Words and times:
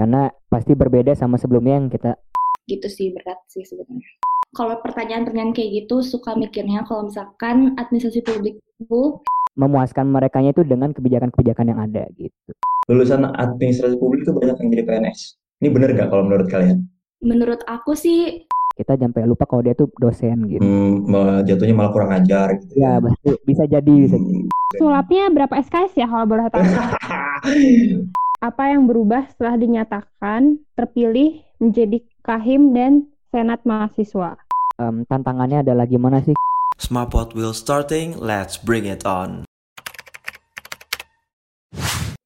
Karena 0.00 0.32
pasti 0.48 0.72
berbeda 0.72 1.12
sama 1.12 1.36
sebelumnya 1.36 1.76
yang 1.76 1.92
kita 1.92 2.16
gitu 2.64 2.88
sih 2.88 3.12
berat 3.12 3.36
sih 3.52 3.60
sebenarnya. 3.68 4.08
Kalau 4.56 4.80
pertanyaan-pertanyaan 4.80 5.52
kayak 5.52 5.84
gitu 5.84 6.00
suka 6.00 6.32
mikirnya 6.40 6.88
kalau 6.88 7.12
misalkan 7.12 7.76
administrasi 7.76 8.24
publik 8.24 8.56
itu 8.80 9.20
memuaskan 9.60 10.08
mereka 10.08 10.40
itu 10.40 10.64
dengan 10.64 10.96
kebijakan-kebijakan 10.96 11.66
yang 11.68 11.80
ada 11.84 12.08
gitu. 12.16 12.50
Lulusan 12.88 13.28
administrasi 13.28 14.00
publik 14.00 14.24
itu 14.24 14.32
banyak 14.32 14.56
yang 14.56 14.68
jadi 14.72 14.84
PNS. 14.88 15.20
Ini 15.60 15.68
bener 15.68 15.92
gak 15.92 16.08
kalau 16.08 16.24
menurut 16.24 16.48
kalian? 16.48 16.88
menurut 17.20 17.60
aku 17.68 17.92
sih 17.92 18.48
Kita 18.70 18.96
sampai 18.96 19.28
lupa 19.28 19.44
kalau 19.44 19.60
dia 19.60 19.76
tuh 19.76 19.92
dosen 20.00 20.48
gitu. 20.48 20.64
Hmm, 20.64 21.04
malah 21.04 21.44
jatuhnya 21.44 21.76
malah 21.76 21.92
kurang 21.92 22.16
ajar 22.16 22.56
gitu. 22.56 22.80
Ya, 22.80 22.96
betul. 22.96 23.36
bisa 23.44 23.68
jadi 23.68 23.92
bisa. 23.92 24.16
Hmm. 24.16 24.48
Sulapnya 24.72 25.28
berapa 25.28 25.52
SKS 25.60 26.00
ya 26.00 26.08
kalau 26.08 26.24
boleh 26.24 26.48
tahu? 26.48 26.64
Apa 28.40 28.72
yang 28.72 28.88
berubah 28.88 29.28
setelah 29.28 29.60
dinyatakan 29.60 30.64
terpilih 30.72 31.44
menjadi 31.60 32.00
Kahim 32.24 32.72
dan 32.72 33.12
Senat 33.28 33.60
Mahasiswa? 33.68 34.40
Em, 34.80 35.04
tantangannya 35.04 35.60
adalah 35.60 35.84
gimana 35.84 36.24
sih 36.24 36.32
Smartpod 36.80 37.36
will 37.36 37.52
starting, 37.52 38.16
let's 38.16 38.56
bring 38.56 38.88
it 38.88 39.04
on. 39.04 39.44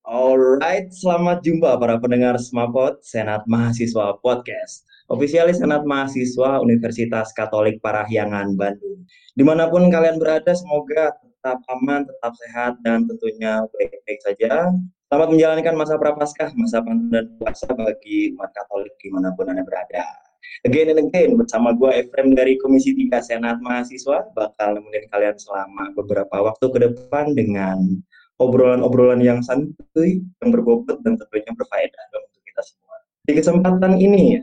Alright, 0.06 0.94
selamat 0.94 1.42
jumpa 1.42 1.82
para 1.82 1.98
pendengar 1.98 2.38
Smapot 2.38 3.02
Senat 3.02 3.42
Mahasiswa 3.50 4.14
Podcast. 4.22 4.86
Ofisialis 5.10 5.58
Senat 5.58 5.82
Mahasiswa 5.82 6.62
Universitas 6.62 7.34
Katolik 7.34 7.82
Parahyangan 7.82 8.54
Bandung. 8.54 9.02
Di 9.34 9.42
mana 9.42 9.66
pun 9.66 9.90
kalian 9.90 10.22
berada, 10.22 10.54
semoga 10.54 11.10
tetap 11.18 11.58
aman, 11.74 12.06
tetap 12.06 12.32
sehat, 12.38 12.78
dan 12.86 13.02
tentunya 13.10 13.66
baik-baik 13.74 14.22
saja. 14.22 14.70
Selamat 15.12 15.36
menjalankan 15.36 15.74
masa 15.76 15.94
prapaskah, 16.00 16.56
masa 16.56 16.80
panen 16.80 17.12
dan 17.12 17.28
puasa 17.36 17.68
bagi 17.76 18.32
umat 18.34 18.48
Katolik 18.56 18.96
di 19.04 19.12
mana 19.12 19.36
pun 19.36 19.52
Anda 19.52 19.60
berada. 19.60 20.00
Again 20.64 20.96
and 20.96 21.00
again, 21.12 21.36
bersama 21.36 21.76
gue 21.76 21.92
Efrem 21.92 22.32
dari 22.32 22.56
Komisi 22.56 22.96
3 22.96 23.20
Senat 23.20 23.60
Mahasiswa, 23.60 24.32
bakal 24.32 24.80
nemenin 24.80 25.04
kalian 25.12 25.36
selama 25.36 25.92
beberapa 25.92 26.48
waktu 26.48 26.66
ke 26.72 26.78
depan 26.88 27.36
dengan 27.36 28.00
obrolan-obrolan 28.40 29.20
yang 29.20 29.44
santuy, 29.44 30.24
yang 30.40 30.48
berbobot, 30.48 30.96
dan 31.04 31.20
tentunya 31.20 31.52
berfaedah 31.52 32.04
untuk 32.16 32.40
kita 32.40 32.62
semua. 32.64 32.96
Di 33.28 33.32
kesempatan 33.36 34.00
ini, 34.00 34.40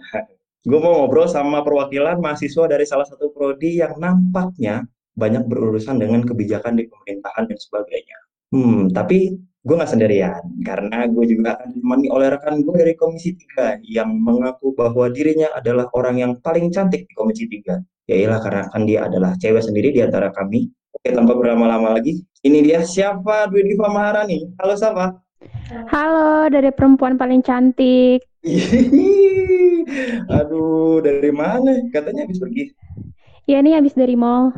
gue 0.62 0.80
mau 0.80 0.94
ngobrol 0.94 1.26
sama 1.26 1.66
perwakilan 1.66 2.22
mahasiswa 2.22 2.70
dari 2.70 2.86
salah 2.86 3.10
satu 3.10 3.34
prodi 3.34 3.82
yang 3.82 3.98
nampaknya 3.98 4.86
banyak 5.18 5.42
berurusan 5.50 5.98
dengan 5.98 6.22
kebijakan 6.22 6.78
di 6.78 6.86
pemerintahan 6.86 7.50
dan 7.50 7.58
sebagainya. 7.58 8.18
Hmm, 8.52 8.92
tapi 8.92 9.40
gue 9.64 9.76
nggak 9.80 9.94
sendirian, 9.96 10.44
karena 10.68 11.08
gue 11.08 11.24
juga 11.24 11.56
akan 11.56 11.72
ditemani 11.72 12.08
oleh 12.12 12.28
rekan 12.36 12.60
gue 12.60 12.76
dari 12.76 12.94
Komisi 13.00 13.32
3 13.56 13.80
yang 13.88 14.12
mengaku 14.12 14.76
bahwa 14.76 15.08
dirinya 15.08 15.48
adalah 15.56 15.88
orang 15.96 16.20
yang 16.20 16.32
paling 16.44 16.68
cantik 16.68 17.08
di 17.08 17.14
Komisi 17.16 17.48
3. 17.48 17.80
Yailah 18.12 18.44
karena 18.44 18.68
kan 18.68 18.84
dia 18.84 19.08
adalah 19.08 19.40
cewek 19.40 19.64
sendiri 19.64 19.96
di 19.96 20.04
antara 20.04 20.36
kami. 20.36 20.68
Oke, 20.92 21.16
tanpa 21.16 21.32
berlama-lama 21.32 21.96
lagi, 21.96 22.28
ini 22.44 22.60
dia 22.60 22.84
siapa 22.84 23.48
Dwi 23.48 23.72
Diva 23.72 23.88
Maharani. 23.88 24.52
Halo 24.60 24.76
siapa? 24.76 25.16
Halo 25.88 26.52
dari 26.52 26.76
perempuan 26.76 27.16
paling 27.16 27.40
cantik. 27.40 28.28
Aduh, 30.44 31.00
dari 31.00 31.32
mana? 31.32 31.88
Katanya 31.96 32.28
habis 32.28 32.44
pergi. 32.44 32.68
Ya 33.48 33.64
nih 33.64 33.80
habis 33.80 33.96
dari 33.96 34.20
mall. 34.20 34.52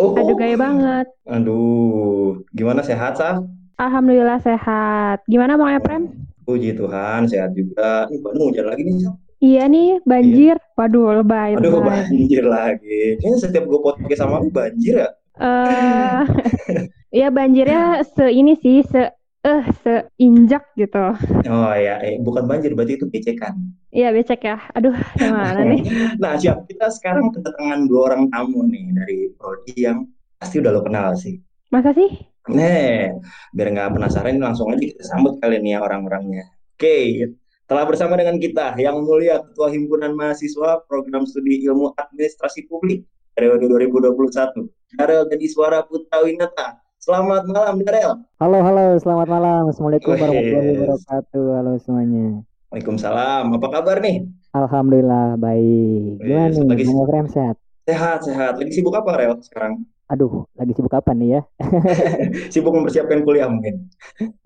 Oh, 0.00 0.16
Aduh 0.16 0.36
gaya 0.36 0.56
banget. 0.56 1.06
Aduh, 1.28 2.40
gimana 2.56 2.80
sehat, 2.80 3.20
Sah? 3.20 3.44
Alhamdulillah 3.76 4.40
sehat. 4.40 5.20
Gimana 5.28 5.60
mau 5.60 5.68
Efrem? 5.68 6.08
Puji 6.48 6.74
Tuhan, 6.74 7.28
sehat 7.28 7.52
juga. 7.52 8.08
Ini 8.08 8.18
Bandung 8.24 8.50
hujan 8.50 8.66
lagi 8.72 8.82
nih, 8.88 9.04
Sah. 9.04 9.14
Iya 9.42 9.66
nih 9.66 9.98
banjir. 10.06 10.56
Waduh 10.78 11.20
lebay. 11.20 11.58
Aduh, 11.58 11.82
lebay. 11.82 12.06
banjir 12.06 12.44
lagi. 12.46 13.18
Kayaknya 13.18 13.38
setiap 13.42 13.64
gue 13.66 13.80
podcast 13.82 14.20
sama 14.22 14.38
lu 14.38 14.54
banjir 14.54 15.02
ya. 15.02 15.10
Eh, 15.42 16.22
ya 17.24 17.28
banjirnya 17.34 18.06
se 18.06 18.30
ini 18.30 18.54
sih 18.54 18.86
se 18.86 19.10
eh 19.42 19.62
seinjak 19.82 20.70
gitu. 20.78 21.18
Oh 21.50 21.74
ya, 21.74 21.98
eh, 21.98 22.22
bukan 22.22 22.46
banjir, 22.46 22.78
berarti 22.78 22.94
itu 22.94 23.10
becekan. 23.10 23.58
Iya 23.90 24.14
becek 24.14 24.46
ya. 24.46 24.62
Aduh 24.78 24.94
gimana 25.18 25.66
nih? 25.66 25.82
Nah, 26.22 26.38
siap. 26.38 26.62
Kita 26.70 26.86
sekarang 26.94 27.34
kedatangan 27.34 27.90
dua 27.90 28.14
orang 28.14 28.30
tamu 28.30 28.62
nih 28.70 28.94
dari 28.94 29.18
Prodi 29.34 29.74
yang 29.74 30.06
pasti 30.38 30.62
udah 30.62 30.70
lo 30.70 30.86
kenal 30.86 31.18
sih. 31.18 31.42
Masa 31.74 31.90
sih? 31.90 32.06
Nih, 32.54 33.18
biar 33.54 33.68
nggak 33.70 33.98
penasaran, 33.98 34.38
langsung 34.38 34.70
aja 34.70 34.82
kita 34.82 35.02
sambut 35.02 35.38
kalian 35.42 35.62
ya 35.66 35.78
orang-orangnya. 35.82 36.46
Oke, 36.74 37.30
telah 37.66 37.86
bersama 37.86 38.18
dengan 38.18 38.38
kita 38.38 38.74
yang 38.78 38.98
mulia 39.02 39.38
Ketua 39.42 39.70
Himpunan 39.70 40.14
Mahasiswa 40.18 40.82
Program 40.86 41.22
Studi 41.22 41.62
Ilmu 41.66 41.94
Administrasi 41.94 42.66
Publik 42.66 43.06
periode 43.34 43.66
2021, 43.70 44.66
Darel 44.98 45.26
dan 45.30 45.38
Iswara 45.38 45.86
Putra 45.86 46.26
Winata. 46.26 46.82
Selamat 47.02 47.42
malam, 47.50 47.82
Darel. 47.82 48.12
Halo, 48.38 48.58
halo, 48.62 48.94
selamat 48.94 49.26
malam. 49.26 49.62
Assalamualaikum 49.66 50.14
warahmatullahi 50.14 50.70
wabarakatuh. 50.78 51.46
Halo 51.58 51.72
semuanya. 51.82 52.26
Waalaikumsalam. 52.70 53.44
Apa 53.58 53.66
kabar 53.68 53.98
nih? 53.98 54.30
Alhamdulillah 54.54 55.34
baik. 55.34 56.22
Gimana 56.22 56.46
Wes, 56.46 56.56
nih? 56.56 56.68
lagi- 56.70 56.86
Bang 56.86 56.98
Efrem 57.02 57.26
sehat? 57.26 57.56
Sehat, 57.82 58.18
sehat. 58.22 58.52
Lagi 58.54 58.70
sibuk 58.70 58.94
apa, 58.94 59.18
Rel, 59.18 59.34
sekarang? 59.42 59.82
Aduh, 60.06 60.46
lagi 60.54 60.72
sibuk 60.72 60.94
apa 60.94 61.10
nih 61.10 61.28
ya? 61.34 61.42
Sibuk 62.54 62.70
mempersiapkan 62.70 63.26
kuliah 63.26 63.50
mungkin. 63.50 63.90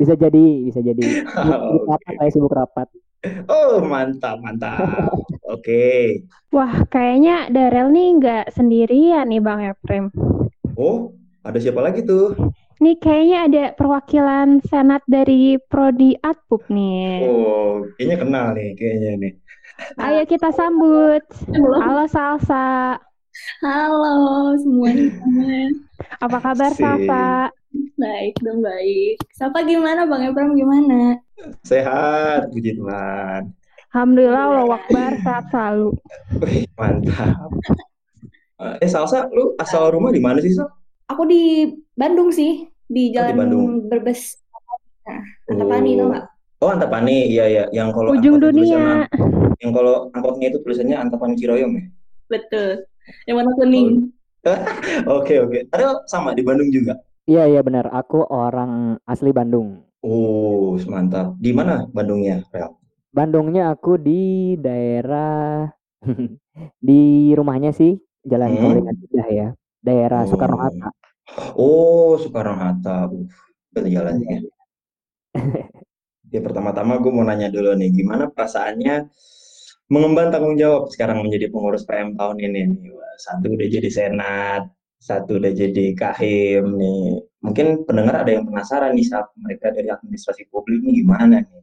Bisa 0.00 0.16
jadi, 0.16 0.46
bisa 0.64 0.80
jadi. 0.80 1.04
Sibuk 1.44 1.84
Oke. 1.84 1.92
rapat, 1.92 2.12
saya 2.16 2.30
sibuk 2.32 2.52
rapat. 2.56 2.88
Oh, 3.52 3.84
mantap, 3.84 4.40
mantap. 4.40 5.12
Oke. 5.52 6.24
Wah 6.48 6.88
kayaknya 6.88 7.52
Darel 7.52 7.92
nih 7.92 8.16
nggak 8.16 8.44
sendirian 8.48 9.28
nih 9.28 9.44
Bang 9.44 9.60
Efrem. 9.60 10.08
Oh, 10.72 11.12
ada 11.46 11.58
siapa 11.62 11.78
lagi 11.78 12.02
tuh? 12.02 12.34
Nih 12.76 12.98
kayaknya 13.00 13.38
ada 13.48 13.64
perwakilan 13.72 14.60
senat 14.66 15.00
dari 15.08 15.56
Prodi 15.70 16.12
Atpup 16.20 16.66
nih. 16.68 17.24
Oh, 17.24 17.86
kayaknya 17.96 18.16
kenal 18.20 18.46
nih, 18.52 18.68
kayaknya 18.76 19.10
nih. 19.16 19.32
Ayo 19.96 20.22
kita 20.28 20.52
sambut. 20.52 21.22
halo, 21.54 21.76
Halo 21.80 22.04
Salsa. 22.10 22.98
halo 23.64 24.56
semuanya. 24.60 25.12
Apa 26.20 26.36
kabar 26.42 26.72
Asik. 26.72 26.82
Salsa? 26.82 27.26
Baik 27.96 28.34
dong 28.44 28.60
baik. 28.60 29.20
Sapa 29.32 29.64
gimana 29.64 30.04
Bang 30.04 30.24
Ebram 30.24 30.52
gimana? 30.52 31.20
Sehat, 31.64 32.48
puji 32.52 32.76
Tuhan. 32.76 33.52
Alhamdulillah 33.92 34.44
Allah 34.52 34.76
Akbar 34.76 35.12
sehat 35.24 35.44
selalu. 35.48 35.88
Wih, 36.44 36.64
mantap. 36.76 37.48
Eh, 38.80 38.88
Salsa, 38.88 39.28
lu 39.32 39.56
asal 39.60 39.92
rumah 39.92 40.12
di 40.12 40.20
mana 40.20 40.40
sih, 40.40 40.52
Sal? 40.52 40.68
Aku 41.06 41.22
di 41.22 41.42
Bandung 41.94 42.34
sih, 42.34 42.66
di 42.84 43.14
Oh, 43.14 43.22
di 43.22 43.32
Bandung. 43.32 43.62
Jalan 43.78 43.88
Berbes. 43.88 44.42
Nah, 45.06 45.22
Antapani 45.46 45.90
tau 45.94 46.06
nggak? 46.10 46.24
Oh, 46.58 46.70
Antapani, 46.72 47.16
iya 47.30 47.44
ya. 47.46 47.64
Yang 47.70 47.88
kalau 47.94 48.10
Ujung 48.10 48.36
angkotnya 48.36 48.46
dunia. 48.50 48.66
tulisannya- 48.66 49.08
yang 49.56 49.72
kalau 49.72 49.94
angkotnya 50.10 50.46
itu 50.50 50.58
tulisannya 50.60 50.96
Antapani 50.98 51.34
Ciroyom 51.38 51.72
ya. 51.72 51.84
Betul. 52.26 52.68
Yang 53.24 53.34
warna 53.38 53.52
kuning. 53.54 53.88
Oke, 55.10 55.42
oke. 55.42 55.58
Ada 55.74 56.06
sama 56.06 56.30
di 56.30 56.42
Bandung 56.42 56.70
juga. 56.70 57.02
Iya, 57.26 57.50
iya 57.50 57.60
benar. 57.60 57.90
Aku 57.90 58.22
orang 58.22 58.94
asli 59.02 59.34
Bandung. 59.34 59.82
Oh, 60.02 60.78
mantap. 60.86 61.34
Di 61.36 61.50
mana 61.50 61.82
Bandungnya, 61.86 62.46
Rel? 62.50 62.70
Bandungnya 63.10 63.74
aku 63.74 63.98
di 63.98 64.54
daerah 64.56 65.66
di 66.78 67.00
rumahnya 67.32 67.70
sih 67.70 67.98
Jalan 68.22 68.50
Hmm. 68.54 68.86
Indah 68.86 69.28
ya. 69.30 69.48
Daerah 69.86 70.26
Oh. 70.26 70.34
Soekarno-Hatta. 70.34 70.88
Oh, 71.54 72.12
Soekarno-Hatta. 72.18 73.06
Uh, 73.06 73.22
udah 73.70 73.86
jalannya. 73.86 74.42
Ya, 76.34 76.40
pertama-tama 76.42 76.98
gue 76.98 77.12
mau 77.14 77.22
nanya 77.22 77.46
dulu 77.54 77.78
nih, 77.78 77.94
gimana 77.94 78.26
perasaannya 78.26 79.06
mengemban 79.86 80.34
tanggung 80.34 80.58
jawab 80.58 80.90
sekarang 80.90 81.22
menjadi 81.22 81.46
pengurus 81.54 81.86
PM 81.86 82.18
tahun 82.18 82.42
ini 82.42 82.74
nih? 82.74 82.90
Satu 83.22 83.54
udah 83.54 83.68
jadi 83.70 83.86
senat, 83.86 84.62
satu 84.98 85.38
udah 85.38 85.52
jadi 85.54 85.94
kahim 85.94 86.74
nih. 86.74 87.22
Mungkin 87.46 87.86
pendengar 87.86 88.26
ada 88.26 88.30
yang 88.34 88.42
penasaran 88.42 88.98
nih 88.98 89.06
saat 89.06 89.30
mereka 89.38 89.70
dari 89.70 89.86
administrasi 89.86 90.50
publik 90.50 90.82
nih 90.82 91.06
gimana 91.06 91.46
nih? 91.46 91.62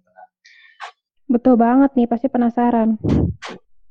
Betul 1.27 1.59
banget 1.59 1.91
nih 1.99 2.07
pasti 2.07 2.31
penasaran. 2.31 2.95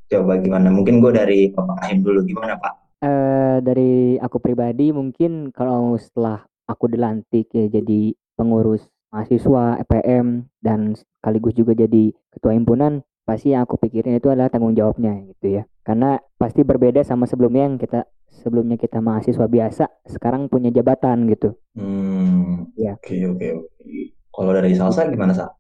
Coba 0.09 0.41
gimana? 0.41 0.73
Mungkin 0.73 1.05
gue 1.05 1.13
dari 1.13 1.39
Bapak 1.53 1.85
Kahim 1.85 2.01
dulu, 2.01 2.25
gimana 2.25 2.57
Pak? 2.57 2.82
Eh 3.03 3.57
dari 3.67 4.15
aku 4.17 4.39
pribadi 4.39 4.95
mungkin 4.95 5.51
kalau 5.51 5.99
setelah 5.99 6.47
aku 6.71 6.87
dilantik 6.87 7.51
ya 7.51 7.67
jadi 7.67 8.15
pengurus 8.39 8.87
mahasiswa 9.11 9.83
EPM 9.83 10.47
dan 10.63 10.95
sekaligus 10.95 11.53
juga 11.53 11.75
jadi 11.75 12.15
ketua 12.31 12.55
himpunan 12.55 13.03
pasti 13.27 13.53
yang 13.53 13.67
aku 13.67 13.75
pikirin 13.77 14.17
itu 14.17 14.31
adalah 14.31 14.49
tanggung 14.49 14.73
jawabnya 14.79 15.19
gitu 15.35 15.61
ya 15.61 15.63
karena 15.83 16.23
pasti 16.39 16.63
berbeda 16.63 17.03
sama 17.03 17.27
sebelumnya 17.27 17.67
yang 17.67 17.77
kita 17.77 18.07
sebelumnya 18.31 18.79
kita 18.79 19.03
mahasiswa 19.03 19.47
biasa 19.47 19.85
sekarang 20.07 20.47
punya 20.47 20.71
jabatan 20.71 21.27
gitu 21.27 21.59
Hmm, 21.75 22.71
Iya. 22.79 22.97
oke 23.03 23.17
oke 23.35 23.47
oke. 23.67 23.85
Kalau 24.33 24.53
dari 24.55 24.73
Salsa 24.79 25.09
gimana 25.09 25.33
Sal? 25.35 25.51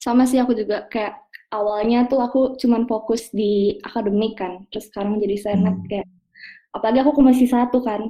Sama 0.00 0.24
sih 0.24 0.38
aku 0.40 0.54
juga 0.54 0.88
kayak 0.88 1.20
awalnya 1.50 2.06
tuh 2.08 2.18
aku 2.22 2.54
cuman 2.56 2.86
fokus 2.86 3.30
di 3.30 3.78
akademik 3.82 4.38
kan, 4.38 4.64
terus 4.70 4.86
sekarang 4.90 5.18
jadi 5.22 5.36
senat 5.38 5.76
Hmm. 5.78 5.86
kayak 5.86 6.06
apalagi 6.72 7.00
aku 7.02 7.12
komisi 7.16 7.48
satu 7.48 7.80
kan, 7.80 8.00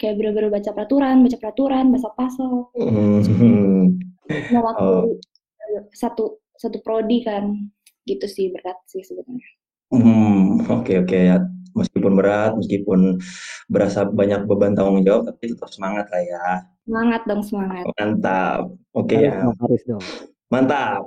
kayak 0.00 0.16
bener-bener 0.20 0.52
baca 0.52 0.70
peraturan, 0.72 1.24
baca 1.24 1.36
peraturan, 1.40 1.84
baca 1.92 2.10
pasal, 2.16 2.68
Hmm. 2.76 3.96
mewakili 4.26 4.82
Oh. 4.82 5.04
satu 5.92 6.40
satu 6.56 6.80
prodi 6.80 7.20
kan, 7.24 7.52
gitu 8.08 8.24
sih 8.24 8.48
berat 8.52 8.76
sih 8.88 9.04
sebenarnya. 9.04 9.48
Hmm, 9.92 10.64
oke 10.66 11.04
oke 11.04 11.18
ya. 11.18 11.38
Meskipun 11.76 12.16
berat, 12.16 12.56
meskipun 12.56 13.20
berasa 13.68 14.08
banyak 14.08 14.48
beban 14.48 14.72
tanggung 14.72 15.04
jawab, 15.04 15.28
tapi 15.28 15.52
tetap 15.52 15.68
semangat 15.68 16.08
lah 16.08 16.22
ya. 16.24 16.44
Semangat 16.88 17.20
dong 17.28 17.42
semangat. 17.44 17.84
Mantap. 18.00 18.72
Oke 18.96 19.12
harus 19.20 19.28
ya. 19.28 19.44
dong, 19.44 19.56
harus 19.60 19.82
dong. 19.84 20.04
Mantap. 20.48 21.02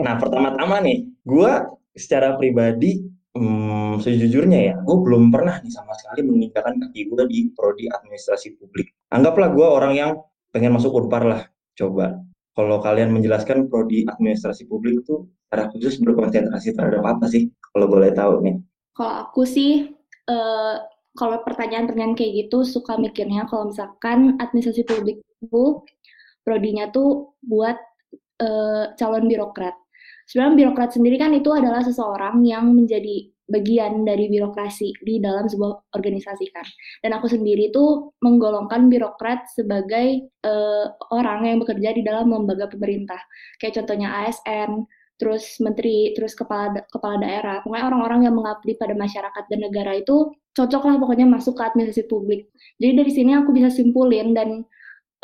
Nah, 0.00 0.14
pertama-tama 0.16 0.80
nih, 0.80 1.12
gua 1.28 1.68
secara 1.92 2.40
pribadi, 2.40 3.04
hmm, 3.36 4.00
sejujurnya 4.00 4.60
ya, 4.72 4.74
gue 4.80 4.96
belum 4.96 5.32
pernah 5.32 5.60
nih 5.60 5.72
sama 5.72 5.92
sekali 5.96 6.24
menginjakan 6.24 6.80
kaki 6.88 7.08
gue 7.08 7.24
di 7.28 7.38
prodi 7.52 7.88
administrasi 7.88 8.56
publik. 8.60 8.92
Anggaplah 9.12 9.52
gue 9.52 9.66
orang 9.66 9.92
yang 9.96 10.10
pengen 10.52 10.76
masuk 10.76 10.92
Unpar 10.92 11.24
lah. 11.24 11.42
Coba, 11.72 12.20
kalau 12.52 12.84
kalian 12.84 13.16
menjelaskan 13.16 13.72
prodi 13.72 14.04
administrasi 14.04 14.68
publik 14.68 15.00
itu 15.04 15.24
secara 15.48 15.72
khusus 15.72 16.00
berkonsentrasi 16.04 16.76
terhadap 16.76 17.04
apa 17.04 17.24
sih? 17.28 17.48
Kalau 17.72 17.88
boleh 17.88 18.12
tahu 18.12 18.44
nih. 18.44 18.56
Kalau 18.92 19.12
aku 19.24 19.48
sih, 19.48 19.88
eh, 20.28 20.76
kalau 21.16 21.40
pertanyaan-pertanyaan 21.44 22.16
kayak 22.16 22.48
gitu 22.48 22.64
suka 22.64 22.96
mikirnya 23.00 23.48
kalau 23.48 23.72
misalkan 23.72 24.36
administrasi 24.40 24.84
publik 24.84 25.20
itu 25.40 25.84
prodinya 26.44 26.88
tuh 26.92 27.36
buat 27.40 27.76
eh, 28.40 28.84
calon 28.96 29.28
birokrat. 29.28 29.76
Sebenarnya 30.32 30.64
birokrat 30.64 30.96
sendiri 30.96 31.20
kan 31.20 31.36
itu 31.36 31.52
adalah 31.52 31.84
seseorang 31.84 32.40
yang 32.40 32.72
menjadi 32.72 33.28
bagian 33.52 34.08
dari 34.08 34.32
birokrasi 34.32 34.96
di 35.04 35.20
dalam 35.20 35.44
sebuah 35.44 35.92
organisasi 35.92 36.48
kan. 36.56 36.64
Dan 37.04 37.12
aku 37.20 37.28
sendiri 37.28 37.68
tuh 37.68 38.16
menggolongkan 38.24 38.88
birokrat 38.88 39.44
sebagai 39.52 40.24
eh, 40.24 40.86
orang 41.12 41.44
yang 41.44 41.60
bekerja 41.60 41.92
di 41.92 42.00
dalam 42.00 42.32
lembaga 42.32 42.64
pemerintah. 42.64 43.20
Kayak 43.60 43.84
contohnya 43.84 44.24
ASN, 44.24 44.88
terus 45.20 45.60
menteri, 45.60 46.16
terus 46.16 46.32
kepala 46.32 46.80
kepala 46.88 47.20
daerah. 47.20 47.60
Pokoknya 47.60 47.92
orang-orang 47.92 48.20
yang 48.24 48.34
mengabdi 48.40 48.72
pada 48.80 48.96
masyarakat 48.96 49.44
dan 49.52 49.60
negara 49.60 50.00
itu 50.00 50.32
cocok 50.56 50.82
lah 50.88 50.96
pokoknya 50.96 51.28
masuk 51.28 51.60
ke 51.60 51.62
administrasi 51.68 52.08
publik. 52.08 52.48
Jadi 52.80 52.92
dari 52.96 53.12
sini 53.12 53.36
aku 53.36 53.52
bisa 53.52 53.68
simpulin 53.68 54.32
dan 54.32 54.64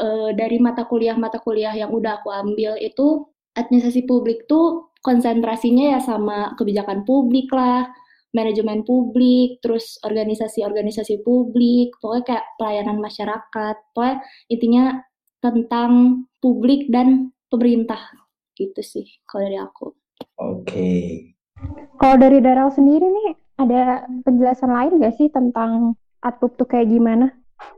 eh, 0.05 0.31
dari 0.37 0.61
mata 0.61 0.85
kuliah-mata 0.85 1.41
kuliah 1.41 1.73
yang 1.73 1.89
udah 1.97 2.21
aku 2.21 2.29
ambil 2.29 2.77
itu 2.77 3.25
administrasi 3.59 4.07
publik 4.07 4.47
tuh 4.47 4.88
konsentrasinya 5.05 5.97
ya 5.97 6.01
sama 6.03 6.55
kebijakan 6.59 7.07
publik 7.07 7.49
lah, 7.55 7.89
manajemen 8.37 8.85
publik, 8.85 9.63
terus 9.65 9.97
organisasi-organisasi 10.05 11.25
publik, 11.25 11.97
pokoknya 12.03 12.25
kayak 12.27 12.47
pelayanan 12.61 12.99
masyarakat. 13.01 13.77
Pokoknya 13.95 14.17
intinya 14.53 14.85
tentang 15.39 16.25
publik 16.43 16.91
dan 16.91 17.31
pemerintah 17.49 18.01
gitu 18.59 18.83
sih 18.83 19.07
kalau 19.25 19.47
dari 19.47 19.59
aku. 19.59 19.87
Oke. 20.39 20.91
Kalau 21.99 22.17
dari 22.19 22.39
Daryl 22.39 22.71
sendiri 22.71 23.07
nih, 23.07 23.29
ada 23.59 24.07
penjelasan 24.23 24.71
lain 24.71 25.03
nggak 25.03 25.17
sih 25.19 25.27
tentang 25.31 25.99
Atpup 26.19 26.59
tuh 26.59 26.67
kayak 26.67 26.91
gimana? 26.91 27.31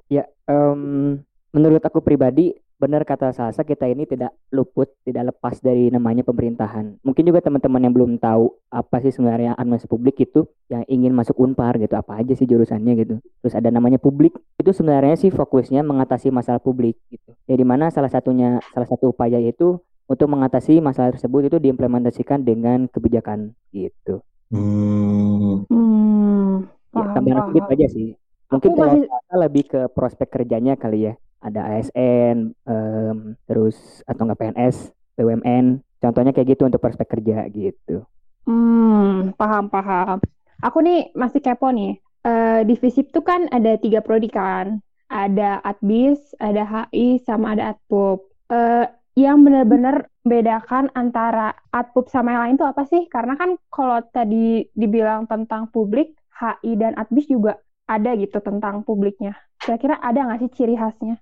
Ya, 0.08 0.24
em, 0.48 1.20
menurut 1.52 1.84
aku 1.84 2.00
pribadi, 2.00 2.56
benar 2.80 3.04
kata 3.04 3.30
Salsa, 3.30 3.60
kita 3.60 3.84
ini 3.84 4.08
tidak 4.08 4.32
luput, 4.48 4.88
tidak 5.04 5.36
lepas 5.36 5.60
dari 5.60 5.92
namanya 5.92 6.24
pemerintahan. 6.24 6.96
Mungkin 7.04 7.28
juga 7.28 7.44
teman-teman 7.44 7.84
yang 7.84 7.92
belum 7.92 8.12
tahu 8.16 8.56
apa 8.72 9.04
sih 9.04 9.12
sebenarnya 9.12 9.52
administrasi 9.52 9.84
publik 9.86 10.16
itu 10.18 10.48
yang 10.66 10.88
ingin 10.88 11.12
masuk 11.12 11.36
Unpar 11.36 11.76
gitu, 11.76 11.92
apa 11.92 12.16
aja 12.16 12.32
sih 12.32 12.48
jurusannya 12.48 12.92
gitu. 12.96 13.14
Terus 13.44 13.52
ada 13.52 13.68
namanya 13.68 14.00
publik, 14.00 14.32
itu 14.56 14.72
sebenarnya 14.72 15.20
sih 15.20 15.28
fokusnya 15.28 15.84
mengatasi 15.84 16.32
masalah 16.32 16.56
publik 16.58 16.96
gitu. 17.12 17.36
Ya 17.44 17.54
di 17.54 17.68
mana 17.68 17.92
salah 17.92 18.08
satunya, 18.08 18.64
salah 18.72 18.88
satu 18.88 19.12
upaya 19.12 19.36
itu 19.36 19.76
untuk 20.08 20.26
mengatasi 20.26 20.80
masalah 20.80 21.12
tersebut 21.12 21.52
itu 21.52 21.56
diimplementasikan 21.60 22.40
dengan 22.42 22.88
kebijakan 22.88 23.52
gitu. 23.70 24.24
Hmm. 24.48 25.68
Hmm, 25.68 26.66
Ya, 26.90 27.06
paham, 27.06 27.14
tambahan 27.14 27.42
sedikit 27.46 27.62
paham. 27.68 27.74
aja 27.76 27.86
sih. 27.86 28.08
Mungkin 28.50 28.70
kalau 28.74 28.82
masih- 28.98 29.10
lebih 29.38 29.64
ke 29.68 29.80
prospek 29.94 30.26
kerjanya 30.26 30.74
kali 30.74 31.06
ya. 31.06 31.14
Ada 31.40 31.60
ASN, 31.72 32.52
em, 32.52 33.18
terus 33.48 34.04
atau 34.04 34.28
enggak 34.28 34.38
PNS, 34.40 34.92
BUMN. 35.16 35.80
Contohnya 36.00 36.32
kayak 36.32 36.56
gitu 36.56 36.68
untuk 36.68 36.80
prospek 36.80 37.08
kerja 37.08 37.48
gitu. 37.52 38.04
Hmm, 38.48 39.36
paham, 39.36 39.68
paham. 39.68 40.20
Aku 40.60 40.80
nih 40.84 41.12
masih 41.16 41.40
kepo 41.40 41.72
nih. 41.72 41.96
Eh, 42.20 42.60
di 42.68 42.76
FISIP 42.76 43.12
tuh 43.16 43.24
kan 43.24 43.48
ada 43.48 43.76
tiga 43.80 44.04
prodi 44.04 44.28
kan. 44.28 44.80
Ada 45.08 45.64
Atbis, 45.64 46.36
ada 46.36 46.62
HI, 46.64 47.20
sama 47.24 47.56
ada 47.56 47.72
Atpup. 47.76 48.28
Eh, 48.52 48.84
yang 49.18 49.42
benar-benar 49.44 50.08
membedakan 50.24 50.92
antara 50.94 51.56
Atpup 51.72 52.12
sama 52.12 52.36
yang 52.36 52.42
lain 52.44 52.56
tuh 52.60 52.68
apa 52.68 52.84
sih? 52.86 53.08
Karena 53.08 53.34
kan 53.40 53.56
kalau 53.72 54.04
tadi 54.12 54.68
dibilang 54.76 55.24
tentang 55.26 55.72
publik, 55.72 56.16
HI 56.36 56.76
dan 56.76 56.96
Atbis 56.96 57.28
juga 57.28 57.56
ada 57.88 58.14
gitu 58.16 58.38
tentang 58.40 58.86
publiknya. 58.86 59.34
Kira-kira 59.60 59.98
ada 59.98 60.24
nggak 60.24 60.40
sih 60.46 60.50
ciri 60.54 60.74
khasnya? 60.78 61.18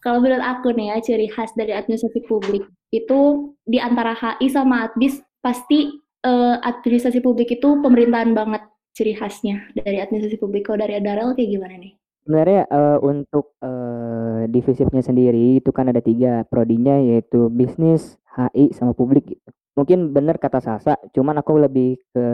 Kalau 0.00 0.24
menurut 0.24 0.40
aku 0.40 0.72
nih 0.72 0.96
ya, 0.96 0.96
ciri 1.04 1.28
khas 1.28 1.52
dari 1.52 1.76
administrasi 1.76 2.24
publik 2.24 2.64
itu 2.90 3.52
di 3.68 3.76
antara 3.76 4.16
HI 4.16 4.48
sama 4.48 4.88
Adbis 4.88 5.20
pasti 5.44 5.92
eh, 6.24 6.56
administrasi 6.60 7.20
publik 7.20 7.52
itu 7.52 7.68
pemerintahan 7.84 8.32
banget 8.32 8.64
ciri 8.96 9.12
khasnya 9.12 9.60
dari 9.76 10.00
administrasi 10.00 10.40
publik. 10.40 10.68
Kalau 10.68 10.80
dari 10.80 10.98
Darel 11.04 11.36
kayak 11.36 11.50
gimana 11.52 11.76
nih? 11.76 11.92
Sebenarnya 12.24 12.62
eh, 12.68 12.98
untuk 13.04 13.56
eh, 13.60 14.48
divisifnya 14.48 15.04
sendiri 15.04 15.60
itu 15.60 15.68
kan 15.68 15.92
ada 15.92 16.00
tiga 16.00 16.48
prodinya 16.48 16.96
yaitu 16.96 17.52
bisnis, 17.52 18.16
HI, 18.32 18.72
sama 18.72 18.96
publik. 18.96 19.36
Mungkin 19.76 20.12
benar 20.12 20.36
kata 20.36 20.60
Sasa, 20.60 20.98
cuman 21.14 21.40
aku 21.40 21.56
lebih 21.60 22.00
ke 22.12 22.24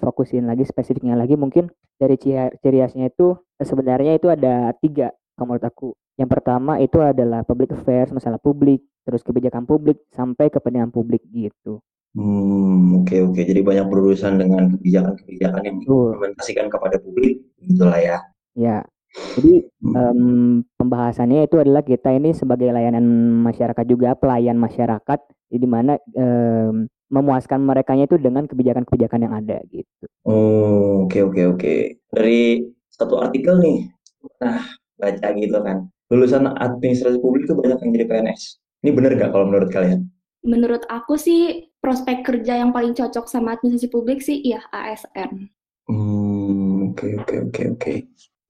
fokusin 0.00 0.48
lagi 0.48 0.66
spesifiknya 0.66 1.14
lagi 1.14 1.34
mungkin 1.38 1.70
dari 1.98 2.16
ciri, 2.18 2.54
khasnya 2.62 3.10
itu 3.10 3.36
sebenarnya 3.62 4.16
itu 4.16 4.26
ada 4.32 4.74
tiga 4.80 5.12
kalau 5.36 5.52
menurut 5.52 5.66
aku. 5.68 5.88
Yang 6.16 6.30
pertama 6.32 6.80
itu 6.80 6.96
adalah 7.04 7.44
public 7.44 7.76
affairs, 7.76 8.08
masalah 8.08 8.40
publik, 8.40 8.80
terus 9.04 9.20
kebijakan 9.20 9.68
publik 9.68 10.00
sampai 10.10 10.48
kepentingan 10.48 10.88
publik 10.88 11.20
gitu. 11.28 11.84
Hmm, 12.16 13.04
oke 13.04 13.12
oke. 13.28 13.40
Jadi 13.44 13.60
banyak 13.60 13.86
berurusan 13.92 14.40
dengan 14.40 14.72
kebijakan-kebijakan 14.72 15.62
yang 15.68 15.76
diimplementasikan 15.84 16.72
kepada 16.72 16.96
publik, 16.96 17.44
gitulah 17.60 18.00
ya. 18.00 18.18
Ya, 18.56 18.80
jadi 19.36 19.68
Hmm. 19.84 19.94
em, 19.94 20.20
pembahasannya 20.80 21.44
itu 21.44 21.60
adalah 21.60 21.84
kita 21.84 22.16
ini 22.16 22.32
sebagai 22.32 22.72
layanan 22.72 23.04
masyarakat 23.44 23.84
juga 23.84 24.16
pelayan 24.16 24.56
masyarakat, 24.56 25.20
di 25.52 25.68
mana 25.68 26.00
em, 26.16 26.88
memuaskan 27.12 27.60
mereka 27.60 27.92
itu 27.94 28.16
dengan 28.16 28.48
kebijakan-kebijakan 28.48 29.20
yang 29.28 29.34
ada 29.36 29.60
gitu. 29.68 30.04
Oh, 30.24 31.04
oke 31.04 31.20
oke 31.20 31.42
oke. 31.52 31.74
Dari 32.16 32.64
satu 32.88 33.20
artikel 33.20 33.60
nih, 33.60 33.78
nah 34.40 34.64
baca 34.96 35.26
gitu 35.36 35.58
kan. 35.62 35.88
Lulusan 36.12 36.46
administrasi 36.46 37.18
publik 37.18 37.48
itu 37.48 37.54
banyak 37.56 37.78
yang 37.82 37.90
jadi 37.92 38.06
PNS. 38.06 38.40
Ini 38.84 38.90
bener 38.94 39.10
nggak 39.18 39.30
kalau 39.34 39.46
menurut 39.48 39.70
kalian? 39.72 40.06
Menurut 40.46 40.86
aku 40.86 41.18
sih 41.18 41.72
prospek 41.82 42.22
kerja 42.22 42.62
yang 42.62 42.70
paling 42.70 42.94
cocok 42.94 43.26
sama 43.26 43.58
administrasi 43.58 43.90
publik 43.90 44.22
sih 44.22 44.38
ya 44.42 44.62
ASN. 44.70 45.50
Hmm, 45.86 46.92
oke 46.94 47.06
oke 47.22 47.34
oke 47.50 47.62
oke. 47.78 47.92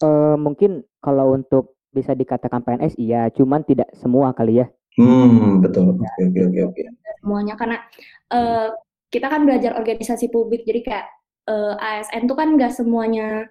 Eh, 0.04 0.36
mungkin 0.36 0.84
kalau 1.00 1.32
untuk 1.32 1.80
bisa 1.92 2.12
dikatakan 2.12 2.60
PNS 2.60 3.00
iya, 3.00 3.32
cuman 3.32 3.64
tidak 3.64 3.88
semua 3.96 4.36
kali 4.36 4.60
ya. 4.60 4.66
Hmm, 5.00 5.64
betul. 5.64 5.96
Oke 5.96 6.22
oke 6.24 6.40
oke 6.44 6.60
oke. 6.72 6.82
semuanya 7.24 7.58
karena 7.58 7.76
eh, 8.32 8.68
kita 9.10 9.26
kan 9.26 9.48
belajar 9.48 9.74
organisasi 9.80 10.28
publik 10.28 10.62
jadi 10.68 10.80
kayak 10.84 11.06
eh, 11.48 11.74
ASN 11.80 12.28
tuh 12.28 12.36
kan 12.36 12.54
nggak 12.54 12.72
semuanya 12.76 13.48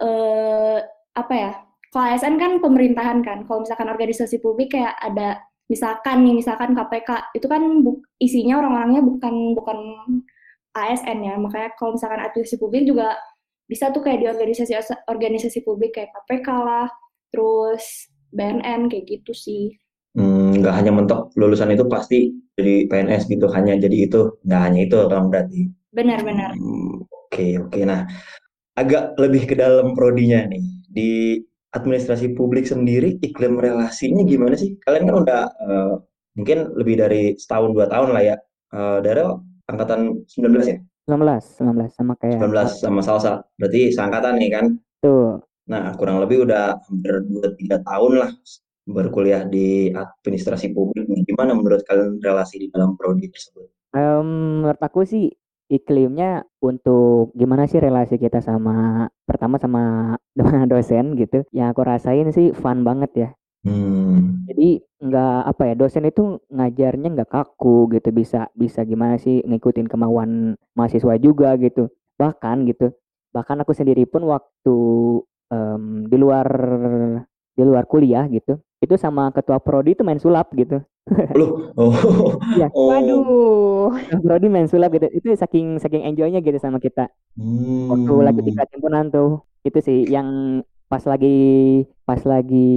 eh, 0.00 0.78
apa 1.12 1.34
ya 1.34 1.52
kalau 1.92 2.04
ASN 2.08 2.36
kan 2.40 2.52
pemerintahan 2.64 3.20
kan 3.26 3.38
kalau 3.46 3.64
misalkan 3.64 3.88
organisasi 3.92 4.40
publik 4.44 4.74
kayak 4.76 4.96
ada 4.98 5.40
misalkan 5.68 6.24
nih 6.26 6.34
misalkan 6.40 6.72
KPK 6.76 7.10
itu 7.36 7.46
kan 7.48 7.62
bu- 7.84 8.02
isinya 8.20 8.60
orang-orangnya 8.60 9.02
bukan 9.04 9.34
bukan 9.56 9.78
ASN 10.76 11.18
ya 11.28 11.34
makanya 11.36 11.70
kalau 11.78 11.96
misalkan 11.96 12.20
administrasi 12.24 12.58
publik 12.60 12.84
juga 12.88 13.16
bisa 13.68 13.88
tuh 13.94 14.02
kayak 14.04 14.18
di 14.24 14.26
organisasi 14.28 14.72
organisasi 15.08 15.58
publik 15.64 15.96
kayak 15.96 16.10
KPK 16.12 16.48
lah 16.64 16.88
terus 17.32 17.84
BNN 18.32 18.88
kayak 18.90 19.04
gitu 19.08 19.32
sih 19.36 19.76
Hmm, 20.12 20.60
nggak 20.60 20.74
hanya 20.76 20.92
mentok 20.92 21.20
lulusan 21.40 21.72
itu 21.72 21.84
pasti 21.88 22.16
jadi 22.56 22.84
PNS 22.88 23.22
gitu, 23.32 23.46
hanya 23.56 23.72
jadi 23.80 23.96
itu, 24.06 24.20
nggak 24.44 24.60
hanya 24.68 24.78
itu 24.84 24.96
kan 25.12 25.22
berarti. 25.32 25.60
benar-benar 25.92 26.58
Hmm, 26.58 27.04
Oke, 27.08 27.46
oke. 27.62 27.80
Nah, 27.90 28.00
agak 28.80 29.04
lebih 29.22 29.42
ke 29.50 29.54
dalam 29.58 29.94
prodinya 29.98 30.40
nih. 30.52 30.64
Di 30.96 31.10
administrasi 31.72 32.36
publik 32.36 32.68
sendiri, 32.68 33.16
iklim 33.20 33.56
relasinya 33.56 34.22
gimana 34.24 34.54
sih? 34.56 34.76
Kalian 34.84 35.08
kan 35.08 35.16
udah 35.24 35.42
eh, 35.48 35.94
mungkin 36.36 36.58
lebih 36.76 37.00
dari 37.00 37.22
setahun 37.36 37.72
dua 37.72 37.88
tahun 37.88 38.12
lah 38.12 38.22
ya. 38.22 38.36
Eh, 38.72 38.98
Daryl 39.04 39.40
angkatan 39.68 40.24
19 40.28 40.68
ya? 40.68 40.78
19, 41.08 41.58
19 41.58 41.90
sama 41.90 42.12
kayak 42.20 42.38
19 42.38 42.78
sama 42.78 43.00
Salsa. 43.02 43.42
Berarti 43.58 43.90
seangkatan 43.90 44.38
nih 44.38 44.50
kan? 44.52 44.66
tuh. 45.02 45.42
Nah, 45.66 45.94
kurang 45.98 46.22
lebih 46.22 46.46
udah 46.46 46.78
hampir 46.86 47.26
2-3 47.26 47.82
tahun 47.82 48.12
lah 48.22 48.30
berkuliah 48.86 49.46
di 49.46 49.90
administrasi 49.90 50.74
publik 50.74 51.06
nih. 51.06 51.22
Gimana 51.26 51.54
menurut 51.54 51.82
kalian 51.86 52.18
relasi 52.22 52.66
di 52.66 52.68
dalam 52.70 52.94
prodi 52.94 53.30
tersebut? 53.30 53.66
Em, 53.94 54.62
menurut 54.62 54.80
aku 54.80 55.02
sih 55.06 55.30
iklimnya 55.72 56.44
untuk 56.60 57.32
gimana 57.32 57.64
sih 57.64 57.80
relasi 57.80 58.20
kita 58.20 58.44
sama 58.44 59.08
pertama 59.24 59.56
sama 59.56 60.14
dosen 60.72 61.16
gitu. 61.16 61.48
Yang 61.56 61.68
aku 61.72 61.80
rasain 61.88 62.28
sih 62.36 62.52
fun 62.52 62.84
banget 62.84 63.10
ya. 63.16 63.28
Hmm. 63.64 64.44
Jadi 64.44 64.84
nggak 65.02 65.38
apa 65.48 65.62
ya 65.70 65.74
dosen 65.78 66.04
itu 66.06 66.42
ngajarnya 66.50 67.08
nggak 67.14 67.30
kaku 67.30 67.88
gitu 67.94 68.10
bisa 68.12 68.50
bisa 68.58 68.82
gimana 68.84 69.16
sih 69.16 69.40
ngikutin 69.46 69.88
kemauan 69.88 70.60
mahasiswa 70.76 71.16
juga 71.16 71.56
gitu. 71.56 71.88
Bahkan 72.20 72.68
gitu. 72.68 72.92
Bahkan 73.32 73.64
aku 73.64 73.72
sendiri 73.72 74.04
pun 74.04 74.28
waktu 74.28 74.76
em, 75.48 76.04
di 76.10 76.16
luar 76.20 76.46
di 77.56 77.62
luar 77.64 77.84
kuliah 77.88 78.28
gitu 78.28 78.60
itu 78.82 78.94
sama 78.98 79.30
ketua 79.30 79.62
prodi 79.62 79.94
itu 79.94 80.02
main 80.02 80.18
sulap 80.18 80.50
gitu. 80.54 80.82
Loh, 81.38 81.72
oh, 81.78 81.94
Iya. 82.54 82.68
oh. 82.74 82.88
Waduh. 82.90 83.90
Ketua 83.94 84.20
prodi 84.22 84.46
main 84.50 84.66
sulap 84.66 84.90
gitu. 84.94 85.06
Itu 85.10 85.26
saking 85.34 85.78
saking 85.78 86.02
enjoynya 86.06 86.42
gitu 86.42 86.58
sama 86.58 86.78
kita. 86.78 87.06
waktu 87.88 88.12
lagi 88.20 88.40
Hmm. 88.42 88.48
tingkat 88.52 88.68
himpunan 88.76 89.04
tuh 89.08 89.30
itu 89.64 89.78
sih 89.80 89.98
yang 90.06 90.60
pas 90.86 91.00
lagi 91.08 91.32
pas 92.04 92.20
lagi 92.28 92.68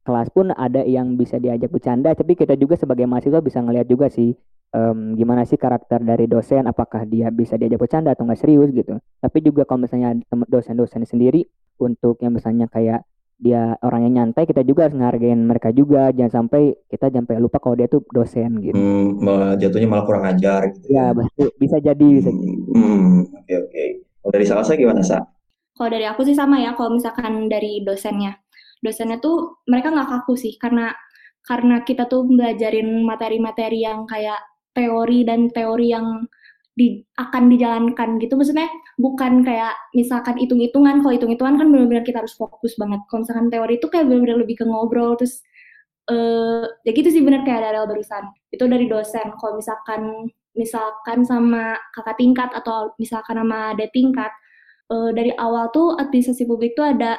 kelas 0.00 0.28
pun 0.32 0.48
ada 0.56 0.80
yang 0.86 1.20
bisa 1.20 1.36
diajak 1.36 1.68
bercanda 1.68 2.16
tapi 2.16 2.32
kita 2.32 2.56
juga 2.56 2.80
sebagai 2.80 3.04
mahasiswa 3.04 3.44
bisa 3.44 3.60
ngelihat 3.60 3.84
juga 3.84 4.08
sih 4.08 4.32
em, 4.72 4.98
gimana 5.12 5.44
sih 5.44 5.60
karakter 5.60 6.00
dari 6.00 6.24
dosen 6.24 6.64
apakah 6.64 7.04
dia 7.04 7.28
bisa 7.28 7.60
diajak 7.60 7.76
bercanda 7.76 8.16
atau 8.16 8.24
nggak 8.24 8.40
serius 8.40 8.72
gitu 8.72 8.96
tapi 9.20 9.38
juga 9.44 9.68
kalau 9.68 9.84
misalnya 9.84 10.16
dosen-dosen 10.48 11.04
sendiri 11.04 11.44
untuk 11.76 12.16
yang 12.24 12.32
misalnya 12.32 12.64
kayak 12.72 13.04
dia 13.38 13.78
orangnya 13.86 14.10
nyantai 14.22 14.44
kita 14.50 14.62
juga 14.66 14.86
harus 14.90 14.96
ngehargain 14.98 15.40
mereka 15.50 15.70
juga 15.70 16.10
jangan 16.16 16.32
sampai 16.44 16.62
kita 16.90 17.06
sampai 17.14 17.34
lupa 17.38 17.58
kalau 17.62 17.76
dia 17.78 17.86
tuh 17.86 18.02
dosen 18.10 18.50
gitu 18.66 18.78
Hmm, 18.78 19.16
malah 19.24 19.56
jatuhnya 19.60 19.88
malah 19.88 20.04
kurang 20.08 20.24
ajar 20.28 20.60
gitu 20.74 20.86
ya 20.88 21.04
ya. 21.08 21.14
betul 21.16 21.48
bisa 21.56 21.76
jadi 21.78 22.06
bisa 22.18 22.30
jadi 22.30 22.52
Hmm, 22.74 23.26
oke 23.38 23.54
oke. 23.64 23.84
Kalau 24.22 24.32
dari 24.34 24.46
Salsa 24.46 24.72
gimana, 24.76 25.00
Sa? 25.00 25.18
Kalau 25.76 25.90
dari 25.94 26.04
aku 26.10 26.20
sih 26.26 26.36
sama 26.36 26.58
ya, 26.60 26.74
kalau 26.76 26.90
misalkan 26.98 27.46
dari 27.52 27.80
dosennya. 27.86 28.32
Dosennya 28.84 29.18
tuh 29.22 29.62
mereka 29.70 29.88
nggak 29.94 30.08
kaku 30.10 30.34
sih, 30.38 30.54
karena 30.62 30.90
karena 31.48 31.80
kita 31.88 32.04
tuh 32.12 32.26
belajarin 32.28 33.02
materi-materi 33.06 33.78
yang 33.86 34.04
kayak 34.04 34.38
teori 34.76 35.24
dan 35.24 35.48
teori 35.50 35.86
yang 35.94 36.06
di, 36.78 37.02
akan 37.16 37.42
dijalankan 37.52 38.08
gitu. 38.22 38.34
Maksudnya 38.38 38.68
bukan 38.98 39.46
kayak 39.46 39.74
misalkan 39.94 40.34
hitung-hitungan, 40.36 41.00
kalau 41.06 41.14
hitung-hitungan 41.14 41.54
kan 41.54 41.66
benar-benar 41.70 42.02
kita 42.02 42.18
harus 42.20 42.34
fokus 42.34 42.74
banget. 42.74 43.00
Kalau 43.06 43.22
misalkan 43.22 43.46
teori 43.48 43.74
itu 43.78 43.86
kayak 43.86 44.04
benar-benar 44.10 44.38
lebih 44.42 44.56
ke 44.60 44.64
ngobrol, 44.66 45.14
terus 45.14 45.40
eh 46.10 46.64
ya 46.86 46.90
gitu 46.96 47.08
sih 47.14 47.22
benar 47.22 47.46
kayak 47.46 47.62
ada 47.62 47.86
barusan. 47.86 48.24
Itu 48.50 48.66
dari 48.66 48.90
dosen. 48.90 49.32
Kalau 49.38 49.54
misalkan 49.60 50.02
misalkan 50.58 51.22
sama 51.22 51.78
kakak 51.94 52.18
tingkat 52.18 52.50
atau 52.50 52.92
misalkan 52.98 53.38
sama 53.38 53.72
adik 53.76 53.94
tingkat, 53.94 54.32
eh, 54.90 55.10
dari 55.14 55.32
awal 55.38 55.70
tuh 55.70 55.94
administrasi 56.00 56.44
publik 56.50 56.74
tuh 56.74 56.90
ada 56.90 57.16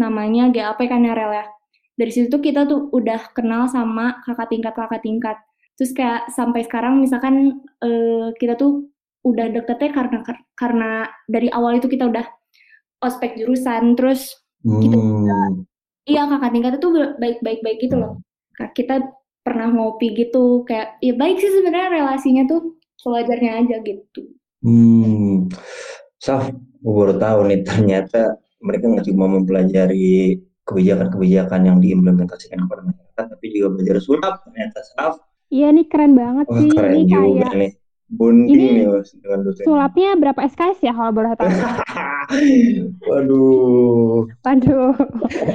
namanya 0.00 0.48
GAP 0.54 0.80
kan 0.88 1.04
ya 1.04 1.12
Rel 1.12 1.32
ya. 1.34 1.46
Dari 1.98 2.10
situ 2.14 2.26
tuh 2.32 2.40
kita 2.40 2.64
tuh 2.70 2.88
udah 2.94 3.34
kenal 3.36 3.66
sama 3.68 4.22
kakak 4.24 4.48
tingkat 4.54 4.72
kakak 4.72 5.02
tingkat. 5.04 5.36
Terus 5.76 5.92
kayak 5.94 6.30
sampai 6.32 6.62
sekarang 6.66 7.02
misalkan 7.02 7.60
eh, 7.84 8.32
kita 8.40 8.54
tuh 8.56 8.88
udah 9.30 9.46
deketnya 9.52 9.90
karena 9.92 10.18
karena 10.56 10.90
dari 11.28 11.48
awal 11.52 11.76
itu 11.78 11.86
kita 11.86 12.08
udah 12.08 12.26
ospek 13.04 13.38
jurusan. 13.38 13.94
Terus 13.94 14.34
Kita 14.58 14.98
Hmm. 14.98 15.62
iya 16.02 16.26
kakak 16.26 16.50
tingkat 16.50 16.72
itu 16.82 16.88
baik-baik 17.22 17.60
baik 17.62 17.78
gitu 17.78 17.94
loh. 17.94 18.18
Kak, 18.58 18.74
Kita 18.74 18.98
pernah 19.46 19.70
ngopi 19.70 20.12
gitu 20.18 20.66
kayak 20.66 20.98
ya 21.00 21.14
baik 21.14 21.38
sih 21.38 21.48
sebenarnya 21.48 22.02
relasinya 22.02 22.42
tuh 22.50 22.74
sewajarnya 22.98 23.64
aja 23.64 23.76
gitu. 23.86 24.34
Hmm. 24.66 25.46
Saf, 26.18 26.50
gue 26.52 26.92
baru 26.92 27.14
tahu 27.22 27.38
nih 27.48 27.60
ternyata 27.62 28.34
mereka 28.58 28.90
nggak 28.90 29.06
cuma 29.06 29.30
mempelajari 29.30 30.42
kebijakan-kebijakan 30.66 31.60
yang 31.64 31.78
diimplementasikan 31.78 32.66
kepada 32.66 32.82
masyarakat, 32.84 33.24
tapi 33.38 33.46
juga 33.54 33.68
belajar 33.78 33.96
sulap 34.02 34.34
ternyata 34.44 34.78
Saf. 34.92 35.14
Iya 35.48 35.72
nih 35.72 35.86
keren 35.88 36.12
banget 36.12 36.46
Wah, 36.50 36.58
sih. 36.60 36.70
keren 36.74 36.92
Ini 36.92 37.02
juga 37.08 37.48
kayak 37.48 37.54
nih. 37.56 37.72
Bunting 38.08 38.48
Ini 38.48 38.68
nih 38.74 38.84
Mas, 38.88 39.12
dengan 39.14 39.40
dosen. 39.42 39.62
sulapnya 39.62 40.16
berapa 40.16 40.40
SKS 40.42 40.80
ya 40.80 40.92
kalau 40.92 41.12
boleh 41.12 41.32
tahu? 41.34 41.44
Waduh. 43.04 44.24
Waduh, 44.40 44.92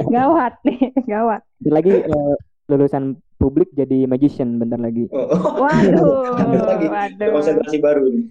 gawat 0.08 0.54
nih, 0.62 0.80
gawat. 1.04 1.42
Lagi 1.64 1.94
eh, 2.00 2.36
lulusan 2.68 3.04
publik 3.36 3.74
jadi 3.74 4.06
magician 4.06 4.56
bentar 4.56 4.78
lagi. 4.78 5.10
Waduh, 5.10 6.38
Ada 6.40 6.62
lagi 6.70 6.88
waduh. 6.88 7.30
konsentrasi 7.34 7.78
baru 7.78 8.06
nih. 8.06 8.24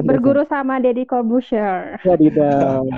Berguru 0.00 0.42
sama 0.42 0.80
Deddy 0.80 1.04
Corbuzier. 1.04 2.00
Wadidaw. 2.02 2.88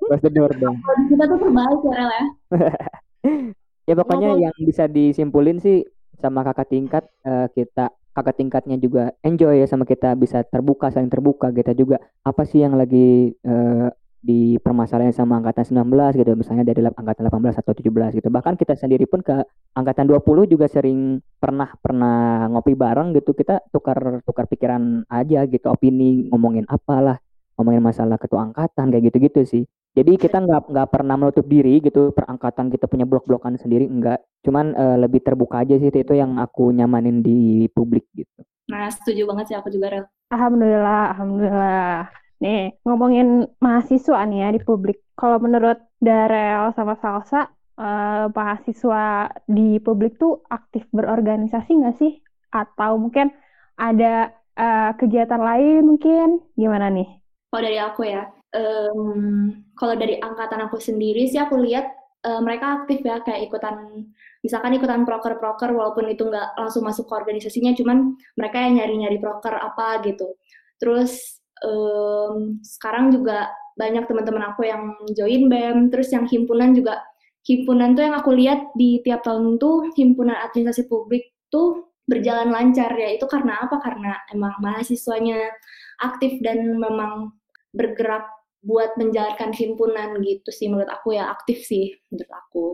Close 0.00 0.22
the 0.22 0.30
door 0.30 0.50
dong. 0.56 0.80
Kita 1.06 1.24
tuh 1.24 1.38
terbaik 1.38 1.80
ya 1.82 1.92
Rel 1.94 2.10
ya. 2.10 2.24
Ya 3.84 3.94
pokoknya 3.96 4.32
Ngomong- 4.32 4.44
yang 4.44 4.56
bisa 4.56 4.86
disimpulin 4.86 5.58
sih 5.58 5.82
sama 6.14 6.40
kakak 6.40 6.68
tingkat 6.68 7.04
eh, 7.20 7.50
kita 7.50 7.90
kakak 8.10 8.36
tingkatnya 8.38 8.76
juga 8.76 9.14
enjoy 9.22 9.62
ya 9.62 9.66
sama 9.70 9.86
kita 9.86 10.18
bisa 10.18 10.42
terbuka 10.46 10.90
saling 10.90 11.10
terbuka 11.10 11.50
kita 11.54 11.72
juga. 11.76 12.02
Apa 12.26 12.42
sih 12.46 12.62
yang 12.62 12.74
lagi 12.74 13.32
eh, 13.32 13.88
di 14.20 14.60
permasalahan 14.60 15.16
sama 15.16 15.40
angkatan 15.40 15.64
19 15.64 16.20
gitu 16.20 16.30
misalnya 16.36 16.64
dari 16.68 16.84
angkatan 16.84 17.24
18 17.32 17.60
atau 17.64 17.72
17 17.72 18.20
gitu. 18.20 18.28
Bahkan 18.28 18.54
kita 18.60 18.76
sendiri 18.76 19.08
pun 19.08 19.24
ke 19.24 19.32
angkatan 19.72 20.04
20 20.10 20.44
juga 20.44 20.68
sering 20.68 21.24
pernah 21.40 21.72
pernah 21.80 22.46
ngopi 22.52 22.76
bareng 22.76 23.16
gitu. 23.16 23.32
Kita 23.32 23.64
tukar 23.72 24.20
tukar 24.28 24.44
pikiran 24.50 25.08
aja 25.08 25.48
gitu 25.48 25.72
opini 25.72 26.28
ngomongin 26.28 26.68
apalah 26.68 27.16
ngomongin 27.60 27.84
masalah 27.84 28.16
ketua 28.16 28.48
angkatan 28.48 28.88
kayak 28.88 29.12
gitu-gitu 29.12 29.40
sih 29.44 29.64
jadi 29.96 30.12
kita 30.16 30.38
nggak 30.42 30.70
nggak 30.70 30.88
pernah 30.88 31.16
menutup 31.18 31.46
diri 31.46 31.82
gitu 31.82 32.14
perangkatan 32.14 32.70
kita 32.70 32.86
punya 32.86 33.04
blok-blokan 33.04 33.58
sendiri 33.58 33.86
enggak 33.90 34.22
cuman 34.46 34.72
eh, 34.74 34.96
lebih 35.02 35.20
terbuka 35.24 35.62
aja 35.66 35.76
sih 35.76 35.90
itu 35.90 36.14
yang 36.14 36.38
aku 36.38 36.70
nyamanin 36.70 37.20
di 37.20 37.66
publik 37.74 38.06
gitu 38.14 38.46
Nah, 38.70 38.86
setuju 38.94 39.26
banget 39.26 39.44
sih 39.50 39.56
aku 39.58 39.68
juga 39.74 39.86
Rel. 39.90 40.04
Alhamdulillah, 40.30 41.02
alhamdulillah. 41.18 42.06
Nih, 42.40 42.78
ngomongin 42.86 43.50
mahasiswa 43.58 44.22
nih 44.30 44.38
ya 44.46 44.48
di 44.54 44.60
publik. 44.62 45.02
Kalau 45.18 45.42
menurut 45.42 45.76
Darel 45.98 46.70
sama 46.78 46.94
Salsa, 47.02 47.50
eh, 47.76 48.24
mahasiswa 48.30 49.34
di 49.50 49.82
publik 49.82 50.16
tuh 50.22 50.46
aktif 50.46 50.86
berorganisasi 50.94 51.70
nggak 51.82 51.98
sih? 51.98 52.22
Atau 52.54 53.02
mungkin 53.02 53.34
ada 53.74 54.30
eh, 54.54 54.90
kegiatan 54.96 55.42
lain 55.42 55.82
mungkin? 55.90 56.46
Gimana 56.54 56.88
nih? 56.94 57.10
Kalau 57.50 57.62
dari 57.66 57.78
aku 57.82 58.06
ya, 58.06 58.30
em, 58.54 59.64
kalau 59.78 59.94
dari 59.98 60.18
angkatan 60.20 60.60
aku 60.66 60.78
sendiri 60.82 61.26
sih 61.30 61.38
aku 61.40 61.58
lihat 61.60 61.86
eh, 62.26 62.40
mereka 62.44 62.84
aktif 62.84 63.00
ya 63.00 63.22
kayak 63.24 63.48
ikutan, 63.48 64.06
misalkan 64.44 64.76
ikutan 64.76 65.08
proker-proker 65.08 65.72
walaupun 65.72 66.10
itu 66.12 66.28
nggak 66.28 66.58
langsung 66.60 66.84
masuk 66.84 67.08
ke 67.08 67.14
organisasinya, 67.16 67.72
cuman 67.78 68.16
mereka 68.36 68.56
yang 68.60 68.74
nyari-nyari 68.82 69.18
proker 69.22 69.54
apa 69.56 70.02
gitu. 70.04 70.36
Terus 70.80 71.40
em, 71.64 72.60
sekarang 72.64 73.12
juga 73.14 73.50
banyak 73.78 74.04
teman-teman 74.08 74.44
aku 74.52 74.68
yang 74.68 74.92
join 75.16 75.48
BEM, 75.48 75.88
terus 75.88 76.12
yang 76.12 76.28
himpunan 76.28 76.76
juga, 76.76 77.00
himpunan 77.48 77.96
tuh 77.96 78.02
yang 78.04 78.16
aku 78.20 78.30
lihat 78.36 78.60
di 78.76 79.00
tiap 79.00 79.24
tahun 79.24 79.56
tuh 79.56 79.88
himpunan 79.96 80.36
administrasi 80.36 80.84
publik 80.92 81.32
tuh 81.48 81.88
berjalan 82.04 82.52
lancar 82.52 82.92
ya. 82.98 83.16
Itu 83.16 83.24
karena 83.30 83.64
apa? 83.64 83.80
Karena 83.80 84.18
emang 84.34 84.58
mahasiswanya 84.60 85.38
aktif 86.02 86.36
dan 86.44 86.76
memang 86.76 87.32
bergerak 87.72 88.26
buat 88.60 88.94
menjalankan 89.00 89.56
himpunan 89.56 90.20
gitu 90.20 90.52
sih 90.52 90.68
menurut 90.68 90.92
aku 90.92 91.16
ya 91.16 91.32
aktif 91.32 91.64
sih 91.64 91.96
menurut 92.12 92.32
aku. 92.32 92.64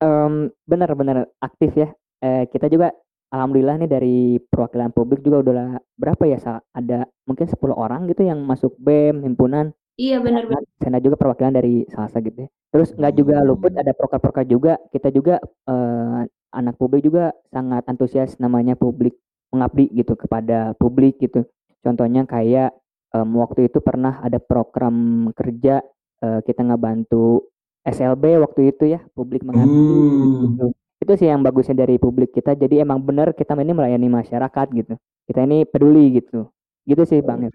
Em, 0.00 0.52
benar-benar 0.68 1.28
aktif 1.40 1.72
ya 1.76 1.88
Eh, 2.24 2.48
kita 2.48 2.72
juga 2.72 2.88
alhamdulillah 3.28 3.76
nih 3.84 3.90
dari 3.90 4.16
perwakilan 4.40 4.88
publik 4.96 5.20
juga 5.20 5.44
udah 5.44 5.76
berapa 6.00 6.24
ya 6.24 6.38
ada 6.72 7.04
mungkin 7.28 7.44
10 7.44 7.76
orang 7.76 8.08
gitu 8.08 8.24
yang 8.24 8.40
masuk 8.40 8.72
BEM 8.80 9.20
himpunan 9.26 9.76
Iya 9.96 10.20
benar-benar. 10.20 10.60
sana 10.76 11.00
juga 11.00 11.16
perwakilan 11.16 11.56
dari 11.56 11.88
Salsa 11.88 12.20
gitu 12.20 12.44
ya. 12.44 12.48
Terus 12.68 12.92
nggak 12.92 13.14
juga 13.16 13.40
luput 13.40 13.72
ada 13.72 13.96
proker-proker 13.96 14.44
juga. 14.44 14.76
Kita 14.92 15.08
juga 15.08 15.40
eh, 15.40 16.20
anak 16.52 16.76
publik 16.76 17.00
juga 17.04 17.32
sangat 17.48 17.84
antusias 17.88 18.36
namanya 18.36 18.76
publik 18.76 19.16
mengabdi 19.48 19.88
gitu 19.96 20.12
kepada 20.12 20.76
publik 20.76 21.16
gitu. 21.16 21.48
Contohnya 21.80 22.28
kayak 22.28 22.76
em, 23.10 23.28
waktu 23.36 23.68
itu 23.68 23.78
pernah 23.78 24.18
ada 24.18 24.38
program 24.38 24.94
kerja 25.32 25.84
eh, 26.16 26.40
kita 26.42 26.64
ngebantu 26.64 27.46
SLB 27.82 28.40
waktu 28.40 28.72
itu 28.72 28.84
ya 28.88 29.00
publik 29.12 29.44
mengabdi 29.44 29.70
Hmm. 29.70 30.42
gitu. 30.48 30.66
Itu 30.96 31.12
sih 31.14 31.28
yang 31.28 31.44
bagusnya 31.44 31.76
dari 31.76 32.00
publik 32.00 32.32
kita. 32.32 32.56
Jadi 32.56 32.80
emang 32.80 32.98
benar 32.98 33.30
kita 33.30 33.52
ini 33.54 33.70
melayani 33.70 34.08
masyarakat 34.08 34.66
gitu. 34.72 34.96
Kita 35.22 35.44
ini 35.44 35.62
peduli 35.62 36.18
gitu. 36.18 36.48
Gitu 36.82 37.02
sih 37.04 37.20
Bang. 37.20 37.46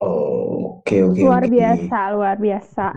Oh, 0.00 0.80
oke 0.80 0.96
oke 1.06 1.20
Luar 1.20 1.44
biasa, 1.44 1.98
luar 2.12 2.36
biasa. 2.36 2.92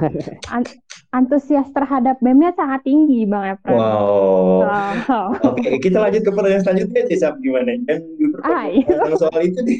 An- 0.50 0.80
antusias 1.12 1.70
terhadap 1.70 2.18
BEM-nya 2.20 2.52
sangat 2.54 2.82
tinggi, 2.84 3.24
Bang 3.26 3.54
Efren. 3.54 3.78
Wow. 3.78 4.66
Wow. 4.66 5.28
Oke, 5.54 5.78
kita 5.80 6.00
lanjut 6.00 6.24
ke 6.24 6.32
pertanyaan 6.32 6.64
selanjutnya, 6.64 7.02
Cisap. 7.06 7.38
Gimana? 7.40 7.76
Dan 7.86 8.02
Ayo. 8.44 8.88
tentang 8.88 9.20
soal 9.20 9.40
itu 9.42 9.60
nih. 9.62 9.80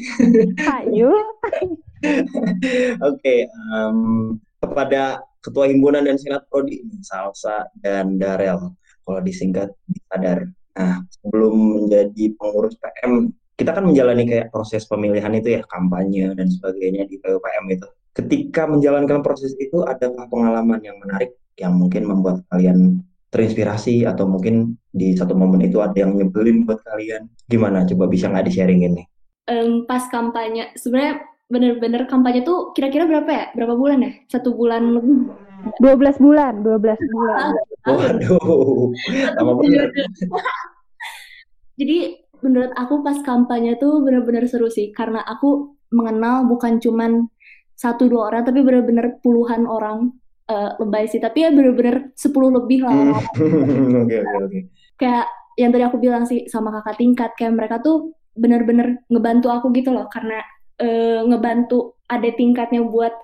Ayo. 0.62 1.10
Oke, 3.10 3.36
em, 3.48 3.98
kepada 4.60 5.20
Ketua 5.44 5.68
Himpunan 5.68 6.08
dan 6.08 6.16
Senat 6.16 6.48
Prodi, 6.48 6.80
Salsa 7.04 7.68
dan 7.84 8.16
Darel, 8.16 8.72
kalau 9.04 9.20
disingkat 9.20 9.68
Sadar. 10.08 10.48
Nah, 10.74 11.04
sebelum 11.20 11.84
menjadi 11.84 12.34
pengurus 12.34 12.74
PM, 12.80 13.30
kita 13.54 13.70
kan 13.70 13.84
menjalani 13.86 14.26
kayak 14.26 14.50
proses 14.50 14.88
pemilihan 14.88 15.30
itu 15.36 15.60
ya, 15.60 15.62
kampanye 15.68 16.34
dan 16.34 16.48
sebagainya 16.50 17.06
di 17.06 17.20
PUPM 17.22 17.66
itu. 17.70 17.86
Ketika 18.14 18.66
menjalankan 18.66 19.22
proses 19.22 19.54
itu, 19.60 19.84
adakah 19.86 20.26
pengalaman 20.26 20.82
yang 20.82 20.98
menarik 20.98 21.36
yang 21.54 21.78
mungkin 21.78 22.10
membuat 22.10 22.42
kalian 22.50 23.02
terinspirasi 23.30 24.06
atau 24.06 24.30
mungkin 24.30 24.78
di 24.94 25.14
satu 25.14 25.34
momen 25.34 25.66
itu 25.66 25.82
ada 25.82 25.94
yang 25.94 26.14
nyebelin 26.14 26.66
buat 26.66 26.82
kalian? 26.86 27.30
Gimana? 27.46 27.86
Coba 27.86 28.06
bisa 28.10 28.30
nggak 28.30 28.46
di-sharingin 28.50 28.98
nih? 28.98 29.06
Em, 29.50 29.84
pas 29.84 30.06
kampanye, 30.08 30.72
sebenarnya 30.78 31.33
bener-bener 31.48 32.08
kampanye 32.08 32.40
tuh 32.42 32.72
kira-kira 32.72 33.04
berapa 33.04 33.30
ya? 33.30 33.44
Berapa 33.52 33.74
bulan 33.76 33.98
ya? 34.04 34.12
Satu 34.28 34.56
bulan 34.56 34.96
lebih. 34.96 35.28
12 35.80 36.20
bulan, 36.20 36.60
12 36.60 37.00
bulan. 37.08 37.56
Waduh, 37.88 38.92
lama. 39.40 39.52
Jadi 41.80 41.98
menurut 42.44 42.72
aku 42.76 43.00
pas 43.00 43.16
kampanye 43.24 43.80
tuh 43.80 44.04
bener-bener 44.04 44.44
seru 44.44 44.68
sih 44.68 44.92
karena 44.92 45.24
aku 45.24 45.72
mengenal 45.88 46.44
bukan 46.44 46.76
cuman 46.78 47.26
satu 47.74 48.06
dua 48.06 48.28
orang 48.30 48.44
tapi 48.44 48.60
bener-bener 48.60 49.18
puluhan 49.24 49.64
orang 49.64 50.12
Eh, 50.44 50.70
lebay 50.76 51.08
sih 51.08 51.16
tapi 51.24 51.40
ya 51.40 51.48
bener-bener 51.48 52.12
10 52.20 52.52
lebih 52.52 52.84
lah 52.84 52.92
Hmm. 52.92 53.16
Oke, 54.04 54.20
oke, 54.20 54.36
oke. 54.44 54.60
kayak 55.00 55.24
yang 55.56 55.72
tadi 55.72 55.88
aku 55.88 55.96
bilang 55.96 56.28
sih 56.28 56.44
sama 56.52 56.68
kakak 56.68 57.00
tingkat 57.00 57.32
kayak 57.32 57.56
mereka 57.56 57.80
tuh 57.80 58.12
bener-bener 58.36 59.00
ngebantu 59.08 59.48
aku 59.48 59.72
gitu 59.72 59.96
loh 59.96 60.04
karena 60.12 60.44
eh, 60.80 61.20
ngebantu 61.24 61.98
ada 62.10 62.28
tingkatnya 62.34 62.84
buat 62.84 63.14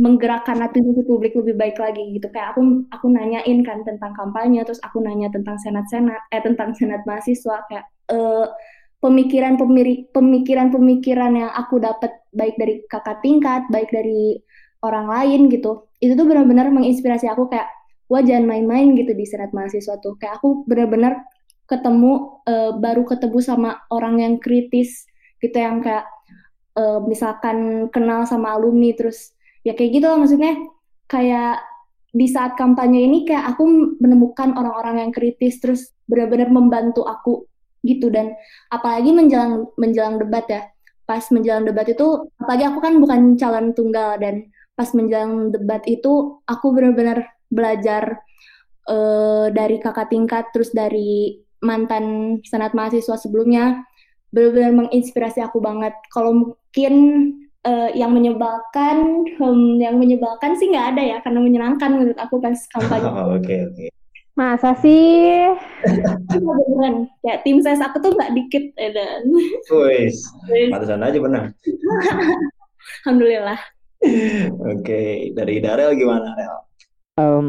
menggerakkan 0.00 0.56
aktivitas 0.64 1.04
publik 1.04 1.36
lebih 1.36 1.54
baik 1.54 1.76
lagi 1.76 2.00
gitu. 2.16 2.26
Kayak 2.32 2.56
aku 2.56 2.88
aku 2.88 3.06
nanyain 3.12 3.60
kan 3.62 3.84
tentang 3.84 4.16
kampanye 4.16 4.64
terus 4.64 4.80
aku 4.80 5.04
nanya 5.04 5.28
tentang 5.28 5.60
senat-senat 5.60 6.22
eh 6.32 6.40
tentang 6.40 6.72
senat 6.78 7.04
mahasiswa. 7.04 7.62
Kayak 7.68 7.86
eh, 8.10 8.46
pemikiran 9.02 9.54
pemikiran 10.14 10.68
pemikiran 10.72 11.32
yang 11.36 11.50
aku 11.52 11.82
dapat 11.82 12.12
baik 12.32 12.56
dari 12.56 12.74
kakak 12.88 13.18
tingkat 13.20 13.66
baik 13.68 13.90
dari 13.90 14.38
orang 14.82 15.06
lain 15.10 15.50
gitu 15.50 15.86
itu 16.02 16.18
tuh 16.18 16.26
benar-benar 16.26 16.72
menginspirasi 16.72 17.28
aku. 17.28 17.52
Kayak 17.52 17.68
wah 18.08 18.24
jangan 18.24 18.48
main-main 18.48 18.96
gitu 18.96 19.12
di 19.12 19.28
senat 19.28 19.52
mahasiswa 19.52 20.00
tuh. 20.00 20.16
Kayak 20.16 20.40
aku 20.40 20.64
benar-benar 20.64 21.20
ketemu 21.68 22.42
eh, 22.48 22.72
baru 22.74 23.04
ketemu 23.04 23.38
sama 23.44 23.70
orang 23.92 24.18
yang 24.24 24.34
kritis 24.40 25.06
gitu 25.42 25.58
yang 25.58 25.82
kayak 25.82 26.06
eh, 26.76 27.00
misalkan 27.04 27.88
kenal 27.92 28.24
sama 28.28 28.56
alumni 28.56 28.92
terus 28.96 29.32
ya 29.66 29.72
kayak 29.76 29.90
gitu 30.00 30.06
lah 30.08 30.18
maksudnya. 30.20 30.54
Kayak 31.10 31.60
di 32.12 32.28
saat 32.28 32.56
kampanye 32.60 33.08
ini 33.08 33.24
kayak 33.24 33.56
aku 33.56 33.64
menemukan 34.00 34.52
orang-orang 34.56 35.08
yang 35.08 35.10
kritis 35.12 35.60
terus 35.60 35.92
benar-benar 36.08 36.48
membantu 36.52 37.04
aku 37.04 37.44
gitu. 37.84 38.08
Dan 38.08 38.32
apalagi 38.72 39.10
menjelang 39.12 39.68
menjelang 39.76 40.20
debat 40.20 40.44
ya. 40.48 40.62
Pas 41.04 41.24
menjelang 41.34 41.66
debat 41.66 41.84
itu 41.88 42.30
apalagi 42.40 42.64
aku 42.68 42.78
kan 42.80 42.94
bukan 43.02 43.20
calon 43.36 43.74
tunggal 43.76 44.16
dan 44.22 44.48
pas 44.72 44.88
menjelang 44.96 45.52
debat 45.52 45.82
itu 45.84 46.40
aku 46.48 46.66
benar-benar 46.72 47.28
belajar 47.52 48.24
eh, 48.88 49.46
dari 49.52 49.76
kakak 49.76 50.08
tingkat 50.08 50.48
terus 50.56 50.72
dari 50.72 51.36
mantan 51.62 52.38
senat 52.42 52.74
mahasiswa 52.74 53.14
sebelumnya 53.20 53.86
benar-benar 54.32 54.72
menginspirasi 54.84 55.44
aku 55.44 55.60
banget. 55.60 55.92
Kalau 56.08 56.32
mungkin 56.32 56.94
eh, 57.62 57.90
yang 57.94 58.10
menyebalkan, 58.16 59.28
hmm, 59.38 59.78
yang 59.78 60.00
menyebalkan 60.00 60.56
sih 60.58 60.72
nggak 60.72 60.96
ada 60.96 61.02
ya 61.04 61.18
karena 61.20 61.40
menyenangkan 61.44 61.90
menurut 61.92 62.18
aku 62.18 62.40
pas 62.40 62.56
kampanye. 62.72 63.06
Oh, 63.06 63.32
Oke, 63.38 63.56
oke. 63.68 63.86
Masa 64.32 64.72
sih? 64.80 65.44
Itu 65.84 66.40
beneran 66.40 67.04
kayak 67.20 67.44
tim 67.44 67.60
ses 67.60 67.84
aku 67.84 68.00
tuh 68.00 68.16
nggak 68.16 68.32
dikit 68.32 68.64
ya 68.80 68.88
dan 68.96 69.28
Wis, 69.68 70.24
pantesan 70.72 71.04
aja 71.04 71.18
benar. 71.20 71.44
alhamdulillah. 73.04 73.60
Oke, 74.72 75.30
dari 75.36 75.60
Darel 75.60 75.92
gimana, 76.00 76.32
Rel? 76.32 76.56
Em, 77.20 77.48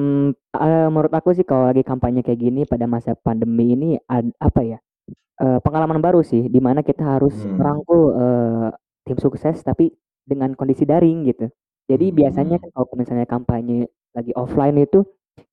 eh, 0.60 0.88
menurut 0.92 1.16
aku 1.16 1.32
sih 1.32 1.48
kalau 1.48 1.72
lagi 1.72 1.88
kampanye 1.88 2.20
kayak 2.20 2.36
gini 2.44 2.62
pada 2.68 2.84
masa 2.84 3.16
pandemi 3.16 3.80
ini 3.80 3.90
ad- 4.12 4.36
apa 4.44 4.60
ya 4.60 4.78
eh, 5.42 5.60
pengalaman 5.66 6.00
baru 6.02 6.22
sih 6.26 6.48
di 6.50 6.60
mana 6.64 6.82
kita 6.86 7.04
harus 7.04 7.36
Hmm. 7.46 7.58
merangkul 7.60 8.02
eh, 8.16 8.68
tim 9.08 9.18
sukses 9.20 9.58
tapi 9.66 9.92
dengan 10.24 10.56
kondisi 10.56 10.84
daring 10.88 11.28
gitu. 11.30 11.50
Jadi 11.92 12.12
biasanya 12.16 12.58
Hmm. 12.60 12.64
kan 12.64 12.70
kalau 12.76 12.88
misalnya 12.96 13.28
kampanye 13.28 13.88
lagi 14.16 14.32
offline 14.38 14.78
itu 14.80 15.04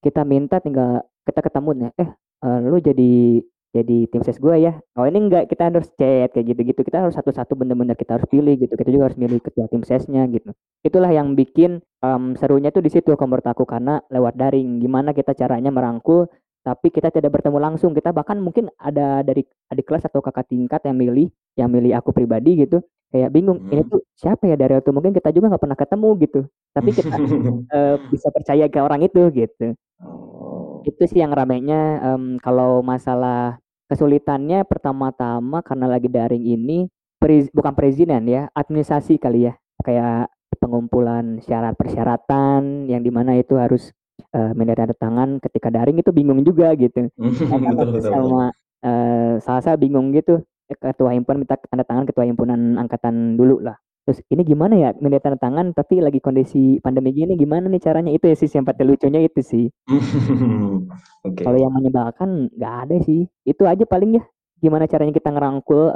kita 0.05 0.23
minta 0.29 0.61
tinggal 0.63 1.03
kita 1.27 1.41
ketemu 1.43 1.71
nih, 1.77 1.91
eh 2.03 2.11
eh, 2.47 2.59
lu 2.65 2.79
jadi 2.81 3.43
jadi 3.71 4.11
tim 4.11 4.23
ses 4.27 4.35
gue 4.43 4.57
ya. 4.59 4.75
Oh 4.99 5.07
ini 5.07 5.31
enggak 5.31 5.47
kita 5.47 5.71
harus 5.71 5.87
chat 5.95 6.35
kayak 6.35 6.47
gitu-gitu. 6.55 6.83
Kita 6.83 7.07
harus 7.07 7.15
satu-satu 7.15 7.55
bener-bener 7.55 7.95
kita 7.95 8.19
harus 8.19 8.27
pilih 8.27 8.59
gitu. 8.59 8.75
Kita 8.75 8.91
juga 8.91 9.07
harus 9.11 9.19
milih 9.21 9.39
ketua 9.39 9.71
tim 9.71 9.87
sesnya 9.87 10.27
gitu. 10.27 10.51
Itulah 10.83 11.15
yang 11.15 11.39
bikin 11.39 11.79
em, 12.03 12.35
serunya 12.35 12.75
tuh 12.75 12.83
di 12.83 12.91
situ 12.91 13.15
kalau 13.15 13.31
menurut 13.39 13.47
aku 13.47 13.63
karena 13.71 14.03
lewat 14.11 14.35
daring. 14.35 14.83
Gimana 14.83 15.15
kita 15.15 15.39
caranya 15.39 15.71
merangkul 15.71 16.27
tapi 16.67 16.89
kita 16.93 17.09
tidak 17.15 17.31
bertemu 17.41 17.59
langsung. 17.61 17.93
Kita 17.97 18.11
bahkan 18.13 18.39
mungkin 18.41 18.69
ada 18.79 19.21
dari 19.25 19.43
adik 19.73 19.85
kelas 19.89 20.05
atau 20.09 20.21
kakak 20.25 20.47
tingkat 20.53 20.81
yang 20.87 20.97
milih 20.99 21.29
yang 21.59 21.69
milih 21.73 21.93
aku 21.99 22.11
pribadi 22.15 22.65
gitu. 22.67 22.81
Kayak 23.11 23.31
bingung 23.35 23.59
ini 23.73 23.83
Hmm. 23.83 23.91
tuh 23.91 24.01
siapa 24.15 24.47
ya 24.47 24.55
dari 24.55 24.79
itu 24.79 24.91
mungkin 24.95 25.11
kita 25.17 25.35
juga 25.35 25.51
nggak 25.51 25.63
pernah 25.65 25.79
ketemu 25.79 26.09
gitu. 26.25 26.41
Tapi 26.77 26.91
kita 26.95 27.15
eh, 27.75 27.95
bisa 28.13 28.29
percaya 28.31 28.65
ke 28.71 28.79
orang 28.81 29.03
itu 29.07 29.21
gitu 29.35 29.75
Oh, 30.01 30.81
itu 30.87 31.03
sih 31.05 31.21
yang 31.21 31.33
ramainya 31.37 32.01
em, 32.01 32.25
kalau 32.41 32.81
masalah 32.81 33.61
kesulitannya 33.91 34.65
pertama-tama 34.65 35.61
karena 35.61 35.87
lagi 35.91 36.09
daring 36.09 36.45
ini 36.47 36.89
periz- 37.21 37.53
bukan 37.53 37.75
perizinan 37.77 38.25
ya 38.25 38.49
administrasi 38.57 39.21
kali 39.21 39.51
ya 39.51 39.55
kayak 39.85 40.31
pengumpulan 40.61 41.41
syarat 41.45 41.77
persyaratan 41.77 42.89
yang 42.89 43.01
di 43.05 43.11
mana 43.13 43.37
itu 43.37 43.57
harus 43.61 43.93
eh, 44.35 44.53
menandatangani 44.57 44.97
tangan 44.97 45.31
ketika 45.43 45.69
daring 45.71 45.99
itu 45.99 46.11
bingung 46.11 46.41
juga 46.43 46.73
gitu 46.77 47.11
betul, 47.17 47.75
betul, 47.75 47.87
betul. 47.99 48.11
sama 48.11 48.43
eh, 48.83 49.33
salah 49.43 49.63
saya 49.63 49.77
bingung 49.77 50.11
gitu 50.15 50.43
eh, 50.71 50.77
ketua 50.77 51.15
himpunan 51.15 51.45
minta 51.47 51.59
tanda 51.59 51.85
tangan 51.87 52.05
ketua 52.07 52.25
himpunan 52.27 52.79
angkatan 52.79 53.39
dulu 53.39 53.61
lah 53.61 53.77
terus 54.09 54.25
ini 54.33 54.43
gimana 54.43 54.75
ya 54.75 54.91
minta 54.99 55.21
tanda 55.21 55.39
tangan 55.39 55.77
tapi 55.77 56.01
lagi 56.01 56.19
kondisi 56.25 56.81
pandemi 56.81 57.13
gini 57.13 57.37
gimana 57.37 57.69
nih 57.69 57.83
caranya 57.83 58.11
itu 58.11 58.27
ya 58.27 58.37
sih 58.39 58.49
yang 58.49 58.65
paling 58.65 58.89
lucunya 58.89 59.21
itu 59.23 59.41
sih 59.45 59.67
Oke. 61.21 61.45
kalau 61.45 61.59
yang 61.61 61.73
menyebalkan 61.73 62.49
nggak 62.57 62.75
ada 62.87 62.97
sih. 63.05 63.29
Itu 63.45 63.69
aja 63.69 63.85
paling 63.85 64.21
ya. 64.21 64.25
Gimana 64.61 64.85
caranya 64.85 65.13
kita 65.17 65.33
ngerangkul 65.33 65.89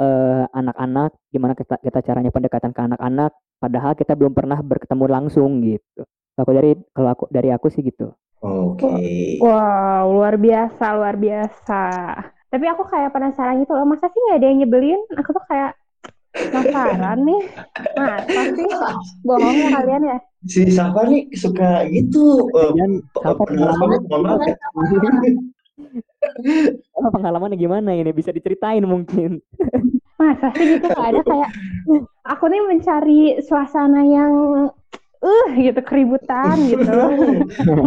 anak-anak, 0.49 1.13
gimana 1.29 1.53
kita, 1.53 1.77
kita 1.85 1.99
caranya 2.01 2.33
pendekatan 2.33 2.73
ke 2.73 2.81
anak-anak, 2.81 3.31
padahal 3.61 3.93
kita 3.93 4.17
belum 4.17 4.33
pernah 4.33 4.57
berketemu 4.57 5.05
langsung 5.05 5.61
gitu. 5.61 6.01
Kalau 6.33 6.51
dari 6.53 6.73
kalau 6.89 7.09
aku 7.13 7.25
dari 7.29 7.53
aku 7.53 7.69
sih 7.69 7.85
gitu. 7.85 8.09
Oke. 8.45 9.41
Wow, 9.41 10.21
luar 10.21 10.35
biasa, 10.37 10.85
luar 10.93 11.15
biasa. 11.17 11.83
Tapi 12.53 12.65
aku 12.69 12.85
kayak 12.85 13.09
penasaran 13.09 13.57
gitu 13.65 13.73
loh, 13.73 13.89
masa 13.89 14.05
sih 14.13 14.21
nggak 14.21 14.37
ada 14.37 14.47
yang 14.47 14.59
nyebelin? 14.61 15.01
Aku 15.17 15.33
tuh 15.33 15.43
kayak 15.49 15.73
penasaran 16.31 17.25
nih. 17.25 17.41
Masa 17.97 18.41
sih? 18.53 18.69
Bohong 19.25 19.57
ya 19.57 19.69
kalian 19.73 20.03
ya? 20.05 20.17
Si 20.45 20.61
Safa 20.69 21.09
nih 21.09 21.33
suka 21.33 21.89
gitu. 21.89 22.53
eh, 22.53 23.01
Safa 23.17 23.41
pendengar 23.49 23.73
pengalaman 23.81 24.21
maaf 24.21 24.41
ya. 24.45 24.55
pengalamannya 26.95 27.57
gimana 27.57 27.91
ini 27.97 28.13
bisa 28.13 28.29
diceritain 28.29 28.85
mungkin. 28.85 29.41
Masa 30.15 30.47
sih 30.55 30.79
gitu 30.79 30.85
nggak 30.87 31.07
ada 31.11 31.21
kayak 31.27 31.49
aku 32.23 32.43
nih 32.47 32.61
mencari 32.63 33.21
suasana 33.43 34.05
yang 34.07 34.31
gitu 35.57 35.79
keributan 35.81 36.55
gitu. 36.67 36.99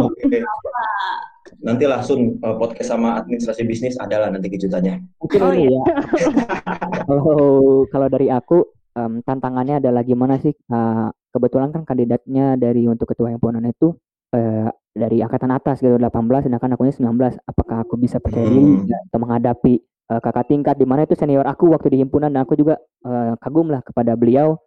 Oke. 0.09 0.41
Nanti 1.59 1.83
langsung 1.85 2.37
eh, 2.37 2.55
podcast 2.55 2.93
sama 2.93 3.17
administrasi 3.19 3.65
bisnis 3.65 3.97
adalah 3.97 4.29
nanti 4.29 4.47
kejutannya. 4.47 5.01
Mungkin 5.17 5.39
Oh, 5.41 5.53
iya. 5.53 5.69
ya. 5.69 5.81
Kalau 7.09 7.41
kalau 7.89 8.07
dari 8.07 8.29
aku 8.29 8.63
em, 8.93 9.25
tantangannya 9.25 9.81
adalah 9.81 10.05
gimana 10.05 10.37
sih? 10.37 10.53
eh, 10.53 11.07
kebetulan 11.29 11.69
kan 11.69 11.85
kandidatnya 11.85 12.57
dari 12.57 12.85
untuk 12.85 13.09
ketua 13.09 13.29
himpunan 13.29 13.61
itu 13.65 13.93
eh, 14.31 14.69
dari 14.89 15.21
angkatan 15.21 15.49
atas 15.49 15.79
gitu 15.79 15.95
18 15.97 16.45
sedangkan 16.45 16.73
akunya 16.75 16.93
19. 16.93 17.41
Apakah 17.45 17.77
aku 17.81 17.95
bisa 17.97 18.17
percaya 18.17 18.45
diri 18.45 18.61
Hmm. 18.61 18.85
nggak 18.85 19.01
atau 19.09 19.19
menghadapi 19.19 19.73
eh, 20.09 20.19
kakak 20.21 20.45
tingkat 20.49 20.75
di 20.77 20.85
mana 20.85 21.05
itu 21.05 21.17
senior 21.17 21.45
aku 21.45 21.73
waktu 21.73 21.93
di 21.93 21.97
himpunan 22.01 22.29
dan 22.29 22.45
aku 22.45 22.53
juga 22.53 22.77
eh, 23.05 23.33
kagum 23.41 23.69
lah 23.69 23.81
kepada 23.81 24.13
beliau 24.13 24.57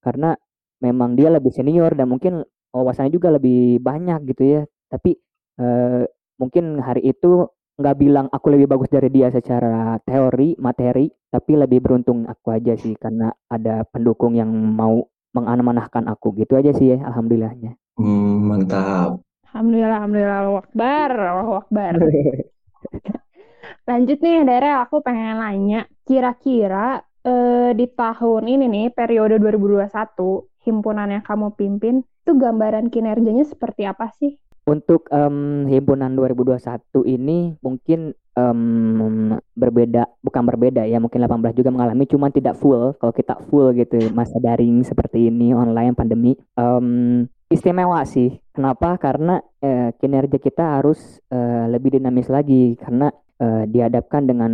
karena 0.00 0.32
memang 0.80 1.14
dia 1.14 1.28
lebih 1.32 1.52
senior 1.52 1.92
dan 1.94 2.08
mungkin 2.08 2.44
wawasannya 2.72 3.12
juga 3.12 3.32
lebih 3.36 3.78
banyak 3.80 4.26
gitu 4.32 4.60
ya. 4.60 4.62
Tapi 4.90 5.16
uh, 5.60 6.04
mungkin 6.40 6.80
hari 6.80 7.12
itu 7.12 7.46
nggak 7.80 7.96
bilang 7.96 8.26
aku 8.28 8.52
lebih 8.52 8.68
bagus 8.68 8.92
dari 8.92 9.08
dia 9.08 9.32
secara 9.32 9.96
teori 10.04 10.52
materi 10.60 11.08
tapi 11.32 11.56
lebih 11.56 11.80
beruntung 11.80 12.28
aku 12.28 12.52
aja 12.52 12.76
sih 12.76 12.92
karena 12.92 13.32
ada 13.48 13.88
pendukung 13.88 14.36
yang 14.36 14.52
mau 14.52 15.00
mengamanahkan 15.32 16.04
aku 16.10 16.36
gitu 16.36 16.60
aja 16.60 16.76
sih 16.76 16.92
ya 16.96 16.98
alhamdulillahnya. 17.06 17.78
Hmm, 17.96 18.50
mantap. 18.50 19.24
Alhamdulillah 19.48 19.96
alhamdulillah. 20.04 20.38
Allah 20.44 20.60
akbar 20.60 21.10
Allah 21.16 21.58
akbar. 21.64 21.92
Lanjut 23.88 24.18
nih 24.20 24.44
Dere 24.44 24.70
aku 24.76 25.00
pengen 25.00 25.40
nanya 25.40 25.80
kira-kira 26.04 27.00
eh, 27.24 27.70
di 27.72 27.86
tahun 27.88 28.44
ini 28.44 28.64
nih 28.68 28.86
periode 28.92 29.40
2021 29.40 30.49
himpunan 30.64 31.08
yang 31.10 31.24
kamu 31.24 31.52
pimpin 31.56 32.06
itu 32.24 32.32
gambaran 32.36 32.92
kinerjanya 32.92 33.44
seperti 33.48 33.88
apa 33.88 34.12
sih 34.16 34.38
untuk 34.68 35.10
um, 35.10 35.66
himpunan 35.66 36.14
2021 36.14 37.02
ini 37.10 37.58
mungkin 37.58 38.14
um, 38.38 39.34
berbeda, 39.58 40.06
bukan 40.22 40.42
berbeda 40.46 40.86
ya, 40.86 41.02
mungkin 41.02 41.26
18 41.26 41.58
juga 41.58 41.70
mengalami, 41.74 42.04
cuma 42.06 42.30
tidak 42.30 42.54
full. 42.54 42.94
Kalau 43.00 43.10
kita 43.10 43.34
full 43.50 43.74
gitu 43.74 43.98
masa 44.14 44.38
daring 44.38 44.86
seperti 44.86 45.26
ini 45.32 45.50
online 45.56 45.96
pandemi, 45.96 46.38
um, 46.54 47.26
istimewa 47.50 48.04
sih. 48.06 48.38
Kenapa? 48.54 48.94
Karena 49.00 49.42
uh, 49.42 49.90
kinerja 49.98 50.38
kita 50.38 50.78
harus 50.78 51.18
uh, 51.34 51.66
lebih 51.66 51.98
dinamis 51.98 52.30
lagi 52.30 52.78
karena 52.78 53.10
uh, 53.40 53.64
dihadapkan 53.66 54.28
dengan 54.28 54.52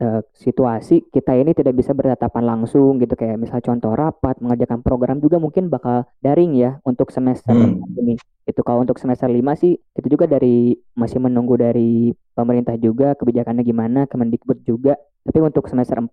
uh, 0.00 0.20
situasi 0.32 1.10
kita 1.10 1.34
ini 1.34 1.52
tidak 1.52 1.74
bisa 1.76 1.92
bertatapan 1.92 2.46
langsung 2.46 2.96
gitu. 3.02 3.18
Kayak 3.18 3.42
misal 3.42 3.58
contoh 3.60 3.92
rapat 3.92 4.38
mengerjakan 4.38 4.80
program 4.80 5.18
juga 5.18 5.42
mungkin 5.42 5.68
bakal 5.68 6.06
daring 6.22 6.54
ya 6.54 6.78
untuk 6.86 7.10
semester 7.10 7.52
hmm. 7.52 7.98
ini. 7.98 8.14
Itu 8.48 8.64
kalau 8.64 8.86
untuk 8.86 8.96
semester 8.96 9.28
5 9.28 9.36
sih 9.60 9.76
itu 9.76 10.06
juga 10.08 10.24
dari 10.24 10.72
masih 10.96 11.20
menunggu 11.20 11.58
dari 11.60 12.14
pemerintah 12.32 12.78
juga 12.80 13.12
kebijakannya 13.18 13.66
gimana 13.66 14.00
Kemendikbud 14.06 14.64
juga. 14.64 14.96
Tapi 15.26 15.38
untuk 15.44 15.68
semester 15.68 16.00
4 16.00 16.08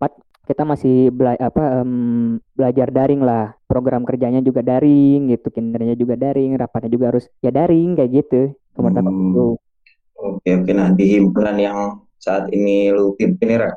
kita 0.45 0.61
masih 0.61 1.09
bela 1.09 1.33
apa 1.39 1.85
um, 1.85 2.37
belajar 2.57 2.91
daring 2.91 3.23
lah. 3.23 3.55
Program 3.65 4.03
kerjanya 4.03 4.43
juga 4.43 4.61
daring 4.61 5.31
gitu 5.31 5.49
kinerjanya 5.49 5.97
juga 5.97 6.19
daring 6.19 6.53
rapatnya 6.59 6.91
juga 6.91 7.05
harus 7.15 7.25
ya 7.39 7.53
daring 7.53 7.95
kayak 7.95 8.11
gitu. 8.11 8.41
Menurut 8.75 8.99
hmm. 8.99 9.64
Oke 10.15 10.49
oke 10.49 10.71
nah 10.71 10.89
di 10.91 11.05
himpunan 11.19 11.57
yang 11.59 11.79
saat 12.17 12.49
ini 12.51 12.89
lu 12.89 13.13
pimpin 13.15 13.55
ini 13.55 13.69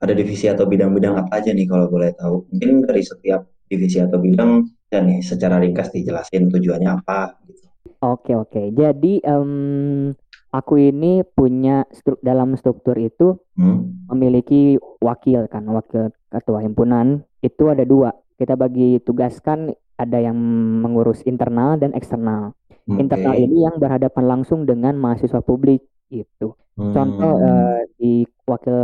ada 0.00 0.12
divisi 0.16 0.48
atau 0.48 0.64
bidang-bidang 0.64 1.16
apa 1.16 1.44
aja 1.44 1.52
nih 1.52 1.68
kalau 1.68 1.90
boleh 1.90 2.16
tahu 2.16 2.48
mungkin 2.48 2.88
dari 2.88 3.04
setiap 3.04 3.44
divisi 3.68 4.00
atau 4.00 4.16
bidang 4.16 4.64
dan 4.88 5.06
nih 5.06 5.20
secara 5.20 5.60
ringkas 5.60 5.92
dijelasin 5.92 6.48
tujuannya 6.48 6.88
apa 6.88 7.36
gitu 7.44 7.70
Oke 8.00 8.32
oke. 8.32 8.72
Jadi 8.72 9.20
um, 9.28 10.08
aku 10.56 10.74
ini 10.80 11.20
punya 11.20 11.84
stru 11.92 12.16
dalam 12.24 12.56
struktur 12.56 12.96
itu 12.96 13.36
hmm? 13.60 14.08
memiliki 14.08 14.80
wakil 15.04 15.44
kan, 15.52 15.68
wakil 15.68 16.08
ketua 16.32 16.64
himpunan 16.64 17.20
itu 17.44 17.68
ada 17.68 17.84
dua. 17.84 18.16
Kita 18.40 18.56
bagi 18.56 19.04
tugaskan 19.04 19.68
ada 20.00 20.16
yang 20.16 20.36
mengurus 20.80 21.20
internal 21.28 21.76
dan 21.76 21.92
eksternal. 21.92 22.56
Okay. 22.90 23.00
Internal 23.06 23.34
ini 23.38 23.56
yang 23.62 23.76
berhadapan 23.78 24.24
langsung 24.26 24.66
dengan 24.66 24.98
mahasiswa 24.98 25.38
publik 25.40 25.86
itu. 26.10 26.58
Hmm. 26.74 26.90
Contoh 26.90 27.38
uh, 27.38 27.86
di 27.94 28.26
wakil 28.48 28.80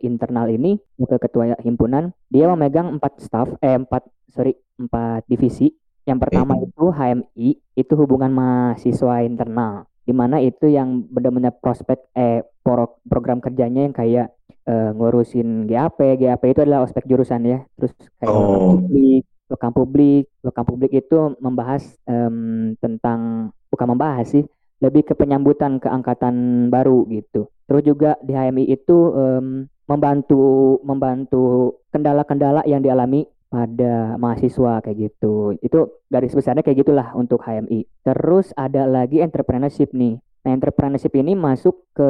internal 0.00 0.48
ini, 0.48 0.80
wakil 0.96 1.20
ketua 1.20 1.52
himpunan, 1.60 2.16
dia 2.32 2.48
memegang 2.48 2.96
empat 2.96 3.20
staff, 3.20 3.52
eh 3.60 3.76
empat 3.76 4.08
sorry 4.32 4.56
empat 4.80 5.28
divisi 5.28 5.68
yang 6.04 6.20
pertama 6.20 6.60
itu 6.60 6.84
HMI, 6.92 7.48
itu 7.80 7.92
hubungan 7.96 8.28
mahasiswa 8.28 9.24
internal, 9.24 9.88
di 10.04 10.12
mana 10.12 10.36
itu 10.36 10.68
yang 10.68 11.00
benar-benar 11.08 11.56
prospek 11.64 12.12
eh 12.12 12.44
pro 12.60 13.00
program 13.08 13.40
kerjanya 13.40 13.88
yang 13.88 13.96
kayak 13.96 14.36
uh, 14.68 14.92
ngurusin 14.92 15.64
GAP, 15.64 16.20
GAP 16.20 16.42
itu 16.44 16.60
adalah 16.60 16.84
ospek 16.84 17.08
jurusan 17.08 17.48
ya. 17.48 17.58
Terus 17.80 17.92
kayak 18.20 18.36
oh. 18.36 18.76
publik, 18.76 19.24
lokam 19.48 19.72
publik, 19.76 20.30
lokam 20.40 20.64
publik 20.64 20.92
itu 20.94 21.36
membahas 21.40 21.84
um, 22.08 22.72
tentang 22.80 23.50
bukan 23.68 23.86
membahas 23.92 24.26
sih, 24.30 24.44
lebih 24.80 25.04
ke 25.04 25.14
penyambutan 25.16 25.78
keangkatan 25.80 26.68
baru 26.68 27.04
gitu. 27.12 27.48
Terus 27.64 27.82
juga 27.84 28.10
di 28.20 28.32
HMI 28.36 28.64
itu 28.68 28.96
um, 29.12 29.68
membantu 29.88 30.80
membantu 30.84 31.76
kendala-kendala 31.92 32.64
yang 32.64 32.80
dialami 32.80 33.28
pada 33.54 34.18
mahasiswa 34.18 34.82
kayak 34.82 34.98
gitu. 34.98 35.54
Itu 35.62 36.02
garis 36.10 36.34
besarnya 36.34 36.66
kayak 36.66 36.82
gitulah 36.82 37.14
untuk 37.14 37.44
HMI. 37.44 37.86
Terus 38.02 38.50
ada 38.58 38.88
lagi 38.88 39.22
entrepreneurship 39.22 39.94
nih. 39.94 40.18
Nah, 40.44 40.52
entrepreneurship 40.52 41.16
ini 41.16 41.32
masuk 41.32 41.88
ke 41.96 42.04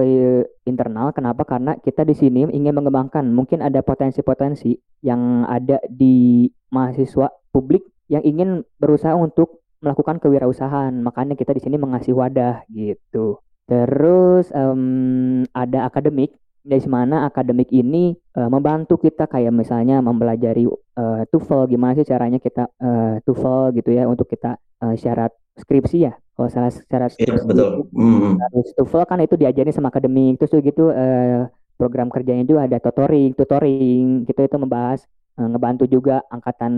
internal. 0.67 1.15
Kenapa? 1.15 1.47
Karena 1.47 1.79
kita 1.79 2.03
di 2.03 2.19
sini 2.19 2.43
ingin 2.51 2.75
mengembangkan. 2.75 3.23
Mungkin 3.31 3.63
ada 3.63 3.79
potensi-potensi 3.87 4.75
yang 5.07 5.47
ada 5.47 5.79
di 5.87 6.51
mahasiswa 6.75 7.31
publik 7.55 7.87
yang 8.11 8.27
ingin 8.27 8.67
berusaha 8.83 9.15
untuk 9.15 9.63
melakukan 9.79 10.19
kewirausahaan. 10.19 10.91
Makanya 10.91 11.39
kita 11.39 11.55
di 11.55 11.63
sini 11.63 11.79
mengasih 11.79 12.11
wadah 12.11 12.67
gitu. 12.75 13.39
Terus 13.71 14.51
um, 14.51 15.47
ada 15.55 15.87
akademik 15.87 16.35
dari 16.65 16.81
mana 16.89 17.29
akademik 17.29 17.69
ini 17.71 18.17
uh, 18.35 18.49
membantu 18.49 18.97
kita 18.97 19.29
kayak 19.29 19.53
misalnya 19.53 20.01
mempelajari 20.01 20.65
uh, 20.67 21.23
TOEFL 21.29 21.69
gimana 21.69 21.93
sih 21.93 22.09
caranya 22.09 22.41
kita 22.41 22.73
uh, 22.81 23.21
TOEFL 23.21 23.77
gitu 23.77 23.93
ya 23.93 24.09
untuk 24.09 24.33
kita 24.33 24.57
uh, 24.81 24.97
syarat 24.97 25.29
skripsi 25.61 26.09
ya 26.09 26.17
kalau 26.35 26.49
salah 26.51 26.71
syarat 26.71 27.15
iya, 27.15 27.31
skripsi 27.31 27.47
ya, 27.47 27.49
betul. 27.49 27.71
Mm. 27.95 28.43
Terus 28.43 28.69
TOEFL 28.75 29.05
kan 29.07 29.19
itu 29.23 29.35
diajarin 29.39 29.75
sama 29.75 29.89
akademik 29.95 30.35
terus 30.43 30.51
gitu 30.59 30.91
uh, 30.91 31.47
program 31.79 32.11
kerjanya 32.11 32.43
juga 32.43 32.67
ada 32.67 32.79
tutoring 32.83 33.35
tutoring 33.39 34.27
kita 34.27 34.47
itu 34.47 34.57
membahas 34.59 35.07
uh, 35.39 35.47
ngebantu 35.47 35.87
juga 35.87 36.23
angkatan 36.31 36.73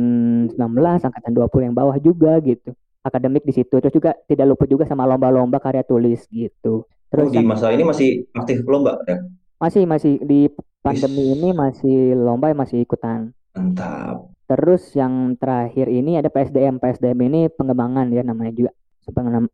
19 0.53 0.61
angkatan 1.09 1.33
20 1.33 1.66
yang 1.73 1.77
bawah 1.77 1.97
juga 2.01 2.37
gitu 2.45 2.73
akademik 3.05 3.45
di 3.45 3.55
situ 3.55 3.77
terus 3.77 3.92
juga 3.92 4.16
tidak 4.25 4.57
lupa 4.57 4.64
juga 4.64 4.85
sama 4.88 5.05
lomba-lomba 5.05 5.61
karya 5.61 5.85
tulis 5.85 6.25
gitu 6.33 6.88
terus 7.12 7.29
oh, 7.29 7.33
di 7.33 7.45
masa 7.45 7.71
ini 7.71 7.85
masih 7.87 8.25
aktif 8.35 8.64
lomba 8.66 8.99
ya 9.05 9.21
masih 9.57 9.88
masih 9.88 10.21
di 10.21 10.53
pandemi 10.85 11.33
ini 11.35 11.51
masih 11.57 12.14
lomba 12.14 12.53
masih 12.53 12.85
ikutan. 12.85 13.33
Mantap. 13.57 14.31
Terus 14.47 14.95
yang 14.95 15.35
terakhir 15.40 15.90
ini 15.90 16.21
ada 16.21 16.31
PSDM. 16.31 16.79
PSDM 16.79 17.19
ini 17.27 17.40
pengembangan 17.51 18.07
ya 18.14 18.23
namanya 18.23 18.53
juga 18.55 18.71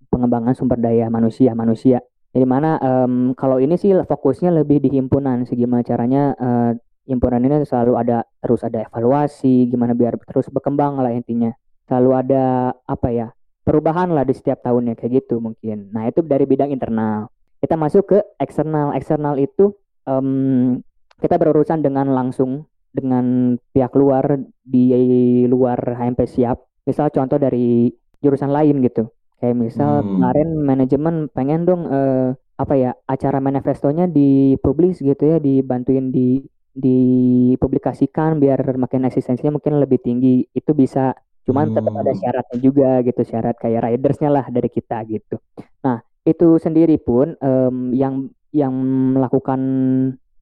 pengembangan 0.08 0.54
sumber 0.56 0.80
daya 0.80 1.08
manusia 1.12 1.52
manusia. 1.52 2.00
Jadi 2.32 2.48
mana 2.48 2.80
um, 2.80 3.36
kalau 3.36 3.60
ini 3.60 3.76
sih 3.76 3.92
fokusnya 3.92 4.48
lebih 4.56 4.80
di 4.80 4.88
himpunan, 4.88 5.44
segimana 5.44 5.84
caranya 5.84 6.32
uh, 6.40 6.72
himpunan 7.04 7.44
ini 7.44 7.60
selalu 7.68 7.92
ada 8.00 8.24
terus 8.40 8.64
ada 8.64 8.88
evaluasi, 8.88 9.68
gimana 9.68 9.92
biar 9.92 10.16
terus 10.24 10.48
berkembang 10.48 10.96
lah 10.96 11.12
intinya. 11.12 11.52
Selalu 11.84 12.10
ada 12.16 12.72
apa 12.88 13.08
ya 13.12 13.28
perubahan 13.62 14.10
lah 14.10 14.24
di 14.24 14.32
setiap 14.32 14.64
tahunnya 14.64 14.96
kayak 14.96 15.22
gitu 15.24 15.44
mungkin. 15.44 15.92
Nah 15.92 16.08
itu 16.08 16.24
dari 16.24 16.48
bidang 16.48 16.72
internal. 16.72 17.28
Kita 17.60 17.78
masuk 17.78 18.16
ke 18.16 18.18
eksternal. 18.40 18.96
Eksternal 18.96 19.38
itu 19.38 19.76
um, 20.08 20.80
kita 21.20 21.38
berurusan 21.38 21.84
dengan 21.84 22.10
langsung 22.10 22.66
dengan 22.92 23.56
pihak 23.72 23.94
luar 23.94 24.40
di 24.64 24.92
luar 25.46 25.78
HMP 25.78 26.26
siap. 26.26 26.58
Misal 26.88 27.14
contoh 27.14 27.38
dari 27.38 27.92
jurusan 28.18 28.50
lain 28.50 28.82
gitu. 28.82 29.06
Kayak 29.42 29.58
misal 29.58 30.00
hmm. 30.00 30.08
kemarin 30.14 30.48
manajemen 30.62 31.14
pengen 31.34 31.66
dong 31.66 31.90
uh, 31.90 32.38
apa 32.54 32.74
ya 32.78 32.90
acara 33.10 33.42
manifestonya 33.42 34.06
dipublis 34.06 35.02
gitu 35.02 35.18
ya, 35.18 35.42
dibantuin 35.42 36.14
di 36.14 36.46
dipublikasikan 36.72 38.40
biar 38.40 38.64
makin 38.78 39.04
eksistensinya 39.10 39.58
mungkin 39.58 39.82
lebih 39.82 39.98
tinggi. 39.98 40.46
Itu 40.54 40.78
bisa 40.78 41.10
cuman 41.42 41.74
hmm. 41.74 41.74
tetap 41.74 41.94
ada 41.98 42.12
syaratnya 42.14 42.58
juga 42.62 42.90
gitu 43.02 43.22
syarat 43.26 43.58
kayak 43.58 43.82
ridersnya 43.82 44.30
lah 44.30 44.46
dari 44.46 44.70
kita 44.70 45.02
gitu 45.10 45.42
nah 45.82 45.98
itu 46.22 46.54
sendiri 46.62 47.02
pun 47.02 47.34
um, 47.42 47.90
yang 47.90 48.30
yang 48.54 48.70
melakukan 49.18 49.58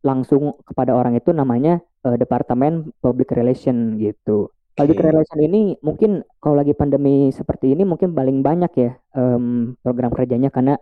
langsung 0.05 0.61
kepada 0.65 0.93
orang 0.97 1.17
itu 1.17 1.31
namanya 1.33 1.81
uh, 2.05 2.17
Departemen 2.17 2.93
Public 3.01 3.33
Relation 3.33 3.97
gitu. 4.01 4.51
Public 4.77 4.99
Relation 5.03 5.39
ini 5.43 5.77
mungkin 5.85 6.25
kalau 6.41 6.61
lagi 6.61 6.73
pandemi 6.73 7.29
seperti 7.35 7.75
ini 7.75 7.83
mungkin 7.85 8.15
paling 8.15 8.41
banyak 8.41 8.73
ya 8.79 8.91
um, 9.19 9.77
program 9.83 10.15
kerjanya 10.15 10.49
karena 10.49 10.79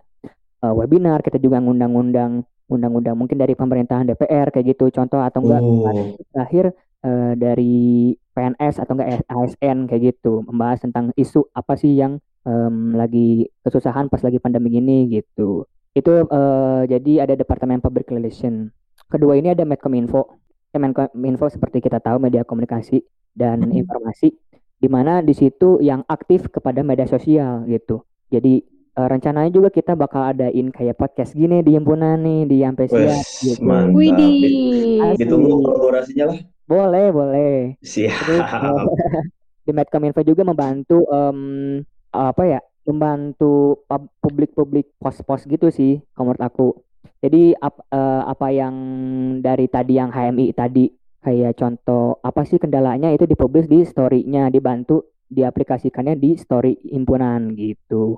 uh, 0.63 0.75
webinar 0.77 1.25
kita 1.25 1.41
juga 1.41 1.59
ngundang-undang 1.59 2.47
undang-undang 2.69 3.17
mungkin 3.17 3.41
dari 3.41 3.57
pemerintahan 3.57 4.07
DPR 4.13 4.53
kayak 4.53 4.77
gitu 4.77 4.93
contoh 4.93 5.25
atau 5.25 5.41
enggak 5.41 5.63
oh. 5.65 6.15
terakhir 6.37 6.65
uh, 7.03 7.33
dari 7.35 8.13
PNS 8.37 8.85
atau 8.85 8.93
enggak 8.95 9.25
ASN 9.25 9.89
kayak 9.89 10.03
gitu 10.15 10.45
membahas 10.45 10.85
tentang 10.85 11.11
isu 11.17 11.49
apa 11.57 11.75
sih 11.81 11.97
yang 11.97 12.21
um, 12.45 12.93
lagi 12.95 13.49
kesusahan 13.65 14.13
pas 14.13 14.21
lagi 14.21 14.37
pandemi 14.37 14.79
ini 14.79 15.09
gitu 15.09 15.65
itu 15.97 16.13
uh, 16.31 16.83
jadi 16.87 17.27
ada 17.27 17.35
Departemen 17.35 17.83
Public 17.83 18.13
Relation. 18.15 18.71
Kedua 19.11 19.35
ini 19.35 19.51
ada 19.51 19.67
Medcominfo. 19.67 20.39
Ya, 20.71 20.79
Medcominfo 20.79 21.51
seperti 21.51 21.83
kita 21.83 21.99
tahu 21.99 22.23
media 22.23 22.47
komunikasi 22.47 23.03
dan 23.39 23.71
informasi. 23.71 24.35
di 24.79 24.87
mana 24.87 25.19
di 25.27 25.35
situ 25.35 25.83
yang 25.83 26.07
aktif 26.07 26.55
kepada 26.55 26.87
media 26.87 27.03
sosial 27.03 27.67
gitu. 27.67 28.07
Jadi 28.31 28.63
uh, 28.99 29.09
rencananya 29.11 29.51
juga 29.51 29.75
kita 29.75 29.99
bakal 29.99 30.35
adain 30.35 30.71
kayak 30.75 30.95
podcast 30.99 31.35
gini 31.35 31.67
di 31.67 31.75
himpunan 31.75 32.19
nih 32.23 32.47
di 32.47 32.59
Ampesia 32.63 33.19
gitu. 33.43 33.63
Mantap. 33.63 33.99
Widih. 33.99 35.19
Ditunggu 35.19 35.67
kolaborasinya 35.67 36.35
lah. 36.35 36.39
Boleh, 36.69 37.07
boleh. 37.11 37.55
Siap. 37.81 38.19
Terus, 38.23 38.45
uh, 38.45 38.87
di 39.67 39.73
Medcominfo 39.73 40.21
juga 40.23 40.47
membantu 40.47 41.03
um, 41.09 41.81
apa 42.15 42.43
ya? 42.45 42.61
Membantu 42.89 43.85
publik-publik 44.25 44.97
pos-pos 44.97 45.45
gitu 45.45 45.69
sih, 45.69 46.01
menurut 46.17 46.41
aku. 46.41 46.73
Jadi 47.21 47.53
ap, 47.61 47.85
uh, 47.93 48.25
apa 48.25 48.49
yang 48.49 48.75
dari 49.45 49.69
tadi 49.69 50.01
yang 50.01 50.09
HMI 50.09 50.57
tadi 50.57 50.89
kayak 51.29 51.61
contoh 51.61 52.17
apa 52.25 52.49
sih 52.49 52.57
kendalanya 52.57 53.13
itu 53.13 53.29
dipublish 53.29 53.69
di 53.69 53.85
story-nya, 53.85 54.49
dibantu 54.49 55.13
diaplikasikannya 55.29 56.17
di 56.17 56.41
story 56.41 56.89
himpunan 56.89 57.53
gitu. 57.53 58.17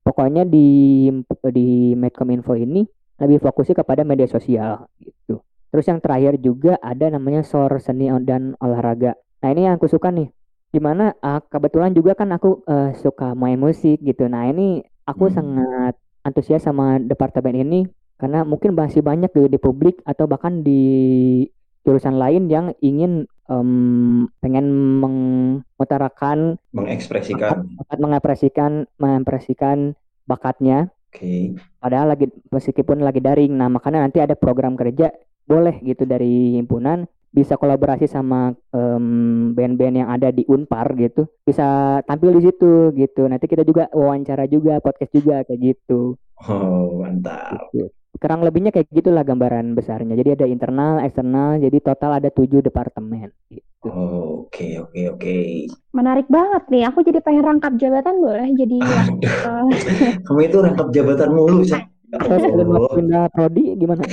Pokoknya 0.00 0.48
di 0.48 1.12
di 1.52 1.92
Medcominfo 1.92 2.56
ini 2.56 2.80
lebih 3.20 3.44
fokusnya 3.44 3.84
kepada 3.84 4.08
media 4.08 4.24
sosial 4.24 4.88
gitu. 4.96 5.44
Terus 5.68 5.84
yang 5.84 6.00
terakhir 6.00 6.40
juga 6.40 6.80
ada 6.80 7.12
namanya 7.12 7.44
SOR 7.44 7.76
seni 7.76 8.08
dan 8.24 8.56
olahraga. 8.56 9.12
Nah 9.44 9.48
ini 9.52 9.68
yang 9.68 9.76
aku 9.76 9.92
suka 9.92 10.08
nih 10.08 10.32
di 10.76 10.80
mana 10.82 11.14
uh, 11.24 11.40
kebetulan 11.46 11.92
juga 11.96 12.12
kan 12.12 12.32
aku 12.36 12.60
uh, 12.68 12.92
suka 12.98 13.32
main 13.32 13.56
musik 13.56 13.96
gitu 14.04 14.28
nah 14.28 14.44
ini 14.44 14.84
aku 15.08 15.30
hmm. 15.30 15.34
sangat 15.34 15.94
antusias 16.26 16.68
sama 16.68 16.98
departemen 17.00 17.64
ini 17.64 17.80
karena 18.20 18.44
mungkin 18.44 18.76
masih 18.76 19.00
banyak 19.00 19.32
di, 19.32 19.56
di 19.56 19.58
publik 19.60 20.04
atau 20.04 20.28
bahkan 20.28 20.60
di 20.60 21.44
jurusan 21.86 22.18
lain 22.18 22.50
yang 22.50 22.74
ingin 22.82 23.30
um, 23.46 24.26
pengen 24.42 24.66
mengutarakan 24.98 26.58
mengekspresikan 26.74 27.70
bakat, 27.78 27.98
mengekspresikan 28.02 28.72
mengekspresikan 28.98 29.78
bakatnya 30.26 30.90
Oke. 31.16 31.22
Okay. 31.22 31.42
Padahal 31.80 32.12
lagi 32.12 32.28
meskipun 32.52 33.00
lagi 33.00 33.24
daring. 33.24 33.56
Nah, 33.56 33.72
makanya 33.72 34.04
nanti 34.04 34.20
ada 34.20 34.36
program 34.36 34.76
kerja 34.76 35.08
boleh 35.48 35.80
gitu 35.80 36.04
dari 36.04 36.58
himpunan 36.58 37.08
bisa 37.36 37.60
kolaborasi 37.60 38.08
sama 38.08 38.56
band 38.72 39.52
band-band 39.52 39.96
yang 40.00 40.08
ada 40.08 40.32
di 40.32 40.42
Unpar 40.48 40.96
gitu 40.96 41.28
bisa 41.44 42.00
tampil 42.08 42.32
di 42.40 42.48
situ 42.48 42.96
gitu 42.96 43.28
nanti 43.28 43.44
kita 43.44 43.60
juga 43.60 43.92
wawancara 43.92 44.48
juga 44.48 44.80
podcast 44.80 45.12
juga 45.12 45.44
kayak 45.44 45.60
gitu 45.60 46.16
oh 46.48 47.04
mantap 47.04 47.68
gitu. 47.76 47.92
Kurang 48.16 48.40
lebihnya 48.44 48.72
kayak 48.72 48.88
gitulah 48.92 49.22
gambaran 49.22 49.72
besarnya 49.76 50.16
jadi 50.16 50.36
ada 50.40 50.46
internal 50.48 51.00
eksternal 51.04 51.60
jadi 51.60 51.78
total 51.80 52.18
ada 52.18 52.28
tujuh 52.32 52.60
departemen 52.64 53.30
gitu 53.52 53.88
oh, 53.88 54.48
oke 54.48 54.66
oke 54.88 55.00
oke 55.16 55.36
menarik 55.92 56.26
banget 56.26 56.62
nih 56.72 56.82
aku 56.88 57.04
jadi 57.04 57.20
pengen 57.22 57.44
rangkap 57.44 57.76
jabatan 57.80 58.16
boleh 58.20 58.48
jadi 58.56 58.78
uh... 59.44 59.68
kamu 60.26 60.40
itu 60.48 60.56
rangkap 60.60 60.88
jabatan 60.92 61.30
mulu 61.32 61.62
sih 61.64 61.82
Oh. 62.16 62.86
pindah 62.94 63.26
prodi 63.34 63.74
gimana? 63.76 64.06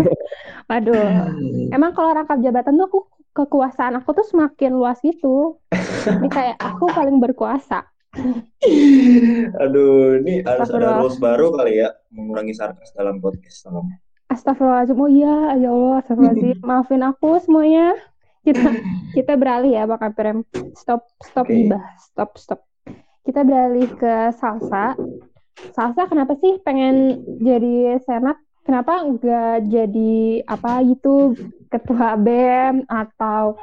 Waduh, 0.70 1.32
emang 1.72 1.96
kalau 1.96 2.12
rangkap 2.12 2.38
jabatan 2.44 2.76
tuh 2.76 2.86
aku 2.86 3.00
kekuasaan 3.32 3.98
aku 3.98 4.20
tuh 4.20 4.26
semakin 4.28 4.76
luas 4.76 5.00
gitu. 5.00 5.58
Ini 6.06 6.28
kayak 6.28 6.60
aku 6.60 6.92
paling 6.92 7.16
berkuasa. 7.18 7.88
Aduh, 9.62 10.18
ini 10.22 10.42
harus 10.42 10.68
ada 10.74 10.98
rules 10.98 11.18
baru 11.22 11.54
kali 11.54 11.78
ya, 11.78 11.94
mengurangi 12.10 12.54
sarkas 12.54 12.90
dalam 12.94 13.22
podcast 13.22 13.62
salam. 13.66 13.86
Astagfirullahaladzim, 14.30 14.98
oh 14.98 15.10
iya, 15.10 15.58
ya 15.58 15.70
Allah, 15.70 16.02
astagfirullahaladzim. 16.02 16.58
Maafin 16.68 17.02
aku 17.06 17.38
semuanya. 17.42 17.94
Kita 18.42 18.66
kita 19.16 19.32
beralih 19.38 19.74
ya, 19.78 19.86
Pak 19.86 19.98
Kaprem. 20.02 20.42
Stop, 20.74 21.06
stop 21.22 21.46
okay. 21.46 21.66
gibah, 21.66 21.84
stop, 21.98 22.30
stop. 22.38 22.60
Kita 23.22 23.46
beralih 23.46 23.86
ke 23.94 24.34
salsa. 24.34 24.98
Salsa 25.76 26.08
kenapa 26.08 26.34
sih 26.40 26.58
pengen 26.62 27.20
jadi 27.38 28.00
senat? 28.02 28.38
Kenapa 28.64 29.02
enggak 29.02 29.66
jadi 29.66 30.44
apa 30.46 30.84
gitu 30.86 31.34
ketua 31.68 32.14
BEM 32.16 32.86
atau 32.86 33.58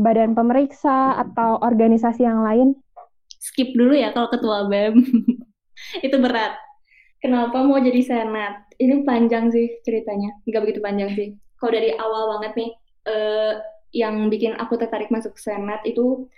badan 0.00 0.32
pemeriksa 0.36 1.16
atau 1.16 1.60
organisasi 1.60 2.24
yang 2.24 2.44
lain? 2.44 2.76
Skip 3.40 3.72
dulu 3.72 3.96
ya 3.96 4.12
kalau 4.12 4.28
ketua 4.28 4.68
BEM. 4.68 5.00
Itu 6.06 6.20
berat. 6.20 6.60
Kenapa 7.20 7.64
mau 7.64 7.80
jadi 7.80 8.00
senat? 8.04 8.68
Ini 8.76 9.04
panjang 9.04 9.48
sih 9.48 9.80
ceritanya. 9.84 10.36
Enggak 10.44 10.68
begitu 10.68 10.80
panjang 10.84 11.10
sih. 11.16 11.28
Kalau 11.56 11.72
dari 11.72 11.92
awal 11.96 12.36
banget 12.36 12.52
nih, 12.56 12.70
eh, 13.08 13.52
yang 13.90 14.30
bikin 14.30 14.54
aku 14.56 14.78
tertarik 14.78 15.10
masuk 15.10 15.34
senat 15.36 15.82
itu 15.82 16.30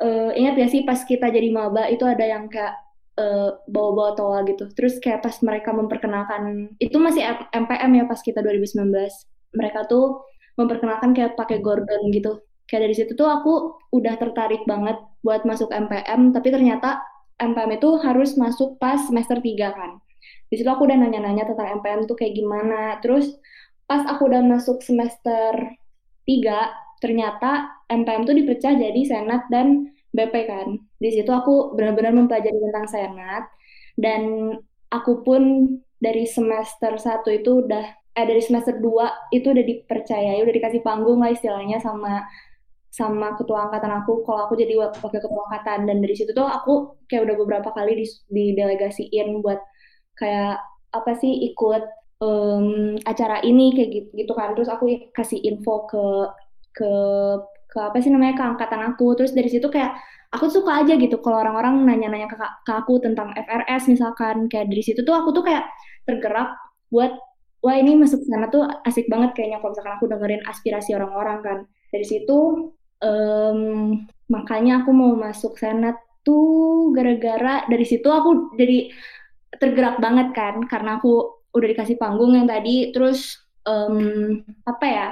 uh, 0.00 0.30
ingat 0.32 0.56
gak 0.56 0.72
sih 0.72 0.82
pas 0.84 1.00
kita 1.04 1.28
jadi 1.28 1.48
maba 1.52 1.88
itu 1.92 2.04
ada 2.08 2.24
yang 2.24 2.48
kayak 2.48 2.76
uh, 3.20 3.60
bawa-bawa 3.68 4.16
toa 4.16 4.38
gitu. 4.48 4.68
Terus 4.72 5.00
kayak 5.00 5.24
pas 5.24 5.36
mereka 5.44 5.70
memperkenalkan 5.76 6.72
itu 6.80 6.96
masih 6.96 7.24
MPM 7.52 7.90
ya 8.00 8.04
pas 8.08 8.20
kita 8.20 8.40
2019. 8.40 8.92
Mereka 9.56 9.88
tuh 9.88 10.24
memperkenalkan 10.56 11.12
kayak 11.12 11.36
pakai 11.36 11.60
Gordon 11.60 12.08
gitu. 12.12 12.40
Kayak 12.66 12.82
dari 12.90 12.94
situ 12.98 13.12
tuh 13.14 13.30
aku 13.30 13.78
udah 13.94 14.18
tertarik 14.18 14.66
banget 14.66 14.98
buat 15.22 15.46
masuk 15.46 15.70
MPM, 15.70 16.34
tapi 16.34 16.50
ternyata 16.50 17.02
MPM 17.38 17.78
itu 17.78 17.90
harus 18.02 18.34
masuk 18.34 18.78
pas 18.82 18.98
semester 18.98 19.38
3 19.38 19.70
kan. 19.70 20.02
Di 20.50 20.58
situ 20.58 20.66
aku 20.66 20.86
udah 20.86 20.98
nanya-nanya 20.98 21.46
tentang 21.46 21.78
MPM 21.82 22.10
tuh 22.10 22.18
kayak 22.18 22.34
gimana. 22.34 22.98
Terus 23.02 23.38
pas 23.86 24.02
aku 24.02 24.26
udah 24.26 24.42
masuk 24.42 24.82
semester 24.82 25.78
3, 26.26 26.98
ternyata 26.98 27.70
MPM 27.86 28.26
tuh 28.26 28.34
dipecah 28.34 28.74
jadi 28.74 29.00
senat 29.06 29.46
dan 29.46 29.94
BP 30.10 30.34
kan. 30.48 30.80
Di 30.98 31.10
situ 31.12 31.28
aku 31.30 31.76
benar-benar 31.76 32.16
mempelajari 32.16 32.56
tentang 32.56 32.86
senat 32.88 33.44
dan 33.94 34.22
aku 34.90 35.22
pun 35.22 35.42
dari 36.00 36.24
semester 36.26 36.98
1 36.98 37.22
itu 37.30 37.64
udah 37.64 37.84
eh 38.16 38.24
dari 38.24 38.40
semester 38.40 38.80
2 38.80 39.36
itu 39.36 39.52
udah 39.52 39.64
dipercayai, 39.64 40.40
udah 40.40 40.54
dikasih 40.56 40.80
panggung 40.80 41.20
lah 41.20 41.36
istilahnya 41.36 41.76
sama 41.84 42.24
sama 42.96 43.36
ketua 43.36 43.68
angkatan 43.68 43.92
aku 44.00 44.24
kalau 44.24 44.48
aku 44.48 44.56
jadi 44.56 44.72
wakil 44.80 45.20
ketua 45.20 45.42
angkatan. 45.52 45.84
Dan 45.84 46.00
dari 46.00 46.16
situ 46.16 46.32
tuh 46.32 46.48
aku 46.48 46.96
kayak 47.12 47.28
udah 47.28 47.36
beberapa 47.36 47.68
kali 47.76 48.00
di, 48.00 48.06
didelegasiin 48.32 49.44
buat 49.44 49.60
kayak 50.16 50.56
apa 50.96 51.12
sih 51.20 51.52
ikut 51.52 51.84
um, 52.24 52.96
acara 53.04 53.44
ini 53.44 53.76
kayak 53.76 53.90
gitu, 53.92 54.08
gitu 54.24 54.32
kan. 54.32 54.56
Terus 54.56 54.72
aku 54.72 54.88
kasih 55.12 55.44
info 55.44 55.84
ke 55.84 56.04
ke 56.72 56.92
ke 57.68 57.78
apa 57.84 57.98
sih 58.00 58.08
namanya 58.08 58.34
ke 58.40 58.44
angkatan 58.56 58.80
aku. 58.88 59.12
Terus 59.20 59.36
dari 59.36 59.52
situ 59.52 59.68
kayak 59.68 59.92
aku 60.32 60.48
suka 60.48 60.80
aja 60.80 60.96
gitu 60.96 61.20
kalau 61.20 61.44
orang-orang 61.44 61.84
nanya-nanya 61.84 62.28
ke, 62.32 62.36
ke 62.40 62.72
aku 62.72 62.96
tentang 63.04 63.36
FRS 63.36 63.92
misalkan. 63.92 64.48
Kayak 64.48 64.72
dari 64.72 64.80
situ 64.80 65.04
tuh 65.04 65.12
aku 65.12 65.36
tuh 65.36 65.44
kayak 65.44 65.68
tergerak 66.08 66.56
buat 66.88 67.12
wah 67.60 67.76
ini 67.76 67.98
masuk 67.98 68.24
sana 68.24 68.48
tuh 68.48 68.64
asik 68.88 69.10
banget 69.12 69.36
kayaknya 69.36 69.58
kalau 69.60 69.76
misalkan 69.76 69.94
aku 70.00 70.06
dengerin 70.08 70.42
aspirasi 70.48 70.96
orang-orang 70.96 71.38
kan. 71.44 71.58
Dari 71.92 72.06
situ 72.08 72.72
um, 73.02 73.60
makanya 74.26 74.82
aku 74.84 74.90
mau 74.90 75.12
masuk 75.14 75.58
senat 75.58 75.96
tuh 76.26 76.90
gara-gara 76.90 77.62
dari 77.70 77.86
situ 77.86 78.06
aku 78.10 78.56
jadi 78.58 78.90
tergerak 79.56 80.02
banget 80.02 80.34
kan 80.34 80.66
karena 80.66 80.98
aku 80.98 81.36
udah 81.56 81.68
dikasih 81.72 81.96
panggung 81.96 82.36
yang 82.36 82.44
tadi. 82.50 82.92
Terus 82.92 83.40
um, 83.64 84.42
apa 84.68 84.86
ya 84.86 85.08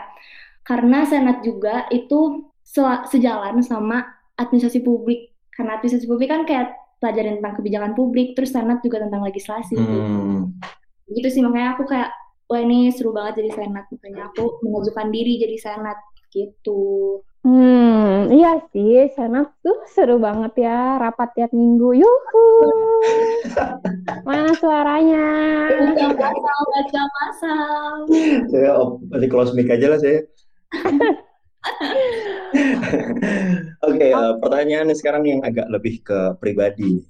karena 0.64 1.04
senat 1.08 1.40
juga 1.44 1.88
itu 1.88 2.50
sejalan 3.08 3.64
sama 3.64 4.04
administrasi 4.36 4.84
publik. 4.84 5.32
Karena 5.54 5.78
administrasi 5.78 6.10
publik 6.10 6.28
kan 6.28 6.42
kayak 6.44 6.74
pelajaran 6.98 7.38
tentang 7.38 7.54
kebijakan 7.60 7.92
publik 7.92 8.32
terus 8.34 8.52
senat 8.52 8.80
juga 8.84 9.04
tentang 9.04 9.24
legislasi. 9.24 9.76
Hmm. 9.76 10.56
gitu 11.04 11.28
sih 11.28 11.44
makanya 11.44 11.76
aku 11.76 11.84
kayak 11.84 12.10
wah 12.48 12.60
ini 12.64 12.88
seru 12.90 13.12
banget 13.12 13.44
jadi 13.44 13.50
senat. 13.64 13.84
Makanya 13.92 14.32
aku 14.32 14.60
mengajukan 14.64 15.08
diri 15.12 15.40
jadi 15.40 15.56
senat 15.60 15.98
gitu 16.34 17.22
Hmm, 17.44 18.32
iya 18.32 18.56
sih, 18.72 19.04
senat 19.12 19.52
tuh 19.60 19.84
seru 19.92 20.16
banget 20.16 20.64
ya, 20.64 20.96
rapat 20.96 21.28
tiap 21.36 21.52
minggu. 21.52 21.92
Yuhu. 21.92 22.46
Mana 24.28 24.48
suaranya? 24.56 25.28
Baca 25.92 26.08
masal, 26.16 26.60
baca 26.72 27.02
masal. 27.20 27.92
Saya 28.48 28.72
masih 29.12 29.28
close 29.28 29.52
mic 29.52 29.68
aja 29.68 29.92
lah 29.92 30.00
saya. 30.00 30.24
Oke, 33.84 33.92
okay, 33.92 34.10
uh, 34.16 34.32
eh, 34.32 34.32
pertanyaan 34.40 34.88
sekarang 34.96 35.28
yang 35.28 35.40
agak 35.44 35.68
lebih 35.68 36.00
ke 36.00 36.40
pribadi. 36.40 37.04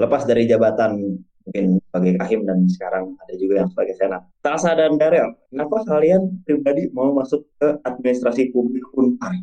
Lepas 0.00 0.24
dari 0.24 0.48
jabatan 0.48 1.20
mungkin 1.44 1.76
sebagai 1.76 2.12
kahim 2.24 2.40
dan 2.48 2.58
sekarang 2.66 3.04
ada 3.20 3.34
juga 3.36 3.54
yang 3.64 3.68
sebagai 3.70 3.94
senat. 4.00 4.22
Tasa 4.40 4.72
dan 4.72 4.96
Daryl, 4.96 5.36
kenapa 5.52 5.76
kalian 5.84 6.40
pribadi 6.48 6.88
mau 6.90 7.12
masuk 7.12 7.44
ke 7.60 7.68
administrasi 7.84 8.48
publik 8.50 8.84
Unpar? 8.96 9.36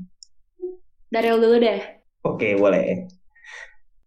Daryl 1.14 1.38
dulu 1.38 1.58
deh. 1.62 1.80
Oke, 2.26 2.52
okay, 2.52 2.52
boleh. 2.58 3.06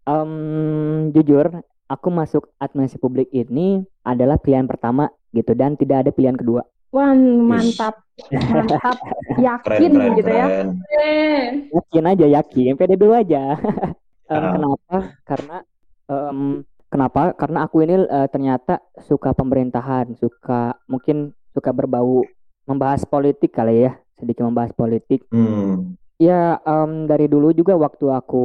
Um, 0.04 1.10
jujur, 1.14 1.62
aku 1.86 2.08
masuk 2.10 2.50
administrasi 2.58 3.00
publik 3.00 3.30
ini 3.30 3.86
adalah 4.02 4.36
pilihan 4.42 4.66
pertama 4.66 5.08
gitu 5.30 5.54
dan 5.54 5.78
tidak 5.78 6.06
ada 6.06 6.10
pilihan 6.10 6.36
kedua. 6.36 6.62
Wah, 6.94 7.10
mantap. 7.18 8.06
Mantap. 8.54 9.02
Yakin 9.34 9.66
Keren, 9.66 9.90
keren, 9.90 10.12
gitu 10.14 10.30
ya. 10.30 10.46
keren. 10.46 11.50
Yakin 11.74 12.04
aja, 12.06 12.26
yakin. 12.38 12.72
Pede 12.78 12.94
dulu 12.94 13.14
aja. 13.14 13.42
Ah. 14.24 14.56
kenapa? 14.56 14.96
Karena 15.28 15.56
kenapa? 17.14 17.38
Karena 17.38 17.58
aku 17.62 17.76
ini 17.86 17.94
eh, 18.02 18.28
ternyata 18.28 18.82
suka 18.98 19.30
pemerintahan, 19.30 20.18
suka 20.18 20.74
mungkin 20.90 21.30
suka 21.54 21.70
berbau 21.70 22.26
membahas 22.66 23.06
politik 23.06 23.54
kali 23.54 23.86
ya, 23.86 23.94
sedikit 24.18 24.42
membahas 24.42 24.74
politik. 24.74 25.22
Hmm. 25.30 25.94
Ya, 26.18 26.58
em, 26.66 27.06
dari 27.06 27.30
dulu 27.30 27.54
juga 27.54 27.78
waktu 27.78 28.10
aku 28.10 28.44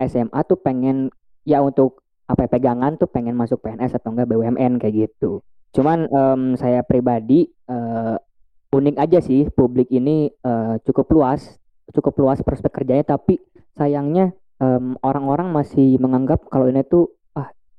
SMA 0.00 0.40
tuh 0.48 0.56
pengen 0.60 1.12
ya 1.44 1.60
untuk 1.60 2.00
apa 2.24 2.48
ya, 2.48 2.48
pegangan 2.48 2.96
tuh 2.96 3.12
pengen 3.12 3.36
masuk 3.36 3.60
PNS 3.60 4.00
atau 4.00 4.16
enggak 4.16 4.28
BUMN 4.32 4.80
kayak 4.80 4.94
gitu. 5.08 5.44
Cuman 5.76 6.08
em, 6.08 6.42
saya 6.56 6.80
pribadi 6.80 7.52
eh, 7.68 8.16
unik 8.72 8.96
aja 8.96 9.20
sih 9.20 9.52
publik 9.52 9.92
ini 9.92 10.32
eh, 10.32 10.74
cukup 10.88 11.12
luas, 11.12 11.60
cukup 11.92 12.16
luas 12.24 12.40
prospek 12.40 12.72
kerjanya 12.72 13.04
tapi 13.04 13.36
sayangnya 13.76 14.32
orang-orang 15.02 15.50
masih 15.50 15.98
menganggap 15.98 16.46
kalau 16.46 16.70
ini 16.70 16.86
tuh 16.86 17.10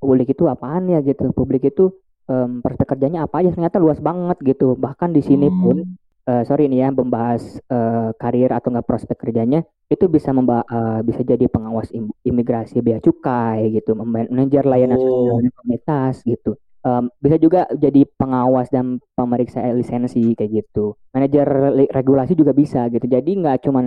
publik 0.03 0.29
itu 0.29 0.43
apaan 0.45 0.85
ya 0.87 0.99
gitu. 0.99 1.31
Publik 1.31 1.63
itu 1.65 1.95
em, 2.23 2.59
prospek 2.59 2.87
kerjanya 2.89 3.23
apa 3.23 3.39
aja 3.39 3.51
ternyata 3.51 3.79
luas 3.79 3.99
banget 3.99 4.37
gitu. 4.43 4.75
Bahkan 4.75 5.09
di 5.11 5.21
sini 5.21 5.47
pun 5.47 5.77
Hmm. 5.81 5.95
eh, 6.23 6.43
sorry 6.43 6.67
nih 6.67 6.79
ya 6.79 6.89
membahas 6.91 7.41
eh, 7.59 8.09
karir 8.15 8.51
atau 8.51 8.71
enggak 8.71 8.87
prospek 8.87 9.17
kerjanya 9.17 9.59
itu 9.87 10.07
bisa 10.07 10.31
memba 10.31 10.63
eh, 10.65 10.99
bisa 11.01 11.19
jadi 11.19 11.47
pengawas 11.47 11.91
im- 11.91 12.15
imigrasi 12.21 12.79
bea 12.79 12.99
cukai 12.99 13.73
gitu, 13.73 13.91
manajer 13.93 14.63
layanan 14.63 14.99
Oh. 14.99 15.39
komunitas 15.51 16.23
gitu. 16.23 16.55
Em, 16.79 17.07
bisa 17.17 17.35
juga 17.35 17.63
jadi 17.73 18.03
pengawas 18.13 18.67
dan 18.67 18.99
pemeriksa 19.15 19.63
lisensi 19.71 20.35
kayak 20.35 20.51
gitu. 20.63 20.99
Manajer 21.11 21.47
regulasi 21.91 22.35
juga 22.35 22.51
bisa 22.51 22.87
gitu. 22.87 23.03
Jadi 23.03 23.39
nggak 23.39 23.63
cuman 23.63 23.85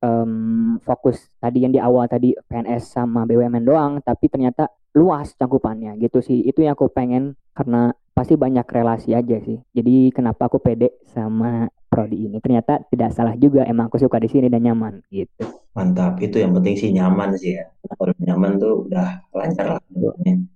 em, 0.00 0.32
fokus 0.80 1.28
tadi 1.36 1.60
yang 1.60 1.70
di 1.70 1.78
awal 1.78 2.06
tadi 2.06 2.32
PNS 2.32 2.94
sama 2.94 3.26
BUMN 3.26 3.62
doang, 3.62 3.92
tapi 4.00 4.26
ternyata 4.26 4.66
luas 4.94 5.34
cangkupannya 5.38 5.98
gitu 6.02 6.22
sih. 6.24 6.42
Itu 6.42 6.64
yang 6.64 6.74
aku 6.74 6.90
pengen 6.90 7.38
karena 7.54 7.94
pasti 8.14 8.34
banyak 8.36 8.66
relasi 8.66 9.14
aja 9.14 9.36
sih. 9.40 9.58
Jadi 9.72 10.10
kenapa 10.12 10.50
aku 10.50 10.58
pede 10.60 11.00
sama 11.08 11.70
prodi 11.88 12.26
ini? 12.28 12.38
Ternyata 12.42 12.84
tidak 12.90 13.14
salah 13.14 13.34
juga. 13.38 13.64
Emang 13.66 13.88
aku 13.88 13.98
suka 13.98 14.18
di 14.18 14.28
sini 14.28 14.46
dan 14.50 14.66
nyaman 14.66 15.02
gitu. 15.08 15.46
Mantap, 15.70 16.18
itu 16.18 16.42
yang 16.42 16.50
penting 16.50 16.74
sih 16.74 16.90
nyaman 16.90 17.38
sih 17.38 17.54
ya. 17.54 17.70
Kalau 17.86 18.10
nyaman 18.18 18.58
tuh 18.58 18.90
udah 18.90 19.22
lancar 19.30 19.78
lah. 19.78 19.80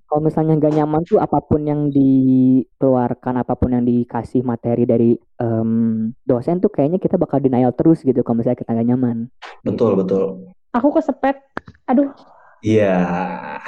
Kalau 0.04 0.20
misalnya 0.22 0.58
nggak 0.58 0.74
nyaman 0.74 1.02
tuh 1.06 1.18
apa 1.22 1.38
pun 1.42 1.62
yang 1.66 1.90
dikeluarkan, 1.90 3.42
apa 3.42 3.54
pun 3.54 3.78
yang 3.78 3.86
dikasih 3.86 4.42
materi 4.42 4.86
dari 4.86 5.14
em, 5.38 6.10
dosen 6.26 6.58
tuh 6.58 6.70
kayaknya 6.70 6.98
kita 6.98 7.14
bakal 7.18 7.38
denial 7.38 7.74
terus 7.74 8.02
gitu 8.02 8.22
kalau 8.26 8.42
misalnya 8.42 8.58
kita 8.58 8.74
nggak 8.74 8.88
nyaman. 8.94 9.16
Betul, 9.62 9.98
betul. 9.98 10.54
Aku 10.74 10.90
kesepet. 10.90 11.38
Aduh, 11.86 12.10
Iya, 12.64 12.92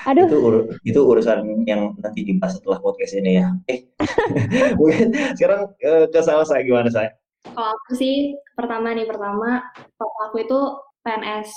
aduh. 0.08 0.24
itu 0.26 0.36
ur- 0.40 0.66
itu 0.88 1.00
urusan 1.04 1.38
yang 1.68 1.92
nanti 2.00 2.20
dibahas 2.24 2.56
setelah 2.56 2.80
podcast 2.80 3.12
ini 3.20 3.30
ya. 3.40 3.46
Eh, 4.56 4.72
mungkin 4.78 5.06
sekarang 5.36 5.60
eh, 5.80 6.04
ke 6.12 6.20
Salsa 6.24 6.56
gimana 6.64 6.88
saya? 6.88 7.10
kalau 7.46 7.70
aku 7.78 7.92
sih 7.94 8.14
pertama 8.58 8.90
nih 8.90 9.06
pertama 9.06 9.62
papa 9.96 10.20
aku 10.28 10.36
itu 10.44 10.58
PNS 11.04 11.50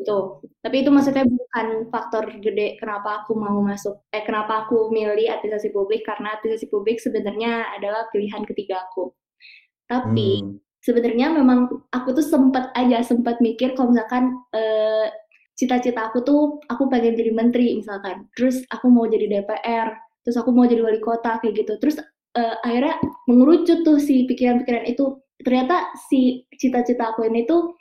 itu. 0.00 0.18
Tapi 0.62 0.76
itu 0.82 0.90
maksudnya 0.94 1.24
bukan 1.26 1.66
faktor 1.92 2.24
gede 2.40 2.78
kenapa 2.80 3.24
aku 3.24 3.32
mau 3.36 3.58
masuk 3.60 4.06
eh 4.14 4.22
kenapa 4.22 4.64
aku 4.64 4.88
milih 4.94 5.26
administrasi 5.34 5.74
publik 5.74 6.06
karena 6.06 6.38
administrasi 6.38 6.66
publik 6.70 6.96
sebenarnya 7.02 7.52
adalah 7.76 8.06
pilihan 8.14 8.42
ketiga 8.46 8.86
aku. 8.86 9.10
Tapi 9.90 10.28
Hmm. 10.40 10.56
sebenarnya 10.80 11.26
memang 11.34 11.68
aku 11.90 12.08
tuh 12.16 12.24
sempat 12.24 12.70
aja 12.72 13.02
sempat 13.04 13.42
mikir 13.44 13.74
kalau 13.76 13.92
misalkan 13.92 14.30
eh, 14.54 15.08
cita-cita 15.60 16.08
aku 16.08 16.24
tuh 16.24 16.40
aku 16.72 16.88
pengen 16.88 17.12
jadi 17.20 17.36
menteri 17.36 17.76
misalkan. 17.76 18.24
Terus 18.32 18.64
aku 18.72 18.88
mau 18.88 19.04
jadi 19.04 19.28
DPR 19.28 19.92
terus 20.24 20.36
aku 20.36 20.52
mau 20.52 20.64
jadi 20.64 20.80
wali 20.80 21.00
kota 21.04 21.36
kayak 21.44 21.60
gitu. 21.60 21.76
Terus 21.76 22.00
eh, 22.36 22.56
akhirnya 22.64 22.96
mengerucut 23.28 23.84
tuh 23.84 24.00
si 24.00 24.24
pikiran-pikiran 24.24 24.88
itu. 24.88 25.20
Ternyata 25.40 25.92
si 26.08 26.44
cita-cita 26.56 27.12
aku 27.12 27.28
ini 27.28 27.44
tuh 27.44 27.76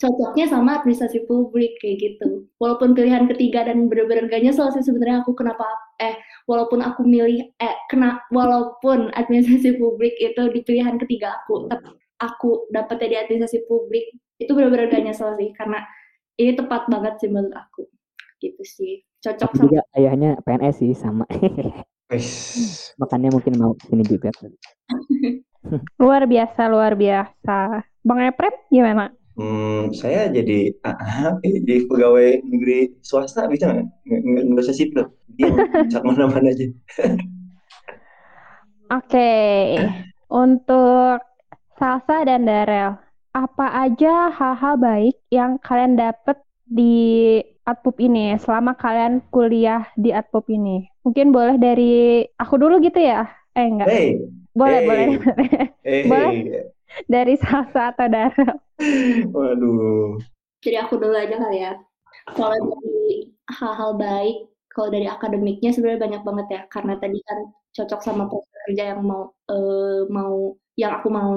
cocoknya 0.00 0.46
sama 0.48 0.80
administrasi 0.80 1.26
publik 1.28 1.76
kayak 1.82 1.98
gitu. 2.00 2.46
Walaupun 2.62 2.94
pilihan 2.96 3.28
ketiga 3.30 3.66
dan 3.66 3.90
bener-bener 3.90 4.30
gak 4.30 4.42
nyesel 4.42 4.70
sih 4.72 4.82
sebenarnya 4.86 5.22
aku 5.26 5.36
kenapa 5.36 5.66
eh 6.00 6.16
walaupun 6.48 6.80
aku 6.80 7.04
milih 7.04 7.52
eh 7.60 7.76
kena 7.92 8.20
walaupun 8.32 9.12
administrasi 9.14 9.76
publik 9.76 10.16
itu 10.18 10.42
di 10.52 10.60
pilihan 10.64 10.96
ketiga 11.00 11.36
aku 11.42 11.68
tapi 11.68 11.92
aku 12.16 12.68
dapetnya 12.72 13.08
di 13.12 13.16
administrasi 13.28 13.68
publik 13.68 14.04
itu 14.40 14.50
benar-benar 14.52 14.88
gak 14.88 15.04
nyesel 15.04 15.36
sih. 15.36 15.52
Karena 15.54 15.84
ini 16.36 16.52
tepat 16.56 16.88
banget 16.88 17.20
sih 17.20 17.28
menurut 17.32 17.56
aku 17.56 17.88
gitu 18.40 18.62
sih 18.62 19.00
cocok 19.24 19.48
Aku 19.48 19.56
sama 19.56 19.64
juga 19.68 19.80
ayahnya 19.96 20.30
PNS 20.44 20.76
sih 20.84 20.92
sama. 20.92 21.24
Wis. 22.12 22.28
Makanya 23.00 23.34
mungkin 23.34 23.54
mau 23.58 23.72
sini 23.88 24.04
juga. 24.06 24.30
Luar 26.02 26.30
biasa, 26.30 26.70
luar 26.70 26.94
biasa. 26.94 27.82
Bang 28.06 28.22
Eprem 28.22 28.54
gimana? 28.70 29.10
Hmm, 29.34 29.90
saya 29.90 30.30
jadi 30.30 30.70
ah, 30.86 30.94
ah, 30.94 31.34
jadi 31.42 31.90
pegawai 31.90 32.40
negeri 32.46 32.94
swasta 33.02 33.50
bisa 33.50 33.74
nggak? 33.74 33.84
Nggak 34.54 34.62
usah 34.62 34.76
sipil. 34.78 35.10
Dia 35.34 35.50
bisa 35.82 35.98
ke 36.00 36.06
mana-mana 36.06 36.54
aja. 36.54 36.70
Oke, 38.94 39.34
untuk 40.30 41.18
Salsa 41.74 42.22
dan 42.22 42.46
Darel, 42.46 42.94
apa 43.40 43.64
aja 43.84 44.08
hal-hal 44.38 44.74
baik 44.86 45.14
yang 45.36 45.52
kalian 45.66 45.94
dapat 46.02 46.36
di 46.78 46.82
Atpup 47.70 47.96
ini 48.06 48.38
selama 48.44 48.72
kalian 48.82 49.14
kuliah 49.34 49.82
di 49.98 50.08
Atpup 50.18 50.44
ini? 50.56 50.86
Mungkin 51.04 51.26
boleh 51.36 51.56
dari 51.64 51.84
aku 52.42 52.54
dulu 52.62 52.74
gitu 52.86 52.98
ya? 53.10 53.26
Eh 53.58 53.66
enggak, 53.70 53.90
Hey, 53.90 54.18
boleh 54.58 54.80
hey. 54.80 54.88
boleh 54.88 55.06
hey, 55.84 56.02
Boleh. 56.10 56.72
dari 57.12 57.34
Salsa 57.42 57.92
atau 57.92 58.06
Darel. 58.14 58.56
Waduh. 59.34 60.18
jadi 60.64 60.76
aku 60.84 60.94
dulu 61.02 61.14
aja 61.16 61.36
kali 61.42 61.56
ya 61.64 61.72
kalau 62.36 62.56
dari 62.70 63.30
hal-hal 63.58 63.90
baik 64.04 64.36
kalau 64.72 64.88
dari 64.94 65.06
akademiknya 65.14 65.70
sebenarnya 65.74 66.00
banyak 66.06 66.22
banget 66.28 66.46
ya 66.54 66.60
karena 66.74 66.92
tadi 67.02 67.18
kan 67.28 67.38
cocok 67.76 68.00
sama 68.06 68.22
prospek 68.30 68.58
kerja 68.66 68.82
yang 68.96 69.00
mau 69.10 69.22
eh, 69.52 70.00
mau 70.16 70.34
yang 70.80 70.92
aku 71.00 71.08
mau 71.18 71.30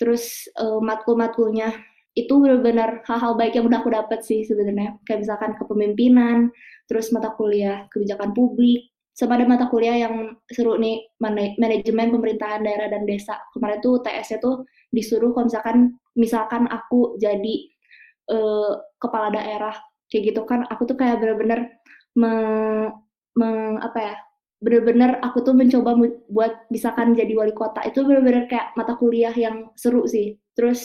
terus 0.00 0.48
eh, 0.56 0.80
matkul-matkulnya 0.80 1.76
itu 2.16 2.32
benar-benar 2.42 3.06
hal-hal 3.06 3.38
baik 3.38 3.54
yang 3.54 3.66
udah 3.70 3.78
aku 3.84 3.90
dapat 3.94 4.20
sih 4.26 4.42
sebenarnya. 4.42 4.98
Kayak 5.06 5.20
misalkan 5.28 5.50
kepemimpinan 5.60 6.50
terus 6.90 7.14
mata 7.14 7.30
kuliah 7.38 7.86
kebijakan 7.92 8.34
publik 8.34 8.90
sama 9.14 9.36
ada 9.36 9.44
mata 9.46 9.68
kuliah 9.68 10.08
yang 10.08 10.34
seru 10.48 10.80
nih 10.80 11.04
mana- 11.20 11.54
manajemen 11.60 12.08
pemerintahan 12.10 12.64
daerah 12.66 12.88
dan 12.90 13.04
desa. 13.06 13.38
Kemarin 13.54 13.78
tuh 13.84 14.00
TS-nya 14.02 14.38
tuh 14.42 14.64
disuruh 14.90 15.30
kalau 15.36 15.46
misalkan 15.46 15.78
misalkan 16.18 16.62
aku 16.66 17.14
jadi 17.20 17.54
eh, 18.30 18.72
kepala 19.00 19.28
daerah 19.34 19.74
kayak 20.10 20.34
gitu 20.34 20.42
kan 20.48 20.66
aku 20.66 20.82
tuh 20.90 20.96
kayak 20.98 21.22
bener-bener 21.22 21.70
me- 22.18 22.90
me- 23.38 23.78
apa 23.80 23.98
ya 24.02 24.14
bener-bener 24.60 25.16
aku 25.24 25.40
tuh 25.46 25.54
mencoba 25.56 25.96
buat 26.28 26.52
misalkan 26.68 27.16
jadi 27.16 27.32
wali 27.32 27.52
kota 27.56 27.80
itu 27.88 28.04
bener-bener 28.04 28.44
kayak 28.50 28.76
mata 28.76 28.94
kuliah 29.00 29.32
yang 29.32 29.72
seru 29.76 30.04
sih. 30.04 30.36
Terus 30.56 30.80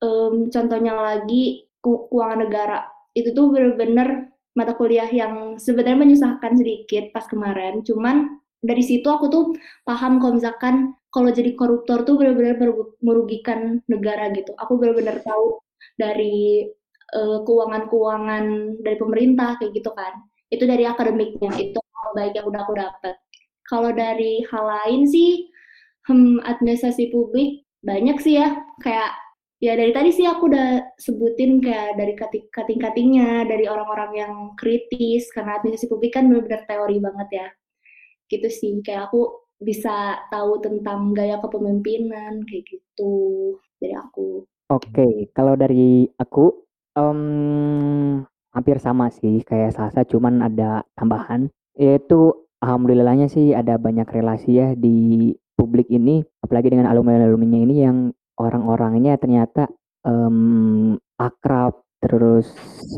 em, 0.00 0.48
contohnya 0.48 0.92
lagi 0.96 1.68
ku- 1.84 2.08
keuangan 2.08 2.40
negara 2.48 2.78
itu 3.12 3.30
tuh 3.36 3.52
bener-bener 3.52 4.32
mata 4.56 4.72
kuliah 4.74 5.08
yang 5.08 5.56
sebenarnya 5.60 5.98
menyusahkan 6.00 6.52
sedikit 6.60 7.12
pas 7.14 7.24
kemarin. 7.28 7.84
Cuman 7.84 8.40
dari 8.60 8.82
situ 8.84 9.06
aku 9.08 9.26
tuh 9.32 9.44
paham 9.84 10.20
kalau 10.20 10.34
misalkan 10.40 10.96
kalau 11.12 11.30
jadi 11.32 11.52
koruptor 11.58 12.06
tuh 12.08 12.14
benar-benar 12.20 12.56
merugi- 12.60 12.96
merugikan 13.04 13.60
negara 13.90 14.32
gitu. 14.32 14.52
Aku 14.56 14.80
benar-benar 14.80 15.20
tahu 15.26 15.60
dari 16.00 16.64
eh, 17.10 17.38
keuangan-keuangan 17.46 18.44
dari 18.84 18.96
pemerintah 19.02 19.58
kayak 19.58 19.72
gitu 19.76 19.90
kan. 19.92 20.12
Itu 20.50 20.64
dari 20.66 20.84
akademiknya 20.86 21.52
itu 21.58 21.79
hal 22.00 22.10
baik 22.16 22.32
yang 22.36 22.46
udah 22.48 22.60
aku 22.64 22.74
dapat 22.76 23.16
kalau 23.70 23.94
dari 23.94 24.42
hal 24.50 24.66
lain 24.66 25.06
sih 25.06 25.46
hmm, 26.10 26.42
administrasi 26.42 27.14
publik 27.14 27.62
banyak 27.86 28.18
sih 28.18 28.34
ya. 28.42 28.58
Kayak 28.82 29.14
ya 29.62 29.78
dari 29.78 29.94
tadi 29.94 30.10
sih 30.10 30.26
aku 30.26 30.50
udah 30.50 30.98
sebutin 30.98 31.62
kayak 31.62 31.94
dari 31.94 32.18
kating 32.18 32.50
kating-katingnya 32.50 33.46
dari 33.46 33.70
orang-orang 33.70 34.10
yang 34.18 34.34
kritis 34.58 35.30
karena 35.30 35.62
administrasi 35.62 35.86
publik 35.86 36.18
kan 36.18 36.26
benar-benar 36.26 36.66
teori 36.66 36.98
banget 36.98 37.28
ya. 37.30 37.48
Gitu 38.26 38.48
sih 38.50 38.74
kayak 38.82 39.14
aku 39.14 39.46
bisa 39.62 40.18
tahu 40.34 40.58
tentang 40.58 41.14
gaya 41.14 41.38
kepemimpinan 41.38 42.42
kayak 42.50 42.64
gitu 42.66 43.14
dari 43.78 43.94
aku. 43.94 44.42
Oke, 44.70 45.30
kalau 45.34 45.58
dari 45.58 46.06
aku 46.18 46.64
em, 46.98 48.22
hampir 48.50 48.78
sama 48.82 49.10
sih 49.14 49.42
kayak 49.46 49.74
Salsa, 49.74 50.06
cuman 50.06 50.46
ada 50.46 50.86
tambahan 50.94 51.50
yaitu 51.78 52.34
alhamdulillahnya 52.60 53.30
sih 53.30 53.56
ada 53.56 53.80
banyak 53.80 54.06
relasi 54.10 54.60
ya 54.60 54.68
di 54.76 55.30
publik 55.56 55.88
ini, 55.92 56.24
apalagi 56.40 56.72
dengan 56.72 56.88
alumni-alumninya 56.88 57.60
ini 57.68 57.74
yang 57.84 57.98
orang-orangnya 58.40 59.20
ternyata 59.20 59.68
em, 60.08 60.96
akrab, 61.20 61.84
terus 62.00 62.48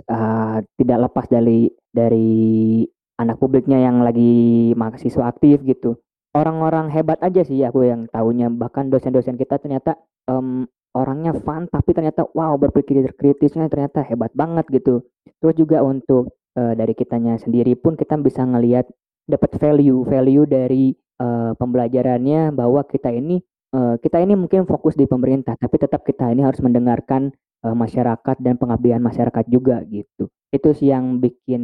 uh, 0.07 0.63
tidak 0.79 1.11
lepas 1.11 1.27
dari 1.27 1.67
dari 1.91 2.87
anak 3.19 3.43
publiknya 3.43 3.83
yang 3.83 4.07
lagi 4.07 4.71
mahasiswa 4.79 5.27
aktif 5.27 5.63
gitu. 5.67 5.99
Orang-orang 6.33 6.89
hebat 6.95 7.19
aja 7.21 7.43
sih 7.43 7.61
aku 7.67 7.85
yang 7.85 8.07
tahunya, 8.09 8.49
bahkan 8.55 8.89
dosen-dosen 8.89 9.35
kita 9.35 9.59
ternyata 9.59 9.99
em, 10.31 10.65
orangnya 10.95 11.33
fun 11.35 11.67
tapi 11.67 11.93
ternyata 11.97 12.29
wow 12.37 12.55
berpikir 12.61 13.05
kritisnya 13.17 13.67
ternyata 13.67 14.07
hebat 14.07 14.31
banget 14.33 14.71
gitu. 14.71 15.03
Terus 15.43 15.55
juga 15.59 15.83
untuk 15.83 16.42
uh, 16.59 16.73
dari 16.77 16.93
kitanya 16.97 17.39
sendiri 17.41 17.77
pun 17.79 17.97
kita 17.97 18.19
bisa 18.21 18.43
ngelihat 18.45 18.89
dapat 19.27 19.55
value 19.59 20.03
value 20.03 20.45
dari 20.49 20.93
uh, 21.23 21.55
pembelajarannya 21.57 22.53
bahwa 22.53 22.83
kita 22.87 23.15
ini 23.15 23.39
uh, 23.75 23.97
kita 23.99 24.19
ini 24.21 24.35
mungkin 24.35 24.67
fokus 24.67 24.99
di 24.99 25.07
pemerintah 25.07 25.55
tapi 25.57 25.77
tetap 25.79 26.03
kita 26.03 26.31
ini 26.33 26.43
harus 26.43 26.59
mendengarkan 26.61 27.31
uh, 27.65 27.77
masyarakat 27.77 28.37
dan 28.43 28.55
pengabdian 28.59 29.01
masyarakat 29.01 29.45
juga 29.49 29.81
gitu. 29.89 30.29
Itu 30.53 30.77
sih 30.77 30.93
yang 30.93 31.17
bikin 31.17 31.63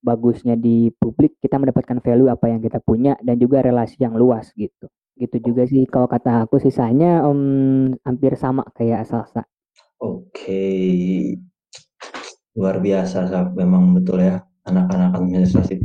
bagusnya 0.00 0.56
di 0.56 0.88
publik 0.96 1.36
kita 1.44 1.60
mendapatkan 1.60 2.00
value 2.00 2.32
apa 2.32 2.48
yang 2.48 2.64
kita 2.64 2.80
punya 2.80 3.12
dan 3.20 3.36
juga 3.36 3.60
relasi 3.60 4.00
yang 4.00 4.16
luas 4.16 4.54
gitu. 4.56 4.88
Gitu 5.16 5.36
juga 5.40 5.68
sih 5.68 5.84
kalau 5.84 6.08
kata 6.08 6.48
aku 6.48 6.60
sisanya 6.60 7.24
um, 7.24 7.92
hampir 8.04 8.36
sama 8.36 8.64
kayak 8.76 9.04
salsa 9.08 9.48
oke 10.00 10.64
luar 12.56 12.80
biasa 12.80 13.28
Sab. 13.28 13.52
memang 13.52 13.92
betul 13.92 14.24
ya 14.24 14.42
anak-anak 14.66 15.14
administrasi 15.20 15.78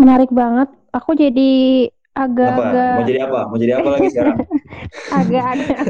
menarik 0.00 0.30
banget. 0.32 0.68
Aku 0.96 1.12
jadi 1.14 1.86
agak-agak 2.16 2.96
mau 2.98 3.06
jadi 3.06 3.20
apa? 3.28 3.40
Mau 3.46 3.58
jadi 3.60 3.72
apa 3.78 3.88
lagi 3.94 4.08
sekarang? 4.10 4.36
Agak-agak. 5.20 5.80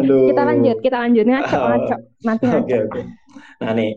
Kita 0.30 0.42
lanjut 0.46 0.76
kita 0.80 0.96
lanjut. 1.02 1.24
Ngaco 1.28 1.56
oh. 1.58 1.66
ngaco. 1.68 1.96
Nanti 2.24 2.44
ngaco 2.48 2.58
oke 2.62 2.66
okay, 2.70 2.78
oke. 2.86 2.92
Okay. 2.94 3.04
nah 3.60 3.70
nih 3.76 3.90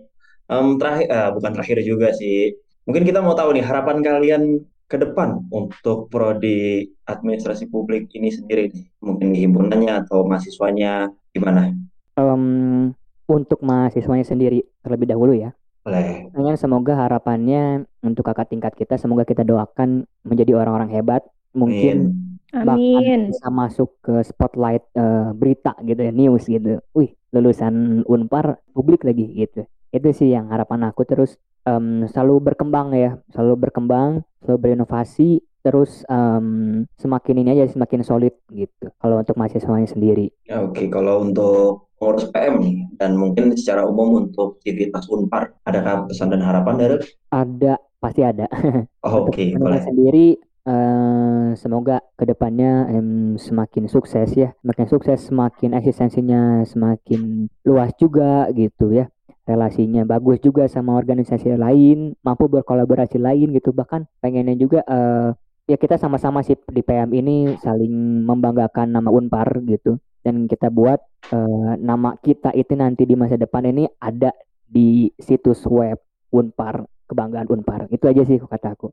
um, 0.51 0.75
terakhir 0.75 1.07
uh, 1.07 1.29
bukan 1.31 1.51
terakhir 1.55 1.77
juga 1.85 2.11
sih. 2.11 2.57
Mungkin 2.89 3.05
kita 3.05 3.21
mau 3.21 3.37
tahu 3.37 3.53
nih 3.53 3.63
harapan 3.63 4.01
kalian 4.01 4.43
ke 4.89 4.97
depan 4.97 5.45
untuk 5.53 6.09
prodi 6.09 6.89
administrasi 7.05 7.69
publik 7.69 8.09
ini 8.17 8.33
sendiri 8.33 8.73
nih. 8.73 8.85
Mungkin 9.05 9.27
di 9.31 9.45
himpunannya 9.45 9.93
atau 10.03 10.25
mahasiswanya 10.25 11.07
gimana? 11.31 11.71
Um, 12.17 12.97
untuk 13.29 13.61
mahasiswanya 13.61 14.25
sendiri 14.25 14.65
terlebih 14.81 15.13
dahulu 15.13 15.37
ya. 15.37 15.53
Boleh. 15.85 16.27
Dengan 16.33 16.55
semoga 16.57 16.97
harapannya 16.97 17.85
untuk 18.03 18.25
kakak 18.25 18.51
tingkat 18.51 18.73
kita 18.75 18.97
semoga 18.97 19.23
kita 19.23 19.45
doakan 19.45 20.09
menjadi 20.25 20.57
orang-orang 20.59 20.91
hebat, 20.91 21.23
mungkin 21.55 22.13
Amin. 22.51 22.65
bahkan 22.65 23.19
bisa 23.31 23.47
masuk 23.53 23.89
ke 24.01 24.25
spotlight 24.25 24.83
uh, 24.97 25.31
berita 25.31 25.77
gitu 25.85 26.01
ya, 26.01 26.11
news 26.11 26.43
gitu. 26.49 26.83
Wih, 26.97 27.15
lulusan 27.31 28.03
Unpar 28.09 28.59
publik 28.73 29.05
lagi 29.07 29.29
gitu. 29.33 29.63
Itu 29.89 30.09
sih 30.13 30.33
yang 30.33 30.51
harapan 30.51 30.89
aku 30.89 31.05
terus 31.07 31.39
um, 31.65 32.05
selalu 32.09 32.53
berkembang 32.53 32.93
ya, 32.93 33.17
selalu 33.33 33.69
berkembang, 33.69 34.25
selalu 34.43 34.57
berinovasi 34.59 35.41
terus 35.59 36.03
um, 36.07 36.83
semakin 36.95 37.43
ini 37.43 37.49
aja 37.59 37.71
semakin 37.71 38.01
solid 38.01 38.33
gitu 38.51 38.91
kalau 38.99 39.19
untuk 39.19 39.35
mahasiswanya 39.35 39.87
sendiri. 39.89 40.31
Ya, 40.47 40.63
Oke, 40.63 40.85
okay. 40.85 40.87
kalau 40.87 41.23
untuk 41.23 41.91
pengurus 41.99 42.31
PM 42.31 42.55
nih 42.63 42.75
dan 42.95 43.19
mungkin 43.19 43.51
secara 43.59 43.83
umum 43.83 44.27
untuk 44.27 44.59
aktivitas 44.63 45.05
Unpar 45.11 45.51
adakah 45.67 46.07
pesan 46.07 46.31
dan 46.31 46.41
harapan 46.41 46.75
dari? 46.79 46.95
Ada, 47.31 47.75
pasti 47.99 48.21
ada. 48.23 48.47
Oh, 49.03 49.23
Oke, 49.27 49.31
okay, 49.31 49.47
boleh. 49.55 49.83
Sendiri 49.83 50.27
Uh, 50.69 51.57
semoga 51.57 51.97
ke 52.13 52.29
depannya 52.29 52.85
um, 52.93 53.33
semakin 53.41 53.89
sukses 53.89 54.29
ya, 54.37 54.53
semakin 54.61 54.85
sukses, 54.85 55.17
semakin 55.25 55.73
eksistensinya 55.73 56.61
semakin 56.61 57.49
luas 57.65 57.89
juga 57.97 58.45
gitu 58.53 58.93
ya 58.93 59.09
relasinya 59.49 60.05
bagus 60.05 60.37
juga 60.45 60.69
sama 60.69 60.93
organisasi 60.93 61.57
lain, 61.57 62.13
mampu 62.21 62.45
berkolaborasi 62.45 63.17
lain 63.17 63.49
gitu. 63.57 63.73
Bahkan 63.73 64.21
pengennya 64.21 64.53
juga 64.53 64.85
uh, 64.85 65.33
ya 65.69 65.77
kita 65.77 66.01
sama-sama 66.01 66.41
sih 66.41 66.57
di 66.57 66.81
PM 66.81 67.13
ini 67.13 67.53
saling 67.61 68.25
membanggakan 68.25 68.89
nama 68.89 69.13
Unpar 69.13 69.61
gitu. 69.69 70.01
Dan 70.19 70.49
kita 70.49 70.67
buat 70.73 70.99
uh, 71.31 71.77
nama 71.79 72.17
kita 72.19 72.51
itu 72.57 72.73
nanti 72.75 73.05
di 73.05 73.15
masa 73.15 73.37
depan 73.37 73.69
ini 73.69 73.85
ada 74.01 74.33
di 74.65 75.07
situs 75.21 75.63
web 75.69 76.01
Unpar 76.33 76.83
kebanggaan 77.05 77.47
Unpar. 77.53 77.85
Itu 77.93 78.09
aja 78.09 78.25
sih 78.25 78.41
kata 78.41 78.73
aku. 78.73 78.89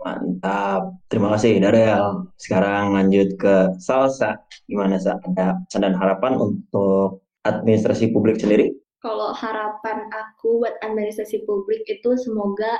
Mantap. 0.00 0.96
Terima 1.12 1.34
kasih 1.36 1.60
Darel 1.60 2.30
sekarang 2.40 2.96
lanjut 2.96 3.36
ke 3.36 3.76
Salsa. 3.82 4.40
Gimana 4.64 4.96
sih 4.96 5.12
ada 5.12 5.60
pesan 5.68 5.84
dan 5.84 5.94
harapan 5.98 6.40
untuk 6.40 7.26
administrasi 7.44 8.14
publik 8.14 8.40
sendiri? 8.40 8.72
Kalau 9.04 9.30
harapan 9.36 10.08
aku 10.10 10.64
buat 10.64 10.74
administrasi 10.82 11.44
publik 11.44 11.84
itu 11.86 12.16
semoga 12.18 12.72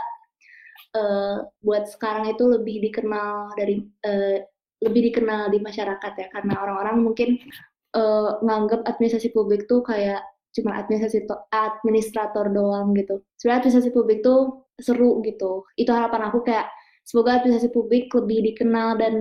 uh, 0.96 1.44
buat 1.60 1.84
sekarang 1.90 2.30
itu 2.32 2.44
lebih 2.46 2.84
dikenal 2.88 3.56
dari 3.58 3.84
uh, 4.06 4.38
lebih 4.78 5.10
dikenal 5.10 5.50
di 5.50 5.58
masyarakat 5.58 6.12
ya 6.14 6.26
karena 6.30 6.54
orang-orang 6.62 7.02
mungkin 7.02 7.28
uh, 7.98 8.38
nganggap 8.44 8.86
administrasi 8.86 9.34
publik 9.34 9.66
tuh 9.66 9.82
kayak 9.82 10.22
cuma 10.54 10.78
administrasi 10.80 11.26
administrator 11.52 12.48
doang 12.50 12.94
gitu. 12.96 13.20
Sebenarnya 13.36 13.68
administrasi 13.68 13.90
publik 13.92 14.24
tuh 14.24 14.64
seru 14.78 15.20
gitu. 15.26 15.66
Itu 15.74 15.90
harapan 15.90 16.30
aku 16.30 16.46
kayak 16.46 16.70
semoga 17.04 17.42
administrasi 17.42 17.74
publik 17.74 18.10
lebih 18.14 18.54
dikenal 18.54 18.96
dan 19.00 19.14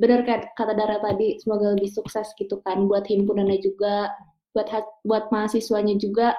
benar 0.00 0.24
kayak 0.24 0.56
kata 0.56 0.72
Dara 0.72 0.96
tadi 1.04 1.36
semoga 1.44 1.76
lebih 1.76 1.92
sukses 1.92 2.32
gitu 2.40 2.64
kan 2.64 2.88
buat 2.88 3.04
himpunannya 3.04 3.60
juga 3.60 4.08
buat 4.56 4.66
buat 5.04 5.28
mahasiswanya 5.28 6.00
juga 6.00 6.32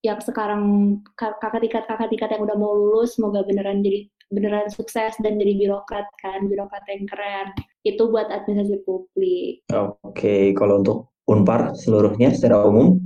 yang 0.00 0.20
sekarang 0.20 0.96
kakak 1.16 1.60
tingkat 1.60 1.84
kakak 1.84 2.08
tingkat 2.08 2.30
yang 2.32 2.42
udah 2.48 2.56
mau 2.56 2.72
lulus 2.72 3.20
semoga 3.20 3.44
beneran 3.44 3.84
jadi 3.84 4.08
beneran 4.30 4.70
sukses 4.70 5.12
dan 5.20 5.36
jadi 5.36 5.58
birokrat 5.58 6.06
kan 6.22 6.46
birokrat 6.46 6.86
yang 6.88 7.04
keren 7.04 7.52
itu 7.84 8.02
buat 8.08 8.28
administrasi 8.30 8.84
publik. 8.84 9.64
Oke, 10.04 10.52
kalau 10.56 10.80
untuk 10.80 10.98
Unpar 11.28 11.72
seluruhnya 11.78 12.34
secara 12.34 12.66
umum? 12.66 13.00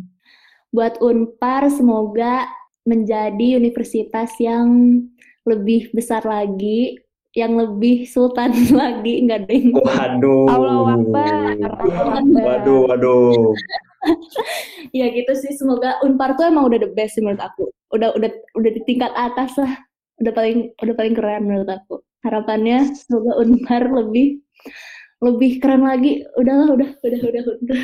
Buat 0.74 0.98
Unpar 0.98 1.70
semoga 1.70 2.48
menjadi 2.84 3.56
universitas 3.56 4.34
yang 4.40 5.00
lebih 5.44 5.92
besar 5.92 6.24
lagi, 6.24 6.98
yang 7.36 7.54
lebih 7.56 8.08
sultan 8.08 8.52
lagi, 8.80 9.24
enggak 9.24 9.46
ada 9.46 9.52
yang... 9.52 9.70
Waduh. 9.76 10.46
Allah. 10.50 10.82
Waduh, 12.32 12.80
waduh. 12.90 13.52
Ya 14.98 15.06
gitu 15.10 15.32
sih 15.34 15.52
semoga 15.56 16.00
Unpar 16.04 16.36
tuh 16.38 16.48
emang 16.48 16.68
udah 16.68 16.78
the 16.80 16.90
best 16.92 17.18
sih 17.18 17.22
menurut 17.24 17.42
aku. 17.42 17.68
Udah 17.94 18.12
udah 18.14 18.30
udah 18.56 18.70
di 18.70 18.80
tingkat 18.84 19.12
atas 19.16 19.56
lah. 19.58 19.72
Udah 20.22 20.32
paling 20.32 20.70
udah 20.80 20.94
paling 20.94 21.14
keren 21.14 21.42
menurut 21.46 21.70
aku. 21.70 22.00
Harapannya 22.24 22.92
semoga 22.94 23.40
Unpar 23.40 23.82
lebih 23.88 24.40
lebih 25.20 25.58
keren 25.58 25.84
lagi. 25.84 26.24
Udahlah 26.36 26.68
udah 26.74 26.90
udah 27.02 27.20
udah 27.20 27.42
udah. 27.64 27.82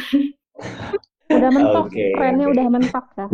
Udah 1.31 1.51
mentok. 1.55 1.87
Okay, 1.95 2.11
kerennya 2.11 2.47
okay. 2.51 2.55
udah 2.59 2.67
mentok 2.67 3.07
ya. 3.15 3.27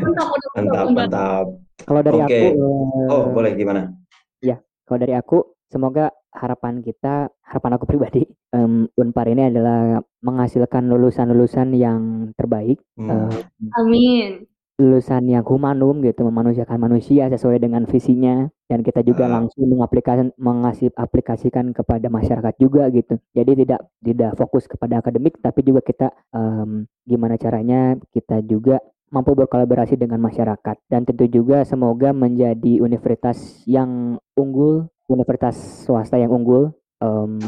Mantap 0.00 0.26
mantap, 0.56 0.86
mantap. 0.88 1.46
kalau 1.84 2.00
dari 2.00 2.20
okay. 2.24 2.56
aku 2.56 2.64
oh 3.12 3.22
boleh 3.30 3.52
gimana? 3.52 3.92
Ya 4.40 4.56
kalau 4.88 4.98
dari 5.04 5.14
aku 5.14 5.55
semoga 5.70 6.14
harapan 6.36 6.84
kita, 6.84 7.32
harapan 7.42 7.70
aku 7.76 7.84
pribadi, 7.88 8.22
um, 8.52 8.86
Unpar 8.94 9.26
ini 9.26 9.48
adalah 9.48 10.00
menghasilkan 10.20 10.86
lulusan-lulusan 10.86 11.72
yang 11.74 12.30
terbaik. 12.36 12.78
Hmm. 12.94 13.30
Uh, 13.30 13.40
Amin. 13.80 14.46
Lulusan 14.76 15.24
yang 15.32 15.40
humanum 15.48 16.04
gitu, 16.04 16.20
memanusiakan 16.28 16.76
manusia 16.76 17.32
sesuai 17.32 17.56
dengan 17.56 17.88
visinya 17.88 18.44
dan 18.68 18.84
kita 18.84 19.00
juga 19.00 19.24
uh. 19.24 19.32
langsung 19.40 19.72
mengaplikasikan 19.72 20.36
mengasih 20.36 20.92
aplikasikan 20.92 21.72
kepada 21.72 22.12
masyarakat 22.12 22.54
juga 22.60 22.92
gitu. 22.92 23.16
Jadi 23.32 23.64
tidak 23.64 23.80
tidak 24.04 24.36
fokus 24.36 24.68
kepada 24.68 25.00
akademik 25.00 25.40
tapi 25.40 25.64
juga 25.64 25.80
kita 25.80 26.12
um, 26.36 26.84
gimana 27.08 27.40
caranya 27.40 27.96
kita 28.12 28.44
juga 28.44 28.76
mampu 29.08 29.38
berkolaborasi 29.38 29.96
dengan 29.96 30.18
masyarakat 30.18 30.76
dan 30.90 31.06
tentu 31.06 31.30
juga 31.30 31.62
semoga 31.62 32.10
menjadi 32.10 32.82
universitas 32.82 33.62
yang 33.64 34.18
unggul 34.34 34.90
universitas 35.06 35.86
swasta 35.86 36.18
yang 36.18 36.34
unggul 36.34 36.74
um, 37.02 37.38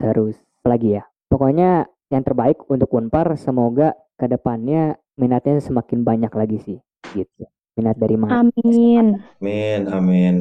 terus 0.00 0.36
lagi 0.64 1.00
ya. 1.00 1.04
Pokoknya 1.28 1.88
yang 2.12 2.22
terbaik 2.22 2.62
untuk 2.70 2.92
Unpar 2.94 3.34
semoga 3.36 3.96
ke 4.14 4.30
depannya 4.30 4.96
minatnya 5.18 5.58
semakin 5.58 6.06
banyak 6.06 6.32
lagi 6.32 6.58
sih 6.62 6.78
gitu. 7.12 7.44
Minat 7.74 7.98
dari 7.98 8.14
mana 8.14 8.46
amin. 8.46 9.18
Amin 9.42 9.80
amin. 9.90 10.34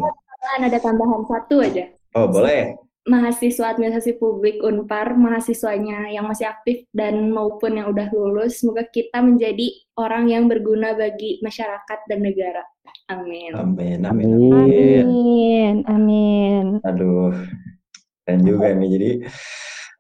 Ada 0.60 0.78
tambahan 0.80 1.24
satu 1.26 1.64
aja. 1.64 1.90
Oh 2.14 2.30
boleh 2.30 2.78
mahasiswa 3.04 3.76
administrasi 3.76 4.16
publik 4.16 4.64
Unpar, 4.64 5.16
mahasiswanya 5.20 6.08
yang 6.08 6.24
masih 6.24 6.48
aktif 6.48 6.88
dan 6.96 7.32
maupun 7.36 7.76
yang 7.76 7.92
udah 7.92 8.08
lulus, 8.16 8.64
semoga 8.64 8.88
kita 8.88 9.20
menjadi 9.20 9.76
orang 10.00 10.32
yang 10.32 10.48
berguna 10.48 10.96
bagi 10.96 11.44
masyarakat 11.44 12.00
dan 12.08 12.20
negara. 12.24 12.64
Amin. 13.12 13.52
Amin. 13.56 14.00
Amin. 14.08 14.32
Amin. 14.56 15.76
Amin. 15.84 16.66
Aduh. 16.88 17.36
Dan 18.24 18.40
juga 18.48 18.72
nih 18.72 18.88
jadi 18.88 19.10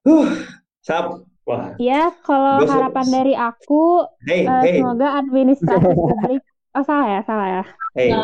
uh 0.07 0.31
sap 0.79 1.27
wah 1.43 1.75
Ya, 1.75 2.15
kalau 2.23 2.63
harapan 2.63 3.07
dari 3.11 3.35
aku, 3.35 4.07
hey 4.23 4.47
eh, 4.47 4.61
hey 4.63 4.73
semoga 4.79 5.19
administrasi 5.19 5.91
publik. 5.91 6.43
Oh, 6.73 6.81
salah 6.87 7.05
ya, 7.05 7.21
salah 7.27 7.47
ya. 7.51 7.63
hey 7.99 8.15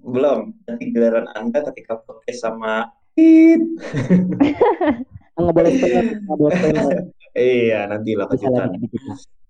belum 0.00 0.56
nanti 0.64 0.84
giliran 0.96 1.28
anda 1.36 1.60
ketika 1.70 2.00
podcast 2.06 2.40
sama 2.40 2.88
nggak 5.40 5.54
boleh 5.56 5.72
spoiler, 5.72 6.04
nggak 6.20 6.38
boleh 6.38 6.56
spoiler. 6.56 6.84
iya 7.32 7.80
nantilah 7.88 8.26
Bisa 8.28 8.48
kejutan. 8.48 8.68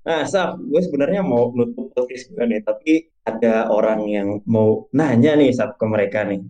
Nah, 0.00 0.24
Saf, 0.24 0.56
gue 0.56 0.80
sebenarnya 0.80 1.20
mau 1.20 1.52
nutup 1.52 1.92
podcast 1.92 2.32
gue 2.32 2.44
nih, 2.48 2.64
tapi 2.64 3.12
ada 3.20 3.68
orang 3.68 4.08
yang 4.08 4.28
mau 4.48 4.88
nanya 4.96 5.36
nih, 5.36 5.52
Saf, 5.52 5.76
ke 5.76 5.84
mereka 5.84 6.24
nih. 6.24 6.40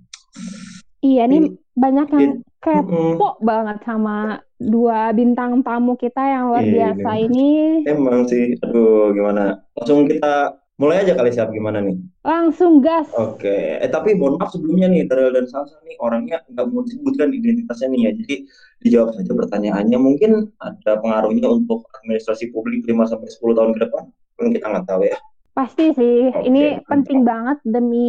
Iya, 1.03 1.27
nih 1.27 1.59
banyak 1.75 2.09
yang 2.15 2.33
kepo 2.61 3.41
banget 3.41 3.81
sama 3.83 4.39
dua 4.61 5.11
bintang 5.17 5.65
tamu 5.65 5.97
kita 5.97 6.21
yang 6.21 6.53
luar 6.53 6.63
Iya, 6.63 6.93
biasa 6.93 7.11
ini. 7.25 7.81
ini. 7.81 7.89
Emang 7.89 8.29
sih, 8.29 8.55
aduh, 8.61 9.17
gimana? 9.17 9.65
Langsung 9.75 10.05
kita 10.07 10.60
mulai 10.81 11.05
aja 11.05 11.13
kali, 11.13 11.29
Saf, 11.29 11.53
gimana 11.53 11.85
nih? 11.85 12.01
Langsung 12.25 12.81
gas. 12.81 13.13
Oke, 13.13 13.77
eh 13.77 13.91
tapi 13.93 14.17
mohon 14.17 14.41
maaf 14.41 14.57
sebelumnya 14.57 14.89
nih, 14.89 15.05
Daryl 15.05 15.37
dan 15.37 15.45
Salsa 15.45 15.77
nih 15.85 16.01
orangnya 16.01 16.41
nggak 16.49 16.67
mau 16.73 16.81
disebutkan 16.81 17.29
identitasnya 17.37 17.93
nih 17.93 18.01
ya, 18.09 18.11
jadi 18.17 18.35
dijawab 18.81 19.09
saja 19.13 19.33
pertanyaannya. 19.37 19.99
Mungkin 20.01 20.57
ada 20.57 20.97
pengaruhnya 21.05 21.47
untuk 21.53 21.85
administrasi 22.01 22.49
publik 22.57 22.89
5-10 22.89 23.21
tahun 23.53 23.71
ke 23.77 23.81
depan, 23.85 24.03
kan 24.41 24.47
kita 24.49 24.67
nggak 24.73 24.87
tahu 24.89 25.03
ya. 25.05 25.19
Pasti 25.53 25.85
sih, 25.93 26.33
Oke, 26.33 26.49
ini 26.49 26.63
mantap. 26.81 26.89
penting 26.89 27.19
banget 27.29 27.59
demi 27.69 28.09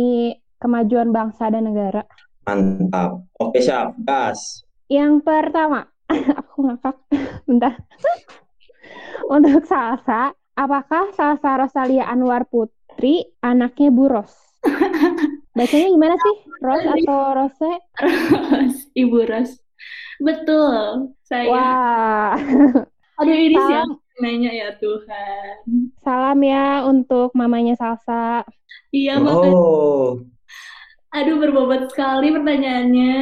kemajuan 0.63 1.11
bangsa 1.11 1.51
dan 1.51 1.67
negara. 1.67 2.07
Mantap. 2.47 3.27
Oke, 3.35 3.59
Syaf, 3.59 3.99
gas. 3.99 4.63
Yang 4.87 5.27
pertama, 5.27 5.91
aku 6.39 6.71
ngakak, 6.71 6.95
bentar. 7.43 7.75
Untuk 9.27 9.63
Salsa, 9.67 10.31
apakah 10.55 11.11
Salsa 11.15 11.57
Rosalia 11.57 12.07
Anwar 12.07 12.47
Putri 12.47 13.25
anaknya 13.41 13.89
Bu 13.89 14.05
Ros? 14.11 14.33
Bacanya 15.57 15.87
gimana 15.91 16.15
sih? 16.15 16.35
Ros 16.63 16.83
atau 16.85 17.21
Rose? 17.35 17.71
Ros, 17.99 18.75
Ibu 18.95 19.19
Ros. 19.27 19.51
Betul, 20.21 21.11
saya. 21.25 21.49
Wah, 21.49 22.33
Aduh 23.19 23.35
ini 23.35 23.57
siapa 23.57 23.89
yang 23.89 24.21
nanya 24.21 24.51
ya 24.53 24.69
Tuhan. 24.77 25.53
salam 26.05 26.39
ya 26.45 26.85
untuk 26.85 27.33
mamanya 27.33 27.73
Salsa. 27.73 28.45
Iya. 28.93 29.17
Oh, 29.17 30.21
Aduh 31.11 31.35
berbobot 31.41 31.89
sekali 31.91 32.31
pertanyaannya. 32.31 33.15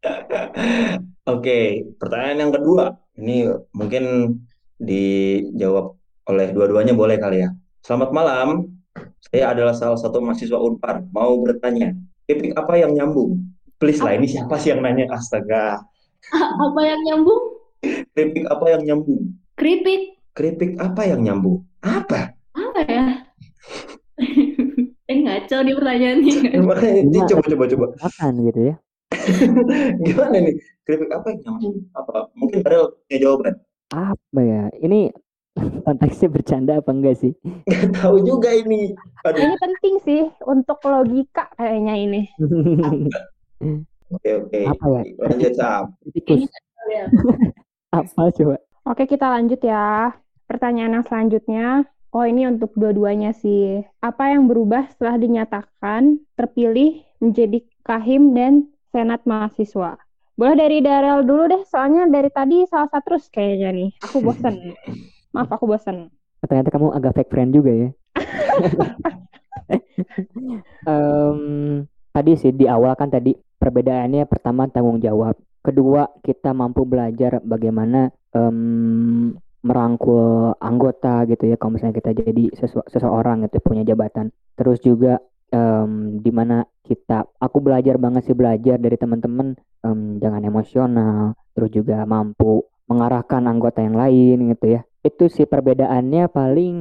Oke, 1.32 1.86
pertanyaan 1.96 2.48
yang 2.48 2.52
kedua. 2.52 2.84
Ini 3.16 3.36
mungkin 3.72 4.04
dijawab 4.80 5.99
oleh 6.28 6.52
dua-duanya 6.52 6.92
boleh 6.92 7.16
kali 7.16 7.46
ya. 7.46 7.50
Selamat 7.80 8.10
malam. 8.12 8.68
Saya 9.30 9.54
adalah 9.54 9.72
salah 9.72 9.96
satu 9.96 10.18
mahasiswa 10.20 10.58
Unpar. 10.58 11.06
Mau 11.14 11.40
bertanya, 11.40 11.94
topik 12.26 12.52
apa 12.58 12.74
yang 12.76 12.92
nyambung? 12.92 13.40
Please 13.80 14.02
lah, 14.04 14.12
ini 14.18 14.28
siapa 14.28 14.60
sih 14.60 14.74
yang 14.74 14.84
nanya? 14.84 15.08
Astaga. 15.08 15.80
Apa 16.68 16.80
yang 16.84 17.00
nyambung? 17.00 17.60
Keripik 18.12 18.44
apa 18.52 18.64
yang 18.76 18.82
nyambung? 18.84 19.32
Keripik. 19.56 20.20
Keripik 20.36 20.76
apa 20.76 21.02
yang 21.08 21.24
nyambung? 21.24 21.64
Apa? 21.80 22.36
Apa 22.52 22.80
ya? 22.84 23.24
eh 25.10 25.16
ngaco 25.24 25.56
nih 25.64 25.74
pertanyaannya. 25.80 26.36
Makanya, 26.68 27.00
ini 27.00 27.08
Gimana? 27.16 27.28
coba 27.32 27.44
coba 27.48 27.64
coba. 27.72 27.86
Makan 28.04 28.32
gitu 28.52 28.60
ya. 28.68 28.74
Gimana 30.04 30.36
nih? 30.44 30.54
Keripik 30.84 31.10
apa 31.10 31.26
yang 31.32 31.40
nyambung? 31.48 31.74
Apa? 31.96 32.16
Mungkin 32.36 32.58
Daryl 32.60 32.84
punya 33.08 33.16
jawaban. 33.16 33.54
Apa 33.96 34.40
ya? 34.44 34.62
Ini 34.76 35.00
konteksnya 35.86 36.28
bercanda 36.32 36.72
apa 36.80 36.90
enggak 36.92 37.16
sih? 37.20 37.32
Gak 37.68 38.00
tahu 38.00 38.24
juga 38.24 38.50
ini. 38.52 38.94
Aduh. 39.24 39.40
Ini 39.40 39.54
penting 39.60 39.94
sih 40.04 40.22
untuk 40.48 40.80
logika 40.84 41.48
kayaknya 41.56 41.94
ini. 41.96 42.22
Oke 44.10 44.30
oke. 44.42 44.58
Apa 44.66 44.86
ya? 44.90 45.02
Lanjut. 45.22 45.52
Tikus. 46.14 46.42
Apa 47.98 48.30
coba? 48.30 48.56
Oke, 48.86 49.06
kita 49.06 49.26
lanjut 49.30 49.60
ya. 49.62 50.14
Pertanyaan 50.46 50.98
yang 50.98 51.06
selanjutnya. 51.06 51.66
Oh, 52.10 52.26
ini 52.26 52.46
untuk 52.50 52.74
dua-duanya 52.74 53.30
sih. 53.30 53.86
Apa 54.02 54.34
yang 54.34 54.50
berubah 54.50 54.90
setelah 54.90 55.14
dinyatakan 55.14 56.18
terpilih 56.34 57.06
menjadi 57.22 57.62
Kahim 57.86 58.34
dan 58.34 58.66
Senat 58.90 59.22
Mahasiswa? 59.26 59.94
Boleh 60.34 60.56
dari 60.56 60.82
Darel 60.82 61.22
dulu 61.22 61.52
deh, 61.52 61.62
soalnya 61.68 62.08
dari 62.10 62.32
tadi 62.32 62.66
salsa 62.66 62.98
terus 63.04 63.30
kayaknya 63.30 63.70
nih. 63.70 63.90
Aku 64.02 64.24
bosen. 64.24 64.56
Maaf, 65.40 65.56
aku 65.56 65.64
bosen. 65.72 66.12
Ternyata 66.44 66.68
kamu 66.68 66.92
agak 66.92 67.12
fake 67.16 67.32
friend 67.32 67.50
juga 67.56 67.72
ya. 67.72 67.88
Em, 70.84 71.40
tadi 72.12 72.32
sih 72.36 72.52
di 72.52 72.68
awal 72.68 72.92
kan 72.96 73.08
tadi 73.08 73.32
perbedaannya 73.36 74.24
pertama 74.28 74.68
tanggung 74.68 75.00
jawab, 75.00 75.36
kedua 75.64 76.08
kita 76.20 76.52
mampu 76.52 76.84
belajar 76.84 77.40
bagaimana 77.44 78.12
em, 78.36 79.32
merangkul 79.60 80.56
anggota 80.56 81.28
gitu 81.28 81.52
ya 81.52 81.56
kalau 81.60 81.76
misalnya 81.76 82.00
kita 82.00 82.16
jadi 82.16 82.48
sesu- 82.56 82.84
seseorang 82.88 83.44
gitu 83.48 83.60
punya 83.60 83.84
jabatan. 83.84 84.32
Terus 84.56 84.80
juga 84.80 85.20
em, 85.52 86.20
di 86.20 86.32
mana 86.32 86.64
kita 86.84 87.28
aku 87.40 87.60
belajar 87.60 87.96
banget 88.00 88.28
sih 88.28 88.36
belajar 88.36 88.76
dari 88.80 88.96
teman-teman 88.96 89.56
em, 89.84 90.20
jangan 90.20 90.42
emosional, 90.44 91.36
terus 91.56 91.70
juga 91.72 92.04
mampu 92.08 92.64
mengarahkan 92.88 93.44
anggota 93.46 93.80
yang 93.84 93.96
lain 93.96 94.52
gitu 94.52 94.76
ya. 94.76 94.82
Itu 95.00 95.32
sih 95.32 95.48
perbedaannya 95.48 96.28
paling 96.28 96.74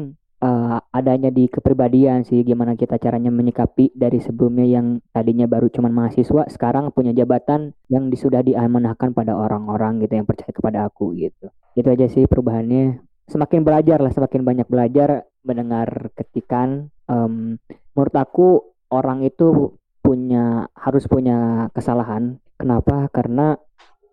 eh, 0.44 0.78
adanya 0.92 1.32
di 1.32 1.48
kepribadian 1.48 2.24
sih 2.24 2.44
gimana 2.44 2.76
kita 2.76 3.00
caranya 3.00 3.32
menyikapi 3.32 3.96
dari 3.96 4.20
sebelumnya 4.20 4.68
yang 4.68 4.88
tadinya 5.12 5.48
baru 5.48 5.68
cuman 5.72 5.92
mahasiswa 5.92 6.48
sekarang 6.52 6.92
punya 6.92 7.12
jabatan 7.16 7.76
yang 7.88 8.12
sudah 8.12 8.44
diamanahkan 8.44 9.16
pada 9.16 9.36
orang-orang 9.36 10.04
gitu 10.04 10.20
yang 10.20 10.28
percaya 10.28 10.52
kepada 10.52 10.88
aku 10.88 11.16
gitu. 11.16 11.52
Itu 11.76 11.88
aja 11.88 12.08
sih 12.12 12.28
perubahannya. 12.28 13.04
Semakin 13.30 13.62
belajar 13.62 14.02
lah 14.02 14.10
semakin 14.10 14.42
banyak 14.42 14.68
belajar 14.68 15.30
mendengar 15.46 16.10
ketikan 16.18 16.90
Em, 17.10 17.58
menurut 17.98 18.16
aku 18.16 18.48
orang 18.94 19.26
itu 19.26 19.74
punya 20.06 20.70
harus 20.78 21.10
punya 21.10 21.68
kesalahan. 21.74 22.38
Kenapa? 22.54 23.10
Karena 23.10 23.58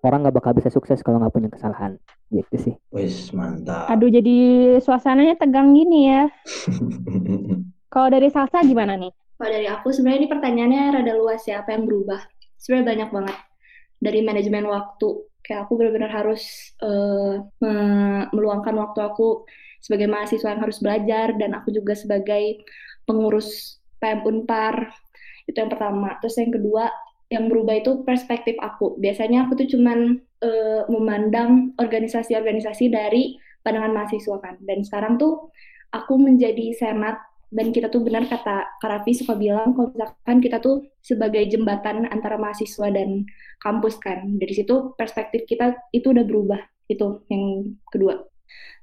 orang 0.00 0.24
nggak 0.24 0.36
bakal 0.40 0.52
bisa 0.56 0.72
sukses 0.72 1.04
kalau 1.04 1.20
nggak 1.20 1.34
punya 1.34 1.50
kesalahan 1.52 2.00
gitu 2.30 2.54
sih 2.58 2.74
Wis 2.90 3.30
mantap. 3.30 3.90
Aduh, 3.92 4.10
jadi 4.10 4.36
suasananya 4.82 5.38
tegang 5.38 5.72
gini 5.74 6.10
ya. 6.10 6.22
Kalau 7.92 8.08
dari 8.10 8.28
salsa 8.28 8.60
gimana 8.66 8.98
nih? 8.98 9.12
Kalau 9.36 9.50
dari 9.52 9.68
aku 9.68 9.88
sebenarnya 9.92 10.20
ini 10.26 10.28
pertanyaannya 10.32 10.82
rada 11.00 11.12
luas 11.16 11.42
ya, 11.44 11.62
apa 11.62 11.76
yang 11.76 11.84
berubah? 11.84 12.20
Sebenarnya 12.56 12.86
banyak 12.88 13.08
banget. 13.12 13.36
Dari 13.96 14.20
manajemen 14.24 14.64
waktu, 14.68 15.08
kayak 15.44 15.60
aku 15.68 15.72
benar-benar 15.80 16.10
harus 16.12 16.42
eh, 16.82 17.34
me- 17.62 18.26
meluangkan 18.34 18.74
waktu 18.76 19.00
aku 19.06 19.46
sebagai 19.80 20.08
mahasiswa 20.10 20.50
yang 20.56 20.62
harus 20.64 20.78
belajar 20.82 21.36
dan 21.38 21.54
aku 21.54 21.70
juga 21.70 21.94
sebagai 21.94 22.64
pengurus 23.06 23.78
PM 24.02 24.24
Unpar. 24.26 24.90
Itu 25.46 25.56
yang 25.62 25.70
pertama. 25.70 26.18
Terus 26.20 26.36
yang 26.42 26.52
kedua, 26.52 26.90
yang 27.26 27.50
berubah 27.50 27.82
itu 27.82 28.06
perspektif 28.06 28.54
aku. 28.62 28.98
Biasanya 29.02 29.46
aku 29.46 29.58
tuh 29.58 29.68
cuman 29.76 30.22
eh, 30.42 30.82
memandang 30.86 31.74
organisasi-organisasi 31.78 32.90
dari 32.92 33.38
pandangan 33.66 33.92
mahasiswa 33.94 34.36
kan. 34.38 34.54
Dan 34.62 34.86
sekarang 34.86 35.18
tuh 35.18 35.50
aku 35.90 36.14
menjadi 36.18 36.74
senat 36.76 37.18
dan 37.50 37.70
kita 37.70 37.86
tuh 37.90 38.02
benar 38.02 38.26
kata 38.26 38.78
Karafi 38.82 39.14
suka 39.14 39.38
bilang 39.38 39.70
kalau 39.74 39.94
misalkan 39.94 40.38
kita 40.42 40.58
tuh 40.58 40.82
sebagai 40.98 41.46
jembatan 41.46 42.10
antara 42.10 42.34
mahasiswa 42.38 42.90
dan 42.90 43.26
kampus 43.62 43.98
kan. 43.98 44.38
Dari 44.38 44.54
situ 44.54 44.94
perspektif 44.94 45.46
kita 45.46 45.74
itu 45.90 46.10
udah 46.10 46.24
berubah 46.26 46.60
itu 46.86 47.22
yang 47.30 47.74
kedua. 47.90 48.22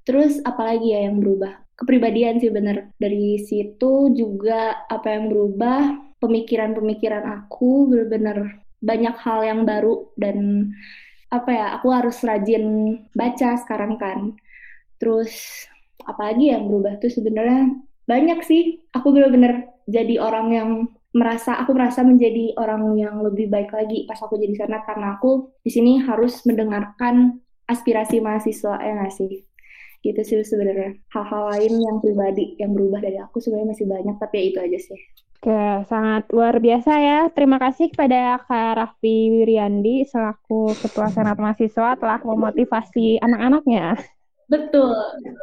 Terus 0.03 0.43
apalagi 0.43 0.91
ya 0.91 1.07
yang 1.07 1.23
berubah? 1.23 1.63
Kepribadian 1.73 2.37
sih 2.37 2.51
bener 2.53 2.91
dari 2.99 3.39
situ 3.39 4.13
juga 4.13 4.83
apa 4.91 5.09
yang 5.15 5.31
berubah 5.31 6.12
pemikiran-pemikiran 6.23 7.27
aku 7.43 7.91
bener-bener 7.91 8.63
banyak 8.79 9.15
hal 9.19 9.43
yang 9.43 9.67
baru 9.67 10.07
dan 10.15 10.69
apa 11.27 11.49
ya 11.51 11.67
aku 11.79 11.87
harus 11.91 12.23
rajin 12.23 12.63
baca 13.11 13.59
sekarang 13.59 13.99
kan. 13.99 14.39
Terus 14.99 15.33
apalagi 16.07 16.55
yang 16.55 16.71
berubah 16.71 16.99
tuh 17.03 17.11
sebenarnya 17.11 17.75
banyak 18.07 18.39
sih. 18.47 18.87
Aku 18.95 19.11
bener-bener 19.11 19.67
jadi 19.83 20.15
orang 20.23 20.47
yang 20.55 20.69
merasa 21.11 21.59
aku 21.59 21.75
merasa 21.75 22.01
menjadi 22.01 22.55
orang 22.57 22.95
yang 22.97 23.21
lebih 23.21 23.51
baik 23.51 23.69
lagi 23.69 24.09
pas 24.09 24.17
aku 24.17 24.39
jadi 24.39 24.65
senat 24.65 24.81
karena 24.87 25.19
aku 25.19 25.53
di 25.61 25.69
sini 25.69 26.01
harus 26.01 26.41
mendengarkan 26.47 27.43
aspirasi 27.67 28.23
mahasiswa 28.23 28.79
ya 28.79 29.07
sih? 29.11 29.43
Gitu 30.03 30.21
sih 30.23 30.43
sebenarnya. 30.43 30.99
Hal-hal 31.11 31.43
lain 31.55 31.73
yang 31.79 31.97
pribadi 32.03 32.55
yang 32.59 32.71
berubah 32.75 32.99
dari 33.03 33.17
aku 33.19 33.39
sebenarnya 33.39 33.75
masih 33.75 33.87
banyak 33.87 34.15
tapi 34.19 34.35
ya 34.39 34.43
itu 34.51 34.59
aja 34.59 34.79
sih 34.91 35.01
Oke, 35.43 35.83
sangat 35.91 36.23
luar 36.31 36.55
biasa 36.55 36.91
ya. 37.03 37.19
Terima 37.35 37.59
kasih 37.59 37.91
kepada 37.91 38.39
Kak 38.47 38.79
Raffi 38.79 39.27
Wiriandi 39.27 40.07
selaku 40.07 40.71
Ketua 40.71 41.11
Senat 41.11 41.35
Mahasiswa 41.35 41.99
telah 41.99 42.15
memotivasi 42.23 43.19
anak-anaknya. 43.19 43.99
Betul. 44.47 44.95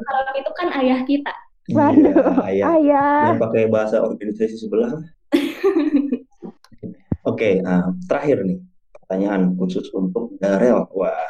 Harap 0.09 0.32
itu 0.40 0.51
kan 0.57 0.72
ayah 0.80 1.05
kita. 1.05 1.36
Waduh, 1.76 2.16
Iya, 2.16 2.48
ayah. 2.48 2.66
ayah. 2.80 3.24
Yang 3.28 3.40
pakai 3.44 3.62
bahasa 3.68 4.01
organisasi 4.01 4.57
sebelah. 4.57 5.05
Oke, 7.28 7.61
nah, 7.61 7.92
terakhir 8.09 8.40
nih 8.48 8.57
pertanyaan 8.96 9.53
khusus 9.61 9.84
untuk 9.92 10.32
Darel. 10.40 10.88
Wah, 10.96 11.28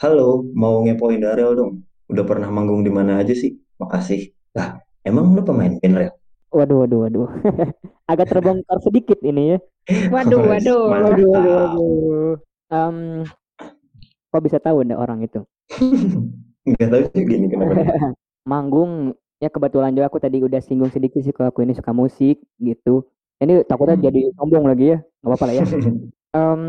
halo, 0.00 0.48
mau 0.56 0.80
ngepoin 0.88 1.20
Darel 1.20 1.52
dong. 1.52 1.84
Udah 2.08 2.24
pernah 2.24 2.48
manggung 2.48 2.80
di 2.80 2.88
mana 2.88 3.20
aja 3.20 3.36
sih? 3.36 3.60
Makasih. 3.76 4.32
Lah, 4.56 4.80
emang 5.04 5.36
lu 5.36 5.44
pemain 5.44 5.76
band 5.76 5.96
Rel? 6.00 6.19
Waduh, 6.50 6.82
waduh, 6.82 6.98
waduh. 7.06 7.28
Agak 8.10 8.26
terbongkar 8.26 8.78
sedikit 8.82 9.18
ini 9.22 9.54
ya. 9.54 9.58
Waduh, 10.14 10.42
waduh. 10.42 10.82
Waduh, 10.90 11.26
waduh, 11.30 11.52
waduh. 11.56 12.32
Em, 12.70 12.96
kok 14.30 14.42
bisa 14.42 14.58
tahu 14.62 14.82
ada 14.82 14.98
orang 14.98 15.22
itu? 15.22 15.42
Nggak 16.68 16.88
tahu 16.90 17.02
sih 17.14 17.22
gini 17.26 17.46
kenapa. 17.50 18.14
Manggung, 18.46 19.14
ya 19.38 19.48
kebetulan 19.48 19.94
juga 19.94 20.10
aku 20.10 20.18
tadi 20.18 20.42
udah 20.42 20.60
singgung 20.62 20.90
sedikit 20.90 21.22
sih 21.22 21.32
kalau 21.34 21.50
aku 21.54 21.62
ini 21.62 21.74
suka 21.74 21.90
musik 21.94 22.42
gitu. 22.58 23.06
Ini 23.40 23.64
takutnya 23.64 23.96
Hmm. 23.96 24.06
jadi 24.10 24.20
sombong 24.36 24.66
lagi 24.68 24.94
ya. 24.94 24.98
Nggak 25.22 25.30
apa-apa 25.32 25.44
lah 25.48 25.54
ya. 25.54 25.64
Em, 26.30 26.62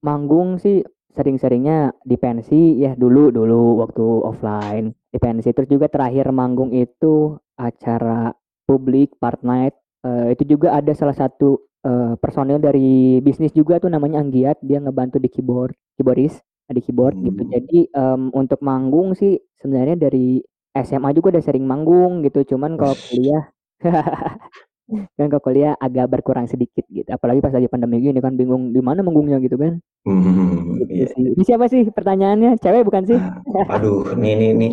manggung 0.00 0.56
sih 0.56 0.84
sering-seringnya 1.16 1.96
di 2.04 2.16
pensi 2.20 2.76
ya 2.76 2.92
dulu 2.92 3.32
dulu 3.32 3.80
waktu 3.80 4.04
offline 4.20 4.92
di 5.08 5.16
pensi 5.16 5.48
terus 5.56 5.64
juga 5.64 5.88
terakhir 5.88 6.28
manggung 6.28 6.76
itu 6.76 7.40
acara 7.56 8.36
publik 8.68 9.14
part 9.22 9.40
night 9.42 9.74
Eh, 10.06 10.38
itu 10.38 10.54
juga 10.54 10.70
ada 10.70 10.94
salah 10.94 11.18
satu 11.18 11.66
eh, 11.82 12.14
personil 12.22 12.62
dari 12.62 13.18
bisnis 13.18 13.50
juga 13.50 13.82
tuh 13.82 13.90
namanya 13.90 14.22
Anggiat 14.22 14.62
dia 14.62 14.78
ngebantu 14.78 15.18
di 15.18 15.26
keyboard 15.26 15.74
keyboardis 15.98 16.38
di 16.70 16.78
keyboard 16.78 17.18
gitu 17.18 17.42
Hmm. 17.42 17.50
jadi 17.50 17.78
em, 17.90 18.22
untuk 18.30 18.62
manggung 18.62 19.18
sih 19.18 19.34
sebenarnya 19.58 19.98
dari 19.98 20.38
SMA 20.78 21.10
juga 21.10 21.34
udah 21.34 21.42
sering 21.42 21.66
manggung 21.66 22.22
gitu 22.22 22.54
cuman 22.54 22.78
kalau 22.78 22.94
kuliah 23.10 23.50
kan 25.18 25.26
kalau 25.26 25.42
kuliah 25.42 25.74
agak 25.82 26.06
berkurang 26.06 26.46
sedikit 26.46 26.86
gitu 26.86 27.08
apalagi 27.10 27.42
pas 27.42 27.50
lagi 27.50 27.66
pandemi 27.66 27.98
gini 27.98 28.22
kan 28.22 28.38
bingung 28.38 28.70
di 28.70 28.78
mana 28.78 29.02
manggungnya 29.02 29.42
gitu 29.42 29.58
kan 29.58 29.82
Hmm, 30.06 30.78
Gitu 30.78 31.02
iya. 31.02 31.06
sih. 31.10 31.34
Ini 31.34 31.42
siapa 31.42 31.66
sih 31.66 31.82
pertanyaannya? 31.90 32.62
Cewek 32.62 32.86
bukan 32.86 33.02
sih? 33.10 33.18
Aduh, 33.66 34.06
ini 34.14 34.38
ini 34.38 34.46
ini 34.54 34.68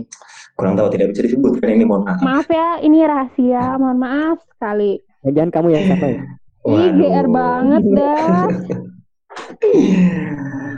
kurang 0.53 0.77
tahu 0.77 0.87
tidak 0.93 1.13
bisa 1.13 1.21
disebutkan 1.25 1.69
ini 1.73 1.83
mohon 1.85 2.05
maaf. 2.05 2.21
Maaf 2.21 2.47
ya, 2.49 2.79
ini 2.85 3.01
rahasia. 3.03 3.77
Mohon 3.81 3.99
maaf 3.99 4.37
sekali. 4.53 5.01
Jangan 5.23 5.51
kamu 5.51 5.67
yang 5.73 5.83
siapa 5.87 6.05
ya? 6.07 6.19
Ih, 6.63 6.89
GR 6.95 7.27
Waduh. 7.27 7.31
banget 7.31 7.83
dah. 7.91 8.47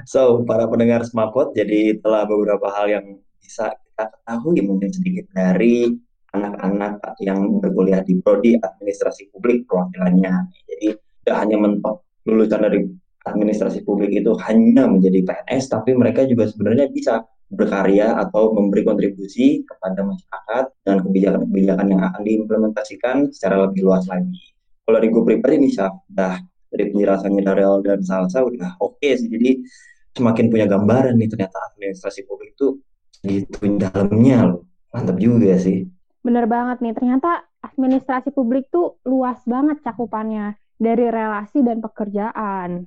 So, 0.05 0.45
para 0.45 0.69
pendengar 0.69 1.01
Smapot, 1.01 1.57
jadi 1.57 1.97
telah 1.97 2.29
beberapa 2.29 2.69
hal 2.71 2.87
yang 2.87 3.05
bisa 3.41 3.73
kita 3.73 4.05
ketahui 4.13 4.61
mungkin 4.61 4.93
sedikit 4.93 5.25
dari 5.33 5.91
anak-anak 6.29 7.01
yang 7.25 7.57
berkuliah 7.57 8.05
di 8.05 8.21
Prodi 8.21 8.53
Administrasi 8.53 9.33
Publik 9.33 9.65
perwakilannya. 9.65 10.53
Jadi, 10.69 10.87
tidak 11.25 11.37
hanya 11.41 11.57
mentok 11.57 12.05
lulusan 12.29 12.61
dari 12.69 12.85
administrasi 13.25 13.81
publik 13.81 14.13
itu 14.13 14.37
hanya 14.45 14.85
menjadi 14.85 15.25
PNS, 15.25 15.73
tapi 15.73 15.97
mereka 15.97 16.23
juga 16.29 16.45
sebenarnya 16.45 16.93
bisa 16.93 17.25
berkarya 17.49 18.17
atau 18.17 18.51
memberi 18.57 18.81
kontribusi 18.81 19.61
kepada 19.63 20.01
masyarakat 20.01 20.65
dengan 20.81 20.99
kebijakan-kebijakan 21.05 21.87
yang 21.93 22.01
akan 22.01 22.21
diimplementasikan 22.25 23.15
secara 23.29 23.69
lebih 23.69 23.85
luas 23.85 24.09
lagi. 24.09 24.55
Kalau 24.85 24.97
dari 25.01 25.09
gue 25.09 25.23
pribadi 25.25 25.55
nih, 25.61 25.71
Syaf, 25.73 25.93
udah 26.13 26.41
dari 26.69 26.83
penjelasannya 26.91 27.41
Darel 27.41 27.75
dan 27.85 27.99
Salsa 28.01 28.41
udah 28.45 28.77
oke 28.81 29.05
sih. 29.05 29.29
Jadi 29.29 29.61
semakin 30.15 30.45
punya 30.49 30.65
gambaran 30.65 31.15
nih 31.17 31.29
ternyata 31.29 31.57
administrasi 31.73 32.25
publik 32.25 32.53
itu 32.57 32.79
gitu 33.25 33.57
dalamnya 33.77 34.37
loh. 34.53 34.61
Mantap 34.93 35.17
juga 35.19 35.57
sih. 35.59 35.89
Bener 36.25 36.49
banget 36.49 36.81
nih, 36.81 36.93
ternyata 36.97 37.45
administrasi 37.61 38.33
publik 38.33 38.69
tuh 38.73 38.97
luas 39.05 39.37
banget 39.45 39.81
cakupannya. 39.85 40.57
Dari 40.75 41.07
relasi 41.07 41.63
dan 41.63 41.79
pekerjaan. 41.79 42.83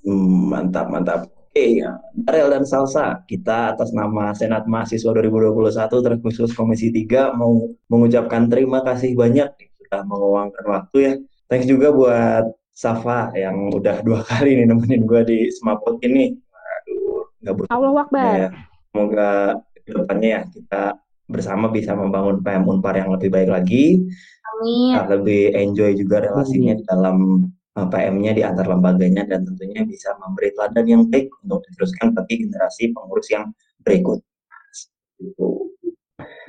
Hmm, 0.00 0.48
mantap, 0.48 0.88
mantap. 0.88 1.28
Oke, 1.52 1.84
ya. 1.84 2.00
Darel 2.16 2.48
dan 2.48 2.64
Salsa, 2.64 3.20
kita 3.28 3.76
atas 3.76 3.92
nama 3.92 4.32
Senat 4.32 4.64
Mahasiswa 4.64 5.12
2021 5.12 6.00
terkhusus 6.00 6.48
Komisi 6.56 6.88
3 6.88 7.36
mau 7.36 7.68
mengucapkan 7.92 8.48
terima 8.48 8.80
kasih 8.80 9.12
banyak 9.12 9.52
sudah 9.84 10.00
mengeluangkan 10.08 10.64
waktu 10.64 10.96
ya. 10.96 11.12
Thanks 11.52 11.68
juga 11.68 11.92
buat 11.92 12.56
Safa 12.72 13.36
yang 13.36 13.68
udah 13.68 14.00
dua 14.00 14.24
kali 14.32 14.64
nih 14.64 14.64
nemenin 14.64 15.04
gue 15.04 15.20
di 15.28 15.38
Smapot 15.52 16.00
ini. 16.00 16.32
Waduh, 16.32 17.20
nggak 17.44 17.54
bosan. 17.60 17.72
Allah 17.76 17.92
Akbar. 18.00 18.32
Ya, 18.32 18.48
semoga 18.88 19.30
ke 19.76 19.92
depannya 19.92 20.28
ya 20.32 20.42
kita 20.48 20.82
bersama 21.28 21.68
bisa 21.68 21.92
membangun 21.92 22.40
PM 22.40 22.64
Unpar 22.64 22.96
yang 22.96 23.12
lebih 23.12 23.28
baik 23.28 23.52
lagi, 23.52 24.00
Amin. 24.56 24.96
lebih 25.04 25.52
enjoy 25.52 26.00
juga 26.00 26.24
relasinya 26.24 26.80
di 26.80 26.84
dalam 26.88 27.44
PM-nya 27.72 28.36
di 28.36 28.42
antar 28.44 28.68
lembaganya 28.68 29.24
dan 29.24 29.48
tentunya 29.48 29.80
bisa 29.88 30.12
memberi 30.20 30.52
teladan 30.52 30.84
yang 30.84 31.02
baik 31.08 31.32
untuk 31.40 31.64
diteruskan 31.72 32.12
bagi 32.12 32.44
generasi 32.44 32.92
pengurus 32.92 33.28
yang 33.32 33.48
berikut. 33.80 34.20
Gitu. 35.16 35.72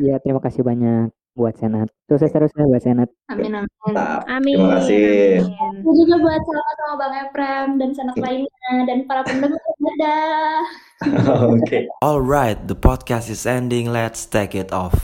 Iya, 0.03 0.19
terima 0.19 0.43
kasih 0.43 0.65
banyak 0.65 1.13
buat 1.33 1.57
Senat. 1.57 1.89
Sukses 2.05 2.29
terus 2.29 2.51
ya 2.53 2.65
buat 2.69 2.83
Senat. 2.83 3.09
Amin, 3.29 3.55
amin. 3.57 3.95
Amin. 4.29 4.55
Terima 4.57 4.77
kasih. 4.81 5.41
amin. 5.47 5.81
Juga 5.81 6.15
buat 6.21 6.41
sama-sama 6.45 6.93
Bang 6.99 7.13
Eprem 7.25 7.67
dan 7.81 7.89
senat 7.93 8.17
lainnya 8.21 8.73
dan 8.85 8.97
para 9.09 9.21
pendengar. 9.25 9.61
Dadah. 9.83 10.61
Oke. 11.57 11.89
Alright, 11.99 12.59
the 12.69 12.77
podcast 12.77 13.27
is 13.27 13.43
ending. 13.43 13.91
Let's 13.91 14.23
take 14.23 14.55
it 14.55 14.71
off. 14.71 15.02